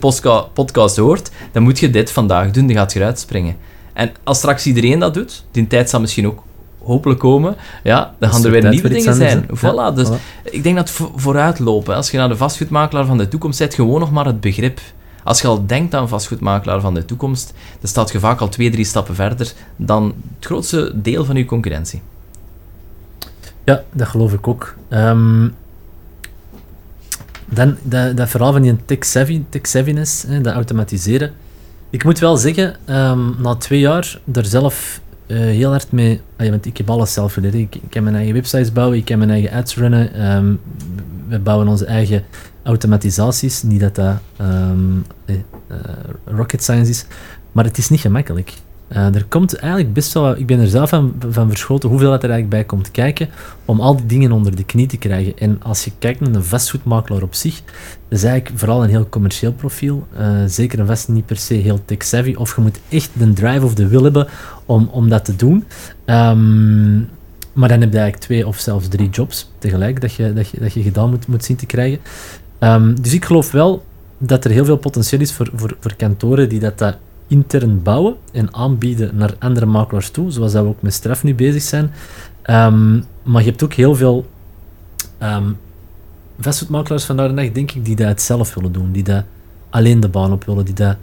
[0.53, 3.57] podcast hoort, dan moet je dit vandaag doen, dan gaat eruit springen.
[3.93, 6.43] En als straks iedereen dat doet, die tijd zal misschien ook
[6.89, 9.47] hopelijk komen, ja, dan gaan er weer nieuwe dingen zijn.
[9.47, 10.09] Voilà, dus
[10.43, 14.11] ik denk dat vooruitlopen, als je naar de vastgoedmakelaar van de toekomst zet, gewoon nog
[14.11, 14.81] maar het begrip.
[15.25, 18.71] Als je al denkt aan vastgoedmakelaar van de toekomst, dan staat je vaak al twee,
[18.71, 22.03] drie stappen verder dan het grootste deel van je concurrentie.
[23.65, 24.75] Ja, dat geloof ik ook.
[24.91, 25.55] Um,
[27.45, 31.33] dan dat, dat verhaal van die tech-savvy, tech-savviness, dat automatiseren.
[31.91, 36.21] Ik moet wel zeggen, um, na twee jaar er zelf uh, heel hard mee.
[36.37, 37.55] Ah, want ik heb alles zelf geleerd.
[37.55, 40.31] Ik, heb mijn eigen websites bouwen, ik heb mijn eigen ads runnen.
[40.37, 40.61] Um,
[41.29, 42.25] we bouwen onze eigen
[42.63, 43.63] automatisaties.
[43.63, 45.37] Niet dat dat um, uh,
[46.25, 47.05] rocket science is,
[47.53, 48.53] maar het is niet gemakkelijk.
[48.93, 52.23] Uh, er komt eigenlijk best wel, ik ben er zelf van, van verschoten hoeveel dat
[52.23, 53.29] er eigenlijk bij komt kijken
[53.65, 55.39] om al die dingen onder de knie te krijgen.
[55.39, 57.63] En als je kijkt naar een vastgoedmakelaar op zich,
[58.09, 60.07] dat is eigenlijk vooral een heel commercieel profiel.
[60.21, 62.35] Uh, zeker een vast niet per se heel tech-savvy.
[62.35, 64.29] Of je moet echt de drive of de wil hebben
[64.67, 65.65] om, om dat te doen.
[66.07, 67.09] Um,
[67.53, 70.61] maar dan heb je eigenlijk twee of zelfs drie jobs tegelijk dat je, dat je,
[70.61, 71.99] dat je gedaan moet, moet zien te krijgen.
[72.61, 73.85] Um, dus ik geloof wel
[74.19, 76.97] dat er heel veel potentieel is voor, voor, voor kantoren die dat, dat
[77.29, 81.35] intern bouwen en aanbieden naar andere makelaars toe, zoals dat we ook met straf nu
[81.35, 81.91] bezig zijn.
[82.51, 84.27] Um, maar je hebt ook heel veel
[85.23, 85.57] um,
[86.41, 89.25] vastgoedmakelaars vandaag de dag, denk ik, die dat zelf willen doen, die dat
[89.71, 90.97] alleen de baan op willen, die dat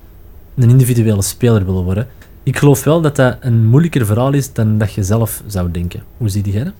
[0.55, 2.07] een individuele speler willen worden.
[2.43, 6.03] Ik geloof wel dat dat een moeilijker verhaal is dan dat je zelf zou denken.
[6.17, 6.73] Hoe zie jij dat?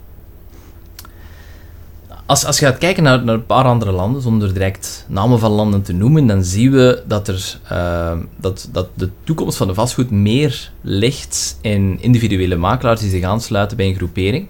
[2.28, 5.52] Als, als je gaat kijken naar, naar een paar andere landen, zonder direct namen van
[5.52, 9.74] landen te noemen, dan zien we dat, er, uh, dat, dat de toekomst van de
[9.74, 14.48] vastgoed meer ligt in individuele makelaars die zich aansluiten bij een groepering.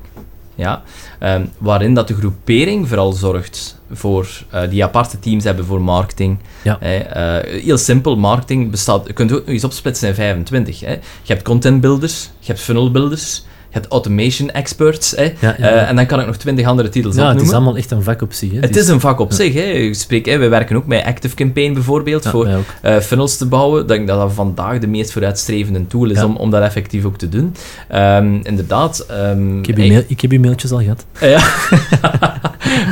[0.57, 0.83] Ja,
[1.19, 6.37] um, waarin dat de groepering vooral zorgt voor uh, die aparte teams hebben voor marketing.
[6.63, 6.79] Ja.
[6.81, 10.79] Uh, heel simpel, marketing bestaat, je kunt ook nog eens opsplitsen in 25.
[10.79, 10.91] Hè.
[10.91, 10.99] Je
[11.33, 13.45] hebt content builders, je hebt funnel builders,
[13.75, 15.11] het automation experts.
[15.15, 15.33] Hè.
[15.41, 17.43] Uh, en dan kan ik nog twintig andere titels ja, opnoemen.
[17.43, 18.51] Het is allemaal echt een vak op zich.
[18.51, 18.59] Hè.
[18.59, 19.53] Het is een vak op zich.
[19.53, 19.61] Hè.
[19.61, 23.81] Ik spreek, hè, we werken ook met Active Campaign bijvoorbeeld voor uh, funnels te bouwen.
[23.81, 27.17] Ik denk dat dat vandaag de meest vooruitstrevende tool is om, om dat effectief ook
[27.17, 27.55] te doen.
[27.95, 29.05] Um, inderdaad.
[29.11, 31.05] Um, ik, heb je mail, ik heb je mailtjes al gehad.
[31.19, 31.43] ja.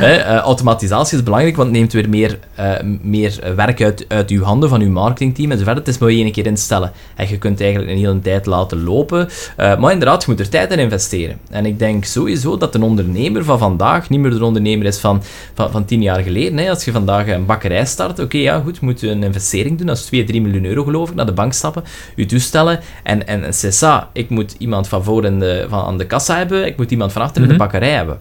[0.00, 2.38] uh, automatisatie is belangrijk, want het neemt weer meer,
[3.02, 5.82] meer werk uit, uit uw handen van uw marketingteam en zo verder.
[5.82, 6.92] Het is maar één keer instellen.
[7.16, 9.28] En je kunt eigenlijk een hele tijd laten lopen.
[9.56, 11.38] maar inderdaad, je moet er tijd investeren.
[11.50, 15.22] En ik denk sowieso dat een ondernemer van vandaag niet meer de ondernemer is van,
[15.54, 16.58] van, van tien jaar geleden.
[16.58, 16.70] Hè.
[16.70, 19.86] Als je vandaag een bakkerij start, oké, ja, goed, je moet een investering doen.
[19.86, 21.84] Dat is 2, 3 miljoen euro, geloof ik, naar de bank stappen,
[22.16, 22.80] je toestellen.
[23.02, 26.66] En, en cessa, ik moet iemand van voor in de, van, aan de kassa hebben,
[26.66, 27.62] ik moet iemand van achter in de mhm.
[27.62, 28.18] bakkerij hebben.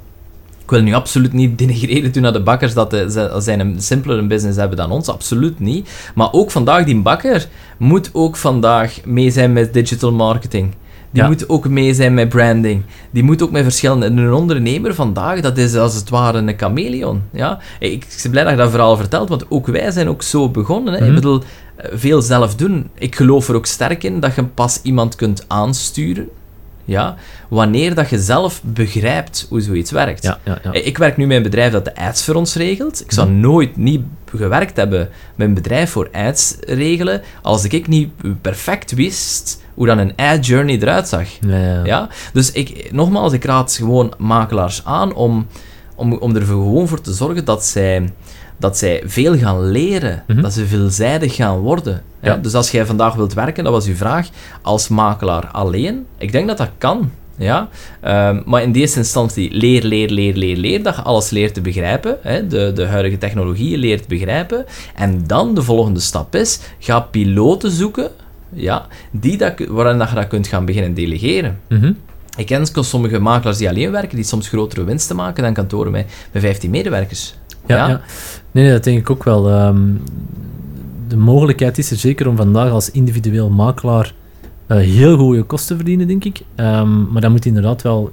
[0.63, 4.27] Ik wil nu absoluut niet denigreren doen naar de bakkers dat ze zijn een simpeler
[4.27, 5.89] business hebben dan ons, absoluut niet.
[6.15, 7.47] Maar ook vandaag, die bakker
[7.77, 10.73] moet ook vandaag mee zijn met digital marketing
[11.13, 11.27] Die Ja.
[11.27, 12.83] moet ook mee zijn met branding.
[13.11, 14.05] Die moet ook met verschillende...
[14.05, 17.21] En een ondernemer vandaag, dat is als het ware een chameleon.
[17.31, 17.59] Ja?
[17.79, 20.93] Ik ben blij dat je dat verhaal vertelt, want ook wij zijn ook zo begonnen.
[20.93, 20.99] Hè?
[20.99, 21.09] Mhm.
[21.09, 21.41] Ik bedoel,
[21.75, 22.89] eh, veel zelf doen.
[22.97, 26.27] Ik geloof er ook sterk in dat je pas iemand kunt aansturen.
[26.85, 27.15] Ja?
[27.49, 30.23] Wanneer dat je zelf begrijpt hoe zoiets werkt.
[30.23, 30.71] Ja, ja, ja.
[30.71, 33.01] Ik werk nu met een bedrijf dat de ads voor ons regelt.
[33.01, 33.39] Ik zou Mhm.
[33.39, 34.01] nooit niet
[34.35, 38.09] gewerkt hebben met een bedrijf voor ads regelen als ik niet
[38.41, 41.27] perfect wist hoe dan een ad journey eruit zag.
[41.47, 42.09] Ja, ja?
[42.33, 45.47] Dus ik, nogmaals, ik raad gewoon makelaars aan om,
[45.95, 48.13] om, om er gewoon voor te zorgen dat zij,
[48.57, 50.23] dat zij veel gaan leren.
[50.27, 50.41] Mhm.
[50.41, 52.01] Dat ze veelzijdig gaan worden.
[52.21, 52.33] Ja?
[52.33, 52.37] Ja.
[52.37, 54.27] Dus als jij vandaag wilt werken, dat was uw vraag,
[54.61, 57.11] als makelaar alleen, ik denk dat dat kan.
[57.37, 57.69] Ja?
[58.01, 61.61] Ehm, maar in deze instantie, leer, leer, leer, leer, leer, dat je alles leert te
[61.61, 62.47] begrijpen, hè?
[62.47, 64.65] De, de huidige technologieën leert begrijpen.
[64.95, 68.11] En dan de volgende stap is, ga piloten zoeken,
[68.53, 71.59] ja, die dat, waarin dat je dat kunt gaan beginnen delegeren.
[71.69, 71.91] Mhm.
[72.37, 76.05] Ik ken sommige makelaars die alleen werken, die soms grotere winsten maken dan kantoren met,
[76.31, 77.35] met 15 medewerkers.
[77.65, 77.87] Ja, Ja?
[77.87, 78.01] ja.
[78.51, 79.49] Nee, nee, dat denk ik ook wel.
[79.49, 79.81] Ehm,
[81.07, 84.13] de mogelijkheid is er zeker om vandaag als individueel makelaar
[84.67, 86.41] eh, heel goede kosten te verdienen, denk ik.
[86.55, 88.11] Ehm, maar dan moet inderdaad wel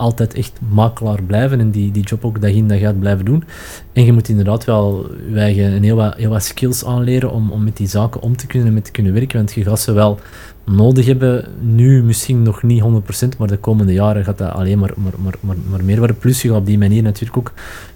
[0.00, 3.44] altijd echt makelaar blijven en die, die job ook dag in dag uit blijven doen.
[3.92, 7.64] En je moet inderdaad wel je een heel wat, heel wat skills aanleren om, om
[7.64, 9.36] met die zaken om te kunnen en mee te kunnen werken.
[9.36, 10.18] Want je gaat ze wel
[10.64, 11.44] nodig hebben.
[11.60, 15.56] Nu misschien nog niet 100%, maar de komende jaren gaat dat alleen maar, maar, maar,
[15.70, 16.18] maar, meer worden.
[16.18, 17.52] Plus je gaat op die manier natuurlijk ook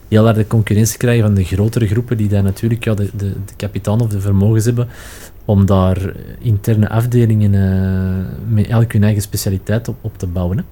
[0.08, 3.32] heel hard de concurrentie krijgen van de grotere groepen die daar natuurlijk ja, de, de,
[3.44, 4.88] de kapitaal of de vermogens hebben
[5.44, 10.64] om daar interne afdelingen eh, met elk hun eigen specialiteit op, op te bouwen.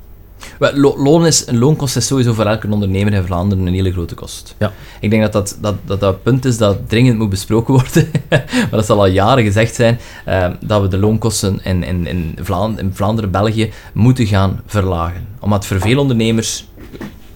[0.97, 4.55] Loon is, een loonkost is sowieso voor elke ondernemer in Vlaanderen een hele grote kost.
[4.59, 4.73] Ja.
[5.01, 8.10] Ik denk dat dat, dat, dat dat punt is dat dringend moet besproken worden.
[8.28, 12.39] maar dat zal al jaren gezegd zijn, eh, dat we de loonkosten in, in, in,
[12.40, 15.27] Vlaand in Vlaanderen, België, moeten gaan verlagen.
[15.40, 16.64] Omdat voor veel ondernemers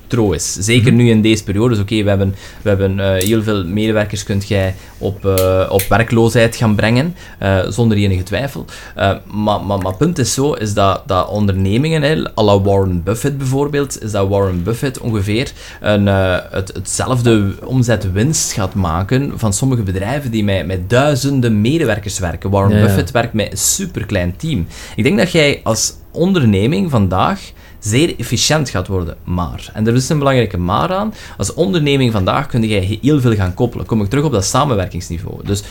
[0.06, 0.52] tro is.
[0.52, 1.02] Zeker Mhm.
[1.02, 1.68] nu in deze periode.
[1.74, 5.82] Dus oké, we hebben, we hebben eh, heel veel medewerkers kunt jij op, eh, op
[5.88, 8.64] werkloosheid gaan brengen, eh, zonder enige twijfel.
[8.94, 13.02] Maar, maar, maar het punt is zo, is dat, dat ondernemingen, hè, à la Warren
[13.02, 19.82] Buffett bijvoorbeeld, is dat Warren Buffett ongeveer een, het, hetzelfde omzet-winst gaat maken van sommige
[19.82, 22.50] bedrijven die met, met duizenden medewerkers werken.
[22.50, 22.84] Warren Ja, ja.
[22.84, 24.66] Buffett werkt met een superklein team.
[24.96, 27.40] Ik denk dat jij als onderneming vandaag
[27.78, 29.16] zeer efficiënt gaat worden.
[29.24, 33.34] Maar, en er is een belangrijke maar aan, als onderneming vandaag kun je heel veel
[33.34, 33.86] gaan koppelen.
[33.86, 35.44] Kom ik terug op dat samenwerkingsniveau.
[35.44, 35.62] Dus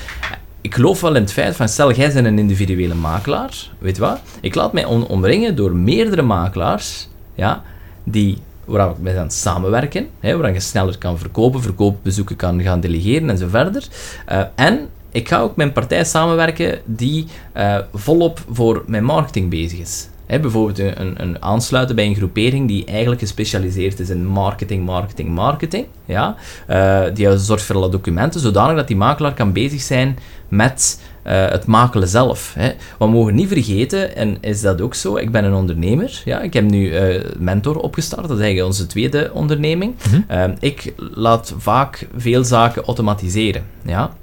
[0.62, 4.20] ik geloof wel in het feit van, stel, jij bent een individuele makelaar, weet wat?
[4.42, 7.64] Ik laat mij omringen door meerdere makelaars, ja,
[8.04, 12.80] die waar ik mee aan samenwerken, hè, waar je sneller kan verkopen, verkoopbezoeken kan gaan
[12.80, 13.88] delegeren en zo verder.
[14.26, 19.50] Eh, en ik ga ook met een partij samenwerken die eh, volop voor mijn marketing
[19.50, 20.08] bezig is.
[20.26, 25.30] Hè, bijvoorbeeld een, een, aansluiten bij een groepering die eigenlijk gespecialiseerd is in marketing, marketing,
[25.30, 25.86] marketing.
[26.06, 26.36] Ja?
[26.68, 31.50] Eh, die zorgt voor alle documenten, zodanig dat die makelaar kan bezig zijn met eh,
[31.50, 32.54] het makelen zelf.
[32.58, 32.72] Hè.
[33.00, 36.22] We mogen niet vergeten, en is dat ook zo, ik ben een ondernemer.
[36.26, 36.42] Ja?
[36.42, 39.96] Ik heb nu eh, Mentor opgestart, dat is eigenlijk onze tweede onderneming.
[40.10, 40.22] Mhm.
[40.28, 43.64] Eh, ik laat vaak veel zaken automatiseren.
[43.86, 44.16] Ja?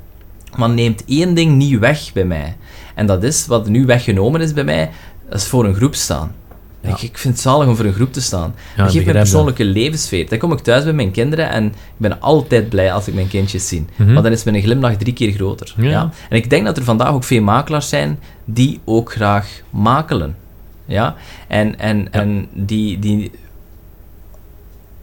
[0.57, 2.57] Maar neemt één ding niet weg bij mij.
[2.95, 4.91] En dat is, wat nu weggenomen is bij mij,
[5.33, 6.35] dat is voor een groep staan.
[6.81, 6.89] Ja.
[6.89, 8.55] Ik, ik vind het zalig om voor een groep te staan.
[8.77, 9.23] Ja, dat geeft begrijp me dat.
[9.23, 10.29] persoonlijke levenssfeer.
[10.29, 13.29] Dan kom ik thuis bij mijn kinderen en ik ben altijd blij als ik mijn
[13.29, 13.85] kindjes zie.
[13.97, 14.13] Mhm.
[14.13, 15.75] Want dan is mijn glimlach drie keer groter.
[15.77, 15.91] Ja.
[15.91, 16.11] Ja.
[16.29, 20.37] En ik denk dat er vandaag ook veel makelaars zijn die ook graag makelen.
[20.85, 21.15] Ja?
[21.49, 23.31] En, en, en die, die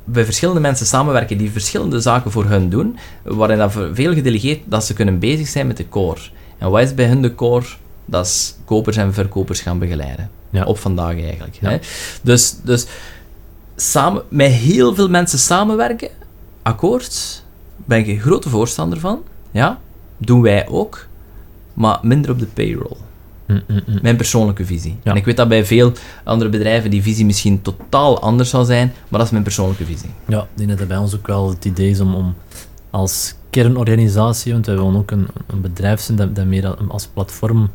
[0.03, 4.85] bij verschillende mensen samenwerken die verschillende zaken voor hun doen, waarin dat veel gedelegeerd dat
[4.85, 6.21] ze kunnen bezig zijn met de core.
[6.57, 7.65] En wat is bij hun de core?
[8.09, 10.29] Dat is kopers en verkopers gaan begeleiden.
[10.49, 10.63] Ja.
[10.65, 11.57] Op vandaag eigenlijk.
[11.61, 11.69] Ja.
[11.69, 11.77] Hè?
[12.21, 12.85] Dus, dus
[13.75, 16.09] samen, met heel veel mensen samenwerken,
[16.61, 17.43] akkoord,
[17.75, 19.23] ben ik een grote voorstander van.
[19.51, 19.79] Ja,
[20.17, 21.07] doen wij ook,
[21.73, 22.97] maar minder op de payroll.
[23.45, 23.99] Mm, mm, mm.
[24.01, 24.97] Mijn persoonlijke visie.
[25.03, 25.11] Ja.
[25.11, 25.91] En ik weet dat bij veel
[26.23, 30.09] andere bedrijven die visie misschien totaal anders zal zijn, maar dat is mijn persoonlijke visie.
[30.27, 32.35] Ja, ik denk dat bij ons ook wel het idee is om, om
[32.89, 37.69] als kernorganisatie, want wij willen ook een, een bedrijf zijn dat, dat meer als platform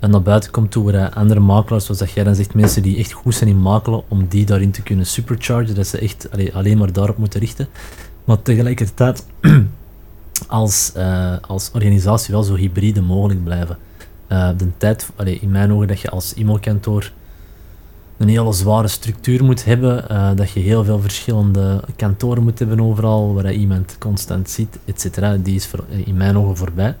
[0.00, 3.12] naar buiten komt toe, waar andere makelaars, zoals dat jij dan zegt, mensen die echt
[3.12, 6.78] goed zijn in makelen, om die daarin te kunnen superchargen, dat ze echt allee, alleen
[6.78, 7.68] maar daarop moeten richten.
[8.24, 9.26] Maar tegelijkertijd
[10.46, 13.78] als, eh, als organisatie wel zo hybride mogelijk blijven.
[14.26, 15.08] Eh, de tijd,
[15.40, 17.12] in mijn ogen, dat je als e-mailkantoor
[18.16, 22.80] een hele zware structuur moet hebben, eh, dat je heel veel verschillende kantoren moet hebben
[22.80, 25.70] overal, waar iemand constant ziet, et cetera, die is
[26.04, 26.96] in mijn ogen voorbij.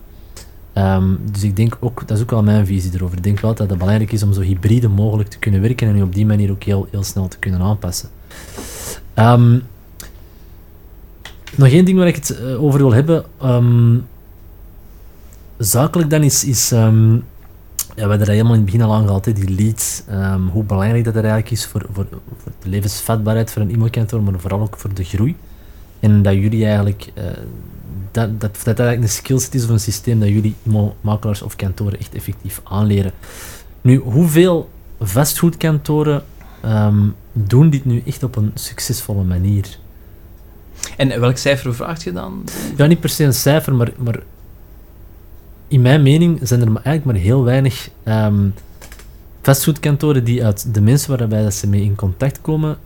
[0.78, 3.16] Ehm, dus ik denk ook, dat is ook wel mijn visie erover.
[3.16, 6.02] Ik denk wel dat het belangrijk is om zo hybride mogelijk te kunnen werken en
[6.02, 8.08] op die manier ook heel, heel snel te kunnen aanpassen.
[9.14, 9.58] Ehm,
[11.56, 13.24] nog één ding waar ik het eh, over wil hebben.
[13.44, 14.06] Um,
[15.56, 19.32] zakelijk dan is, is ja, we hebben dat helemaal in het begin al aangehaald, hè,
[19.32, 20.02] die leads.
[20.52, 22.06] hoe belangrijk dat er eigenlijk is voor, voor,
[22.36, 25.36] voor de levensvatbaarheid voor een e-mailkantoor, maar vooral ook voor de groei.
[26.00, 27.24] En dat jullie eigenlijk uh,
[28.10, 30.54] dat, dat, dat eigenlijk een skillset is of een systeem dat jullie
[31.00, 33.12] makelaars of kantoren echt effectief aanleren.
[33.80, 34.70] Nu, hoeveel
[35.00, 36.24] vastgoedkantoren
[36.64, 39.78] um, doen dit nu echt op een succesvolle manier?
[40.96, 42.44] En welk cijfer vraagt je dan?
[42.76, 44.22] Ja, niet per se een cijfer, maar, maar
[45.68, 48.54] in mijn mening zijn er eigenlijk maar heel weinig um,
[49.42, 52.78] vastgoedkantoren die uit de mensen waarbij dat ze mee in contact komen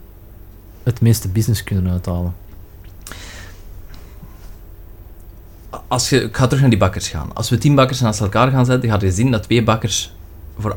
[0.82, 2.34] het meeste business kunnen uithalen.
[5.88, 7.30] Als je, ik ga terug naar die bakkers gaan.
[7.34, 10.12] Als we tien bakkers naast elkaar gaan zetten, ga je zien dat twee bakkers
[10.58, 10.76] voor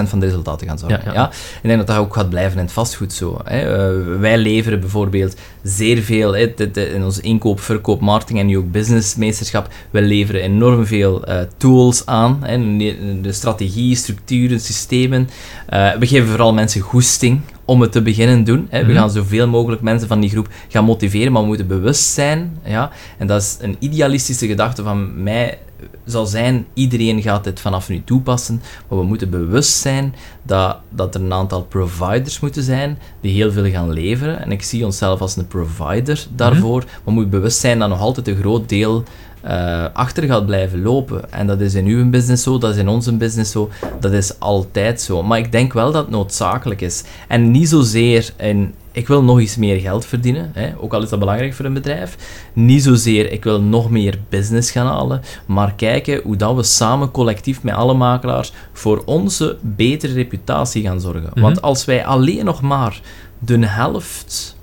[0.00, 1.12] 80% van de resultaten gaan zorgen.
[1.12, 1.30] Ja,
[1.62, 3.40] Ik denk dat dat ook gaat blijven in het vastgoed zo.
[3.44, 3.90] Hè.
[3.96, 6.54] Uh, wij leveren bijvoorbeeld zeer veel hè,
[6.94, 9.68] in onze inkoop, verkoop, marketing en nu ook businessmeesterschap.
[9.90, 12.38] We leveren enorm veel uh, tools aan.
[12.42, 12.76] Hè,
[13.20, 15.28] de strategie, structuren, systemen.
[15.70, 18.66] Uh, we geven vooral mensen goesting om het te beginnen doen.
[18.70, 18.80] Hè.
[18.80, 18.96] We mhm.
[18.96, 22.58] gaan zoveel mogelijk mensen van die groep gaan motiveren, maar we moeten bewust zijn.
[22.64, 22.90] Ja?
[23.18, 25.58] En dat is een idealistische gedachte van mij
[26.04, 31.14] zal zijn, iedereen gaat dit vanaf nu toepassen, maar we moeten bewust zijn dat, dat
[31.14, 34.42] er een aantal providers moeten zijn die heel veel gaan leveren.
[34.42, 38.00] En ik zie onszelf als een provider daarvoor, mm maar moet bewust zijn dat nog
[38.00, 39.04] altijd een groot deel
[39.48, 41.32] uh, achter gaat blijven lopen.
[41.32, 43.70] En dat is in uw business zo, dat is in onze business zo,
[44.00, 45.22] dat is altijd zo.
[45.22, 47.04] Maar ik denk wel dat het noodzakelijk is.
[47.28, 51.08] En niet zozeer in, ik wil nog eens meer geld verdienen, hè, ook al is
[51.08, 52.16] dat belangrijk voor een bedrijf.
[52.52, 57.10] Niet zozeer, ik wil nog meer business gaan halen, maar kijken hoe dat we samen
[57.10, 61.30] collectief met alle makelaars voor onze betere reputatie gaan zorgen.
[61.34, 61.64] Want mhm.
[61.64, 63.00] als wij alleen nog maar
[63.38, 64.56] de helft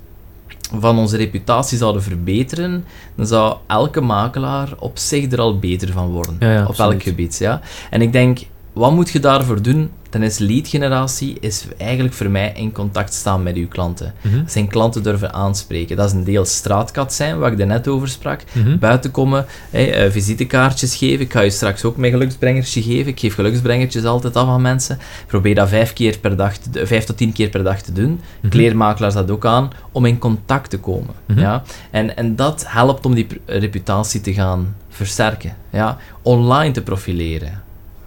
[0.80, 2.84] van onze reputatie zouden verbeteren,
[3.14, 6.66] dan zou elke makelaar op zich er al beter van worden.
[6.68, 7.38] op elk gebied.
[7.38, 7.60] Ja?
[7.90, 8.38] En ik denk,
[8.72, 9.90] wat moet je daarvoor doen?
[10.16, 14.14] Dan is lead generatie is eigenlijk voor mij in contact staan met uw klanten.
[14.20, 14.42] Mhm.
[14.46, 15.96] Zijn klanten durven aanspreken.
[15.96, 18.40] Dat is een deel straatkat zijn, waar ik er net over sprak.
[18.52, 21.24] Mm Buiten komen, hey, uh, visitekaartjes geven.
[21.24, 23.06] Ik ga je straks ook mijn geluksbrengertje geven.
[23.06, 24.98] Ik geef geluksbrengertjes altijd af aan mensen.
[25.26, 28.20] probeer dat vijf, keer per dag vijf tot tien keer per dag te doen.
[28.40, 31.14] Mm Kleermakelaars dat ook aan, om in contact te komen.
[31.26, 31.40] Mhm.
[31.40, 31.62] ja?
[31.90, 35.56] en, en dat helpt om die reputatie te gaan versterken.
[35.70, 35.98] Ja?
[36.22, 37.64] Online te profileren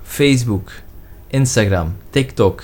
[0.09, 0.71] Facebook,
[1.29, 2.63] Instagram, TikTok,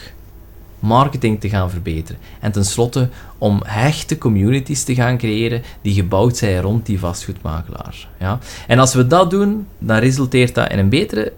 [0.80, 2.22] marketing te gaan verbeteren.
[2.40, 8.08] En tenslotte om hechte communities te gaan creëren die gebouwd zijn rond die vastgoedmakelaar.
[8.20, 8.40] Ja?
[8.68, 11.34] En als we dat doen, dan resulteert dat in een betere,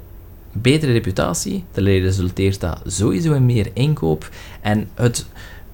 [0.51, 1.63] betere reputatie.
[1.71, 4.29] Dan resulteert dat sowieso in meer inkoop.
[4.61, 5.25] En het,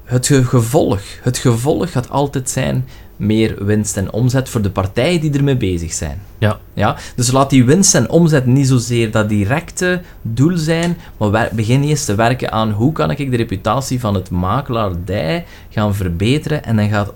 [0.04, 2.86] het gevolg, het gevolg gaat altijd zijn
[3.16, 6.22] meer winst en omzet voor de partijen die ermee bezig zijn.
[6.38, 6.60] Ja.
[6.74, 6.98] Ja?
[7.16, 12.06] Dus laat die winst en omzet niet zozeer dat directe doel zijn, maar begin eerst
[12.06, 16.90] te werken aan hoe kan ik de reputatie van het makelaardij gaan verbeteren en dan
[16.90, 17.14] gaat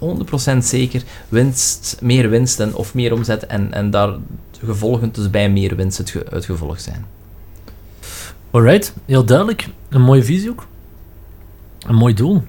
[0.53, 4.13] 100% zeker winst, meer winsten of meer omzet en, en daar
[4.65, 7.05] gevolgend dus bij meer winst het, het gevolg zijn.
[8.51, 9.67] Alright, heel duidelijk.
[9.89, 10.67] Een mooie visie ook.
[11.79, 12.43] Een mooi doel.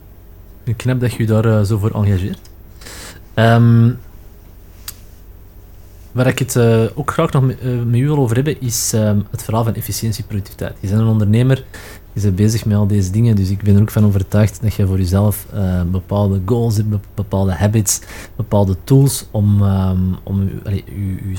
[0.64, 2.47] Ik knap dat je je daar uh, zo voor engageert.
[3.38, 3.98] Um,
[6.12, 8.92] waar ik het uh, ook graag nog met, uh, met, u wil over hebben, is
[8.94, 10.74] um, het verhaal van efficiëntie en productiviteit.
[10.80, 11.64] Je bent een ondernemer,
[12.12, 14.74] je bent bezig met al deze dingen, dus ik ben er ook van overtuigd dat
[14.74, 18.00] je voor jezelf uh, bepaalde goals hebt, bepaalde habits,
[18.36, 20.60] bepaalde tools om, um, om, u,
[20.94, 21.36] u,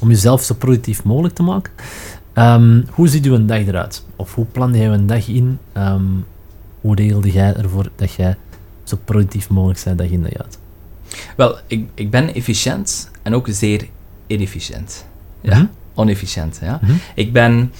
[0.00, 1.72] om jezelf zo productief mogelijk te maken.
[2.90, 4.04] hoe ziet uw dag eruit?
[4.16, 5.58] Of hoe plan je een dag in?
[6.80, 8.36] hoe regelde jij ervoor dat jij
[8.90, 10.58] zo productief mogelijk zijn dag in dag uit?
[11.36, 13.88] Wel, ik, ik ben efficiënt en ook zeer
[14.26, 15.04] inefficiënt.
[15.40, 16.58] Ja, mm onefficiënt.
[16.62, 16.78] Ja.
[16.82, 16.92] Mhm.
[17.14, 17.72] Ik ben...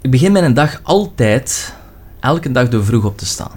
[0.00, 1.74] Ik begin mijn dag altijd,
[2.20, 3.50] elke dag door vroeg op te staan.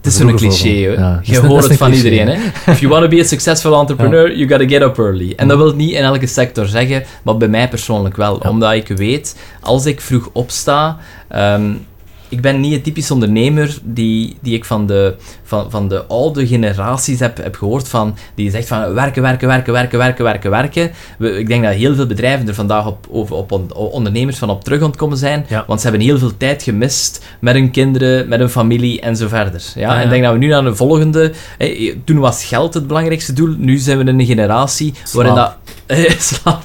[0.00, 2.28] Het is zo'n cliché, ja, je hoort het van iedereen.
[2.28, 2.34] Hè?
[2.72, 5.32] If you want to be a successful entrepreneur, you gotta get up early.
[5.36, 8.36] En dat wil niet in elke sector zeggen, maar bij mij persoonlijk wel.
[8.36, 10.98] Omdat ik weet, als ik vroeg opsta,
[11.34, 11.86] um,
[12.34, 16.46] ik ben niet een typisch ondernemer die, die ik van de, van, van de oude
[16.46, 20.90] generaties heb, heb gehoord van, die zegt van werken, werken, werken, werken, werken, werken, werken.
[21.38, 24.82] ik denk dat heel veel bedrijven er vandaag op, over, op ondernemers van op terug
[24.82, 29.00] ontkomen zijn, want ze hebben heel veel tijd gemist met hun kinderen, met hun familie
[29.00, 29.62] en zo verder.
[29.74, 29.96] Ja?
[29.96, 31.32] En ik denk dat we nu naar de volgende...
[32.04, 35.56] toen was geld het belangrijkste doel, nu zijn we in een generatie waarin dat
[35.86, 36.62] Eh, slaap.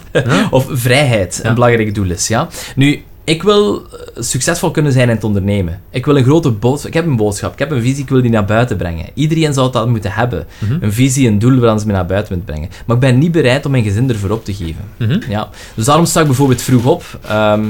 [0.49, 2.27] Of vrijheid een belangrijk doel is.
[2.27, 2.47] Ja?
[2.75, 5.81] Nu, ik wil eh, succesvol kunnen zijn in het ondernemen.
[5.89, 6.87] Ik wil een grote boodschap.
[6.87, 9.05] Ik heb een boodschap, ik heb een visie, ik wil die naar buiten brengen.
[9.13, 10.47] Iedereen zou dat moeten hebben.
[10.59, 10.77] Mhm.
[10.81, 12.69] Een visie, een doel waar ze mee naar buiten moet brengen.
[12.85, 14.83] Maar ik ben niet bereid om mijn gezin ervoor op te geven.
[14.97, 15.19] Mhm.
[15.31, 15.49] Ja.
[15.75, 17.03] Dus daarom sta ik bijvoorbeeld vroeg op.
[17.27, 17.65] Ehm,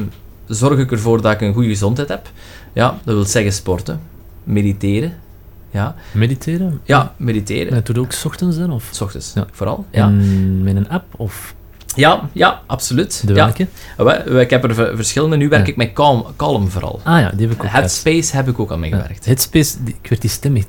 [0.48, 2.30] zorg ik ervoor dat ik een goede gezondheid heb.
[2.74, 4.00] Ja, dat wil zeggen sporten,
[4.44, 5.14] mediteren.
[5.72, 6.80] Ja, Mediteren?
[6.84, 7.74] ja mediteren.
[7.74, 8.72] Dat doe je ook 's ochtends dan?
[8.72, 8.88] Of?
[8.92, 9.46] S ochtends, Ja.
[9.52, 9.86] vooral.
[9.92, 10.08] Ja.
[10.08, 11.04] En met een app?
[11.16, 11.56] Of
[11.96, 13.22] ja, ja, absoluut.
[13.28, 13.44] de ja.
[13.46, 13.68] welke?
[13.98, 15.36] Wel, wel, Ik heb er verschillende.
[15.38, 15.72] Nu werk Ja.
[15.72, 17.00] ik met Calm, Calm vooral.
[17.04, 17.74] Ah ja, die heb ik ook uit.
[17.74, 18.90] Headspace heb ik ook aan Ja.
[18.90, 19.26] meegewerkt.
[19.26, 20.68] Headspace, die, ik werd die stem echt...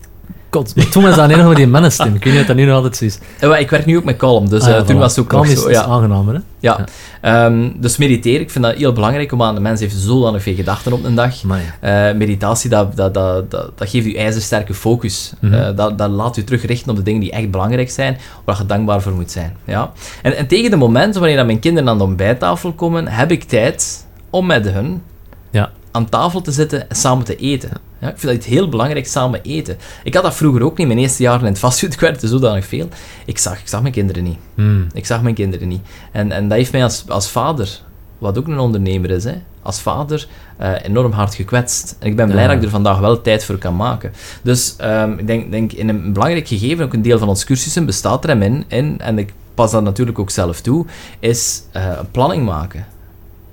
[0.51, 2.14] God, toen was dat alleen nog maar die mannenstem.
[2.14, 3.18] Ik weet niet of dat nu nog altijd zo is.
[3.39, 4.98] Eh, Ik werk nu ook met Calm, dus Ah ja, eh, toen voilà.
[4.98, 5.68] was het ook nog is, zo.
[5.68, 5.85] is Ja.
[5.85, 6.40] aangenamer, hè?
[6.59, 6.85] Ja.
[7.20, 10.93] Ehm, dus mediteren, ik vind dat heel belangrijk, omdat de mens heeft zodanig veel gedachten
[10.93, 11.35] op een dag.
[11.81, 15.32] Eh, meditatie, dat, dat, dat, dat, dat geeft u ijzersterke focus.
[15.40, 15.74] Mhm.
[15.74, 18.66] Dat, dat laat u terug richten op de dingen die echt belangrijk zijn, waar je
[18.66, 19.56] dankbaar voor moet zijn.
[19.64, 19.93] Ja?
[20.22, 23.44] En, en tegen de momenten wanneer dat mijn kinderen aan de ontbijttafel komen, heb ik
[23.44, 25.02] tijd om met hun
[25.51, 25.70] Ja.
[25.91, 27.71] Aan tafel te zitten en samen te eten.
[28.01, 29.77] Ja, ik vind dat heel belangrijk, samen eten.
[30.05, 30.87] Ik had dat vroeger ook niet.
[30.87, 32.89] Mijn eerste jaren in het vastgoed, ik werkte zodanig veel.
[33.25, 34.39] Ik zag, ik zag mijn kinderen niet.
[34.55, 34.87] Hmm.
[34.93, 35.81] Ik zag mijn kinderen niet.
[36.12, 37.81] En, en dat heeft mij als, als vader,
[38.19, 40.27] wat ook een ondernemer is, hè, als vader
[40.57, 41.97] eh, enorm hard gekwetst.
[41.99, 42.49] En ik ben blij Ja.
[42.49, 44.12] dat ik er vandaag wel tijd voor kan maken.
[44.43, 47.87] Dus ehm, ik denk, denk in een belangrijk gegeven, ook een deel van ons cursussen
[47.87, 50.87] bestaat er hem in, in en ik pas dat natuurlijk ook zelf toe,
[51.19, 52.87] is eh, een planning maken.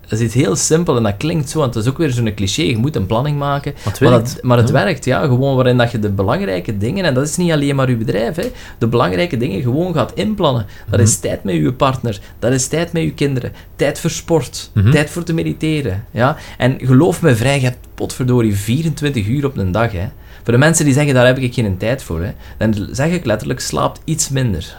[0.10, 2.34] Dat is iets heel simpel en dat klinkt zo, en het is ook weer zo'n
[2.34, 3.74] cliché, je moet een planning maken.
[4.00, 4.74] Maar, dat, maar het Ja.
[4.74, 5.22] werkt, ja.
[5.22, 8.36] Gewoon waarin dat je de belangrijke dingen, en dat is niet alleen maar je bedrijf,
[8.36, 8.44] hè,
[8.78, 10.66] de belangrijke dingen gewoon gaat inplannen.
[10.90, 14.72] Dat is tijd met je partner, dat is tijd met je kinderen, tijd voor sport,
[14.74, 14.92] Mhm.
[14.92, 16.06] tijd voor te mediteren.
[16.12, 16.38] Ja?
[16.58, 19.92] En geloof me vrij, je hebt potverdorie 24 uur op een dag.
[19.92, 20.08] Hè.
[20.44, 23.26] Voor de mensen die zeggen, daar heb ik geen tijd voor, hè, dan zeg ik
[23.26, 24.76] letterlijk, slaap iets minder.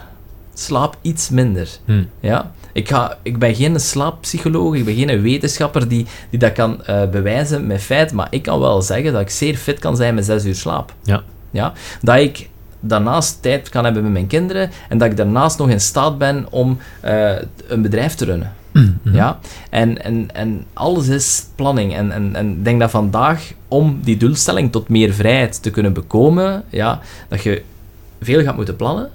[0.53, 1.67] Slaap iets minder.
[1.85, 2.07] Hmm.
[2.19, 2.51] Ja?
[2.73, 7.09] Ik, ga, ik ben geen slaappsycholoog, ik ben geen wetenschapper die, die dat kan eh,
[7.09, 10.25] bewijzen met feit, maar ik kan wel zeggen dat ik zeer fit kan zijn met
[10.25, 10.93] 6 uur slaap.
[11.03, 11.23] Ja.
[11.51, 11.73] Ja?
[12.01, 15.81] Dat ik daarnaast tijd kan hebben met mijn kinderen en dat ik daarnaast nog in
[15.81, 17.31] staat ben om eh,
[17.67, 18.53] een bedrijf te runnen.
[18.71, 19.15] Mhm.
[19.15, 19.39] Ja?
[19.69, 21.95] En, en, en alles is planning.
[21.95, 25.93] En, en, en ik denk dat vandaag, om die doelstelling tot meer vrijheid te kunnen
[25.93, 27.61] bekomen, ja, dat je
[28.21, 29.09] veel gaat moeten plannen,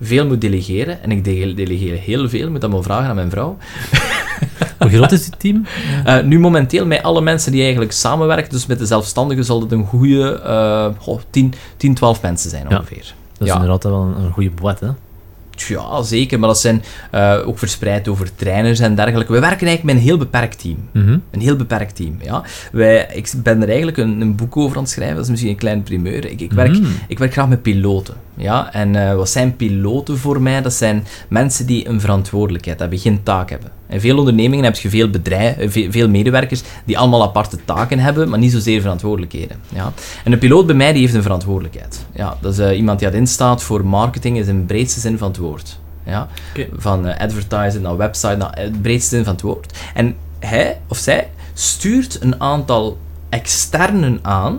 [0.00, 1.02] veel moet delegeren.
[1.02, 3.56] En ik dele- delegeer heel veel, moet dat maar vragen aan mijn vrouw.
[4.78, 5.64] Hoe groot is dit team?
[6.04, 9.72] Eh, nu momenteel met alle mensen die eigenlijk samenwerken, dus met de zelfstandigen, zal het
[9.72, 12.76] een goede eh, goh, 10, 10, 12 mensen zijn Ja.
[12.76, 13.14] ongeveer.
[13.32, 13.54] Dat is Ja.
[13.54, 14.88] inderdaad wel een, een goede boet, hè?
[15.56, 19.32] Ja, zeker, maar dat zijn eh, ook verspreid over trainers en dergelijke.
[19.32, 20.76] We werken eigenlijk met een heel beperkt team.
[20.92, 21.18] Mhm.
[21.30, 22.42] Een heel beperkt team, ja.
[22.72, 25.50] Wij, ik ben er eigenlijk een, een boek over aan het schrijven, dat is misschien
[25.50, 26.24] een klein primeur.
[26.30, 26.90] Ik, ik, werk, Mhm.
[27.08, 28.72] ik werk graag met piloten, ja.
[28.72, 30.62] En eh, wat zijn piloten voor mij?
[30.62, 33.70] Dat zijn mensen die een verantwoordelijkheid hebben, geen taak hebben.
[33.94, 38.28] In veel ondernemingen heb je veel, bedrijf, eh, veel, medewerkers die allemaal aparte taken hebben,
[38.28, 39.92] maar niet zozeer verantwoordelijkheden, ja.
[40.24, 42.06] En een piloot bij mij, die heeft een verantwoordelijkheid.
[42.14, 45.28] Ja, dat is eh, iemand die erin staat voor marketing in zijn breedste zin van
[45.28, 45.78] het woord.
[46.06, 46.28] Ja,
[46.76, 49.78] van eh, advertising naar website, naar het breedste zin van het woord.
[49.94, 52.98] En hij of zij stuurt een aantal
[53.28, 54.58] externen aan,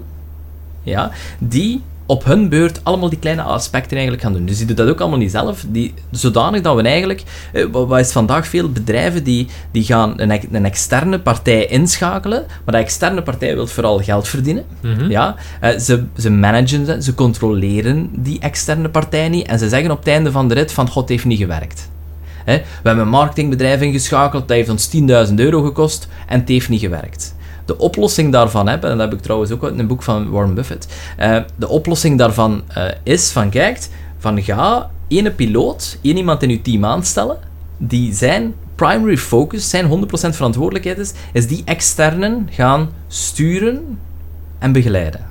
[0.83, 4.45] ja, die op hun beurt allemaal die kleine aspecten eigenlijk gaan doen.
[4.45, 7.23] Dus die doet dat ook allemaal niet zelf, die, zodanig dat we eigenlijk,
[7.53, 12.73] eh, wat is vandaag veel bedrijven die, die gaan een, een externe partij inschakelen, maar
[12.75, 14.63] dat externe partij wil vooral geld verdienen.
[14.81, 15.09] Mhm.
[15.09, 19.91] Ja, eh, ze, ze managen ze, ze controleren die externe partij niet en ze zeggen
[19.91, 21.89] op het einde van de rit van god, het heeft niet gewerkt.
[22.45, 24.89] We hebben een marketingbedrijf ingeschakeld, dat heeft ons
[25.29, 27.34] 10.000 euro gekost en het heeft niet gewerkt.
[27.65, 30.53] De oplossing daarvan, heb, en dat heb ik trouwens ook uit een boek van Warren
[30.53, 30.87] Buffett,
[31.17, 33.87] eh, de oplossing daarvan eh, is van, kijk,
[34.17, 37.37] van ga ene piloot, één iemand in uw team aanstellen,
[37.77, 43.99] die zijn primary focus, zijn 100% verantwoordelijkheid is, is die externen gaan sturen
[44.59, 45.25] en begeleiden.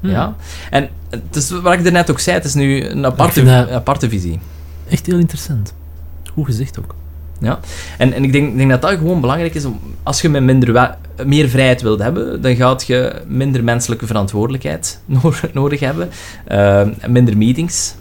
[0.00, 0.10] Hmm.
[0.10, 0.36] Ja?
[0.70, 4.08] En het is wat ik er net ook zei, het is nu een aparte, aparte
[4.08, 4.40] visie.
[4.88, 5.74] Echt heel interessant.
[6.32, 6.94] Goed gezegd ook.
[7.40, 7.58] Ja?
[7.98, 9.64] En, en ik denk, denk dat dat gewoon belangrijk is.
[9.64, 10.96] Om, als je met minder
[11.26, 16.08] meer vrijheid wilt hebben, dan gaat je minder menselijke verantwoordelijkheid no- nodig hebben.
[16.44, 17.94] en minder meetings.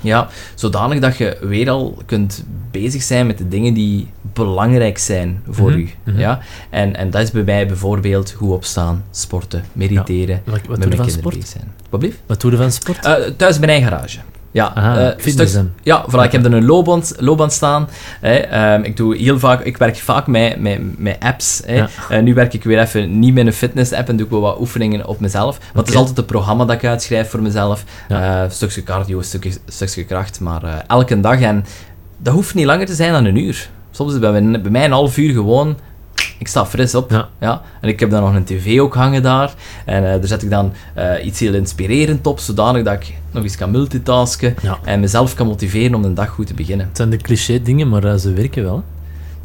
[0.00, 5.42] Ja, zodanig dat je weer al kunt bezig zijn met de dingen die belangrijk zijn
[5.50, 5.88] voor Mhm, u.
[6.04, 6.18] mhm.
[6.18, 6.40] Ja?
[6.70, 10.76] En, en dat is bij mij bijvoorbeeld goed opstaan, sporten, mediteren, Wat, wat met doe
[10.76, 11.34] je mijn kinderen sport?
[11.34, 11.72] bezig zijn.
[11.90, 12.18] Wat blieft?
[12.26, 13.04] Wat doe je van sport?
[13.04, 14.18] Eh, thuis in mijn eigen garage.
[14.54, 15.70] Ja, Aha, fitness dan.
[15.82, 17.88] ja, voilà, ik heb er een loopband, loopband staan.
[18.20, 18.34] Hè.
[18.34, 21.62] Ehm, ik, doe heel vaak, ik werk vaak met, met, met apps.
[21.66, 21.74] Hè.
[21.74, 21.88] Ja.
[22.08, 24.60] Eh, nu werk ik weer even niet met een fitness-app en doe ik wel wat
[24.60, 25.58] oefeningen op mezelf.
[25.58, 27.84] Want het is altijd een programma dat ik uitschrijf voor mezelf.
[28.08, 28.48] Ja.
[28.48, 31.40] Stukje cardio, stukje, stukje kracht, maar elke dag.
[31.40, 31.64] En
[32.18, 33.70] dat hoeft niet langer te zijn dan een uur.
[33.90, 35.76] Soms is het bij, bij mij een half uur gewoon
[36.44, 37.28] ik sta fris op.
[37.40, 37.62] Ja.
[37.80, 39.54] En ik heb dan nog een tv ook hangen daar.
[39.84, 43.42] En uh, daar zet ik dan uh, iets heel inspirerend op, zodanig dat ik nog
[43.42, 44.54] eens kan multitasken
[44.84, 46.86] en mezelf kan motiveren om de dag goed te beginnen.
[46.86, 48.84] Het zijn de cliché dingen, maar uh, ze werken wel.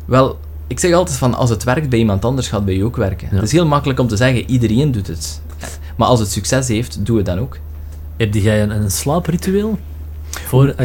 [0.05, 2.83] Wel, ik zeg altijd van, als het werkt bij iemand anders, gaat het bij je
[2.83, 3.27] ook werken.
[3.31, 5.41] Het is heel makkelijk om te zeggen, iedereen doet het.
[5.95, 7.57] Maar als het succes heeft, doe het dan ook.
[8.17, 9.79] Heb jij een, een slaapritueel?
[10.29, 10.75] Voor,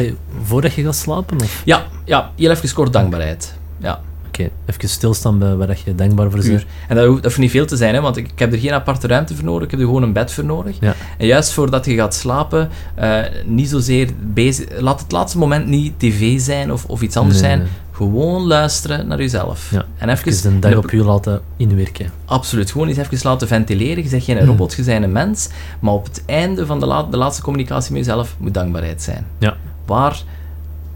[0.43, 1.41] voordat je gaat slapen?
[1.41, 1.61] Of?
[1.65, 3.53] Ja, ja, heel even kort dankbaarheid.
[3.77, 4.01] Ja
[4.39, 6.65] okay, even stilstaan bij waar je dankbaar voor bent.
[6.87, 8.71] En dat hoeft, dat niet veel te zijn, hè, want ik, ik, heb er geen
[8.71, 10.75] aparte ruimte voor nodig, ik heb er gewoon een bed voor nodig.
[10.79, 10.95] Ja.
[11.17, 14.79] En juist voordat je gaat slapen, uh, niet zozeer bezig...
[14.79, 17.67] Laat het laatste moment niet tv zijn of, of iets anders zijn.
[17.91, 19.71] Gewoon luisteren naar jezelf.
[19.71, 19.85] Ja.
[19.97, 20.25] En even...
[20.25, 22.11] Dus een dag op je laten inwerken.
[22.25, 22.71] Absoluut.
[22.71, 24.03] Gewoon eens even laten ventileren.
[24.03, 24.45] Je zegt geen mm.
[24.45, 25.49] robot, je bent een mens.
[25.79, 29.25] Maar op het einde van de, la de laatste communicatie met jezelf moet dankbaarheid zijn.
[29.39, 29.57] Ja.
[29.85, 30.23] Waar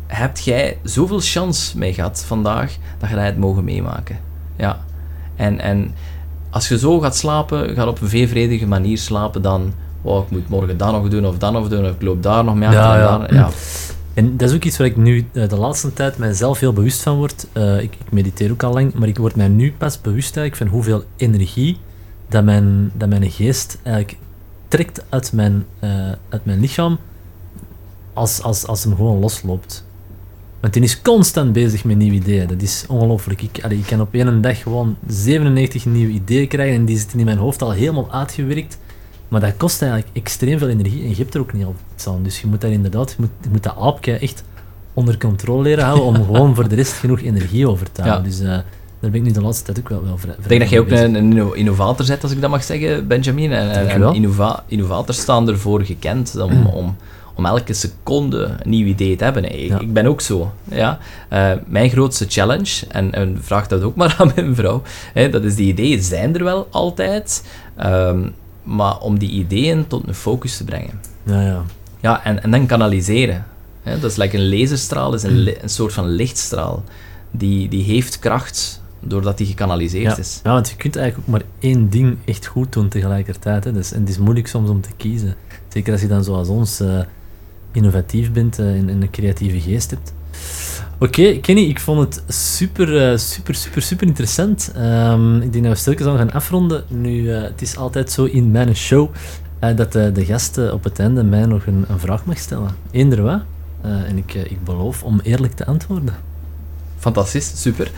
[0.10, 4.19] hebt jij zoveel chance mee gehad vandaag, dat je dat hebt mogen meemaken.
[4.57, 4.80] Ja.
[5.36, 5.94] En, en
[6.49, 10.31] als je zo gaat slapen, gaat op een veel vredige manier slapen, dan, oh, ik
[10.31, 12.68] moet morgen dat nog doen, of dat nog doen, of ik loop daar nog mee
[12.68, 12.81] achter.
[12.81, 13.34] Ja, ja.
[13.34, 13.49] ja.
[14.14, 17.02] En dat is ook iets waar ik nu eh, de laatste tijd mijzelf heel bewust
[17.02, 17.48] van word.
[17.53, 20.56] Uh, ik, ik, mediteer ook al lang, maar ik word mij nu pas bewust eigenlijk
[20.56, 21.77] van hoeveel energie
[22.30, 24.18] dat mijn, dat mijn geest eigenlijk
[24.68, 26.98] trekt uit mijn, uh, uit mijn lichaam
[28.14, 29.86] als, als, als hem gewoon losloopt.
[30.60, 32.48] Want die is constant bezig met nieuwe ideeën.
[32.48, 33.41] Dat is ongelooflijk.
[33.41, 37.26] Ik, ik kan op één dag gewoon 97 nieuwe ideeën krijgen en die zitten in
[37.26, 38.80] mijn hoofd al helemaal uitgewerkt.
[39.27, 41.76] Maar dat kost eigenlijk extreem veel energie en je hebt er ook niet op
[42.07, 42.23] aan.
[42.23, 44.44] Dus je moet daar inderdaad, je moet, je moet dat aapje echt
[44.94, 48.23] onder controle leren houden om gewoon voor de rest genoeg energie over te houden.
[48.23, 48.64] Dus uh, daar
[48.99, 50.90] ben ik nu de laatste tijd ook wel, wel vrij Ik denk dat je ook
[50.90, 53.52] een, een, innovator bent, als ik dat mag zeggen, Benjamin.
[53.52, 56.95] En, en innova innovators staan ervoor gekend om, om
[57.40, 59.60] om elke seconde een nieuw idee te hebben.
[59.82, 60.53] Ik, ben ook zo.
[60.64, 60.99] Ja.
[61.34, 64.82] Uh, mijn grootste challenge, en, en, vraag dat ook maar aan mijn vrouw,
[65.14, 67.45] hè, dat is die ideeën zijn er wel altijd,
[67.84, 68.34] um,
[68.64, 71.02] maar om die ideeën tot een focus te brengen.
[71.24, 71.64] Ja, ja.
[72.02, 73.45] Ja, en, en dan kanaliseren.
[73.84, 73.99] Hè.
[73.99, 76.84] Dat is like een laserstraal, is een, een soort van lichtstraal.
[77.32, 80.40] Die, die heeft kracht doordat die gekanaliseerd is.
[80.44, 83.64] Ja, want je kunt eigenlijk ook maar één ding echt goed doen tegelijkertijd.
[83.64, 83.72] Hè.
[83.72, 85.36] Dus, en het is moeilijk soms om te kiezen.
[85.68, 86.82] Zeker als je dan zoals ons...
[86.82, 86.99] Uh,
[87.72, 90.14] innovatief bent uh, en, een creatieve geest hebt.
[91.00, 94.74] Oké, Kenny, ik vond het super, uh, super, super, super interessant.
[94.78, 96.84] Um, ik denk dat we stilletjes aan gaan afronden.
[96.88, 99.10] Nu, uh, het is altijd zo in mijn show
[99.76, 102.70] dat de, de gasten op het einde mij nog een, een vraag mag stellen.
[102.91, 103.41] Eender wat.
[103.82, 106.14] en ik, ik beloof om eerlijk te antwoorden.
[106.98, 107.91] Fantastisch, super.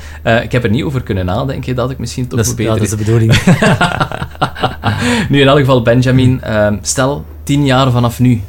[0.43, 2.63] ik heb er niet over kunnen nadenken dat ik misschien toch dat beter...
[2.63, 3.31] Ja, dat is de bedoeling.
[5.29, 8.41] nu, in elk geval, Benjamin, ehm, stel, tien jaar vanaf nu,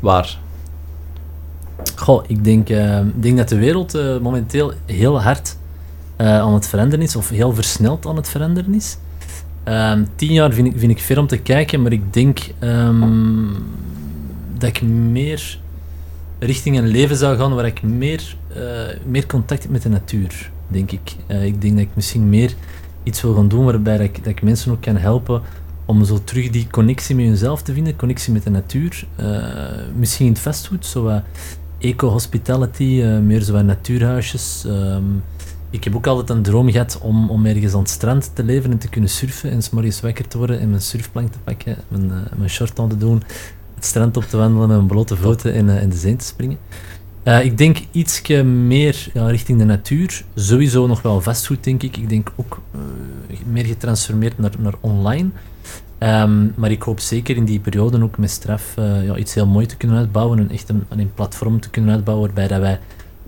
[0.00, 0.38] Waar?
[1.96, 5.56] Goh, ik denk, uh, ik denk dat de wereld uh, momenteel heel hard
[6.18, 8.98] uh, aan het veranderen is, of heel versneld aan het veranderen is.
[9.64, 13.56] Ehm, tien jaar vind ik, vind ik ver om te kijken, maar ik denk um,
[14.58, 15.58] dat ik meer
[16.38, 18.36] richting een leven zou gaan waar ik meer,
[19.04, 21.16] meer contact heb met de natuur, denk ik.
[21.26, 22.54] ik denk dat ik misschien meer
[23.02, 25.42] iets wil gaan doen waarbij dat ik mensen ook kan helpen
[25.88, 29.06] om zo terug die connectie met jezelf te vinden, connectie met de natuur.
[29.20, 29.42] Uh,
[29.96, 31.20] misschien in het fastfood, zo
[31.78, 34.64] eco-hospitality, uh, meer zo natuurhuisjes.
[34.66, 35.22] Um,
[35.70, 38.70] ik heb ook altijd een droom gehad om, om ergens aan het strand te leven
[38.70, 42.04] en te kunnen surfen en s'morgens wakker te worden en mijn surfplank te pakken, mijn,
[42.04, 43.22] uh, mijn short aan te doen,
[43.74, 46.58] het strand op te wandelen met mijn blote voeten in, in de zee te springen.
[47.42, 50.24] ik denk iets meer ja, richting de natuur.
[50.34, 51.96] Sowieso nog wel vastgoed, denk ik.
[51.96, 52.60] Ik denk ook
[53.46, 55.30] meer getransformeerd naar, naar online.
[55.98, 59.46] Ehm, maar ik hoop zeker in die periode ook met straf uh, ja, iets heel
[59.46, 60.38] mooi te kunnen uitbouwen.
[60.38, 62.78] Een echt een, een platform te kunnen uitbouwen waarbij dat wij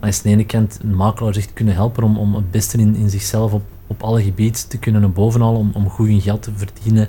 [0.01, 3.11] aan de ene kant een makelaar echt kunnen helpen om, om het beste in, in
[3.11, 7.09] zichzelf op, op alle gebieden te kunnen bovenhalen, om, om goed hun geld te verdienen,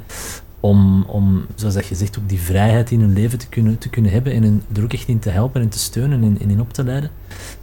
[0.59, 3.89] om, om, zoals dat je zegt, ook die vrijheid in hun leven te kunnen, te
[3.89, 6.61] kunnen hebben en er ook echt in te helpen en te steunen en, en in
[6.61, 7.09] op te leiden.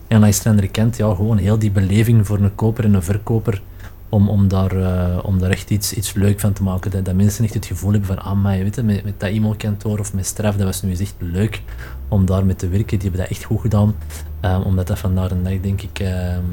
[0.06, 3.02] En aan de andere kant, ja, gewoon heel die beleving voor een koper en een
[3.02, 3.62] verkoper
[4.08, 6.90] om, om, daar, uh, om daar echt iets, iets leuk van te maken.
[6.90, 9.20] Dat, dat mensen echt het gevoel hebben van, ah, maar je weet het, met, met
[9.20, 11.62] dat e-mailkantoor of met Straf, dat was nu eens echt leuk
[12.08, 12.98] om daar mee te werken.
[12.98, 13.94] Die hebben dat echt goed gedaan.
[14.42, 16.44] Um, omdat dat vandaar een dag, denk ik, um,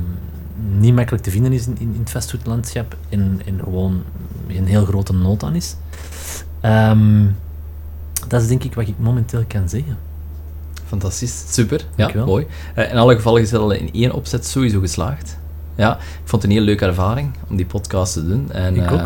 [0.79, 4.03] niet makkelijk te vinden is in, in, het fastfoodlandschap en, en gewoon
[4.47, 5.75] een heel grote nood aan is.
[6.61, 7.35] Um,
[8.27, 9.97] dat is denk ik wat ik momenteel kan zeggen.
[10.85, 11.85] Fantastisch, super.
[11.95, 12.47] Ja, mooi.
[12.77, 15.37] Uh, in alle gevallen is het al in één opzet sowieso geslaagd.
[15.75, 18.51] Ja, ik vond het een hele leuke ervaring om die podcast te doen.
[18.51, 18.99] En, ik ook.
[18.99, 19.05] Uh,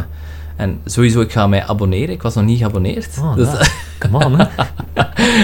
[0.55, 2.09] en sowieso, ik ga mij abonneren.
[2.09, 3.17] Ik was nog niet geabonneerd.
[3.19, 4.45] Oh, dus, Come on, hè.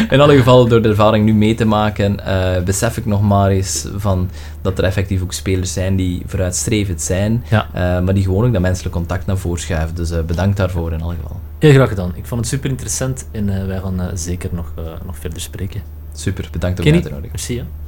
[0.09, 3.49] In alle geval, door de ervaring nu mee te maken, eh, besef ik nog maar
[3.49, 4.29] eens van
[4.61, 7.67] dat er effectief ook spelers zijn die vooruitstrevend zijn, Ja.
[7.73, 9.95] eh, maar die gewoon ook dat menselijk contact naar voren schuiven.
[9.95, 11.39] Dus eh, bedankt daarvoor in alle geval.
[11.59, 12.11] Heel graag gedaan.
[12.15, 15.41] Ik vond het super interessant en eh, wij gaan eh, zeker nog, eh, nog verder
[15.41, 15.81] spreken.
[16.13, 17.29] Super, bedankt om mij Kenny, uit te nodigen.
[17.31, 17.57] merci.
[17.57, 17.84] Hè.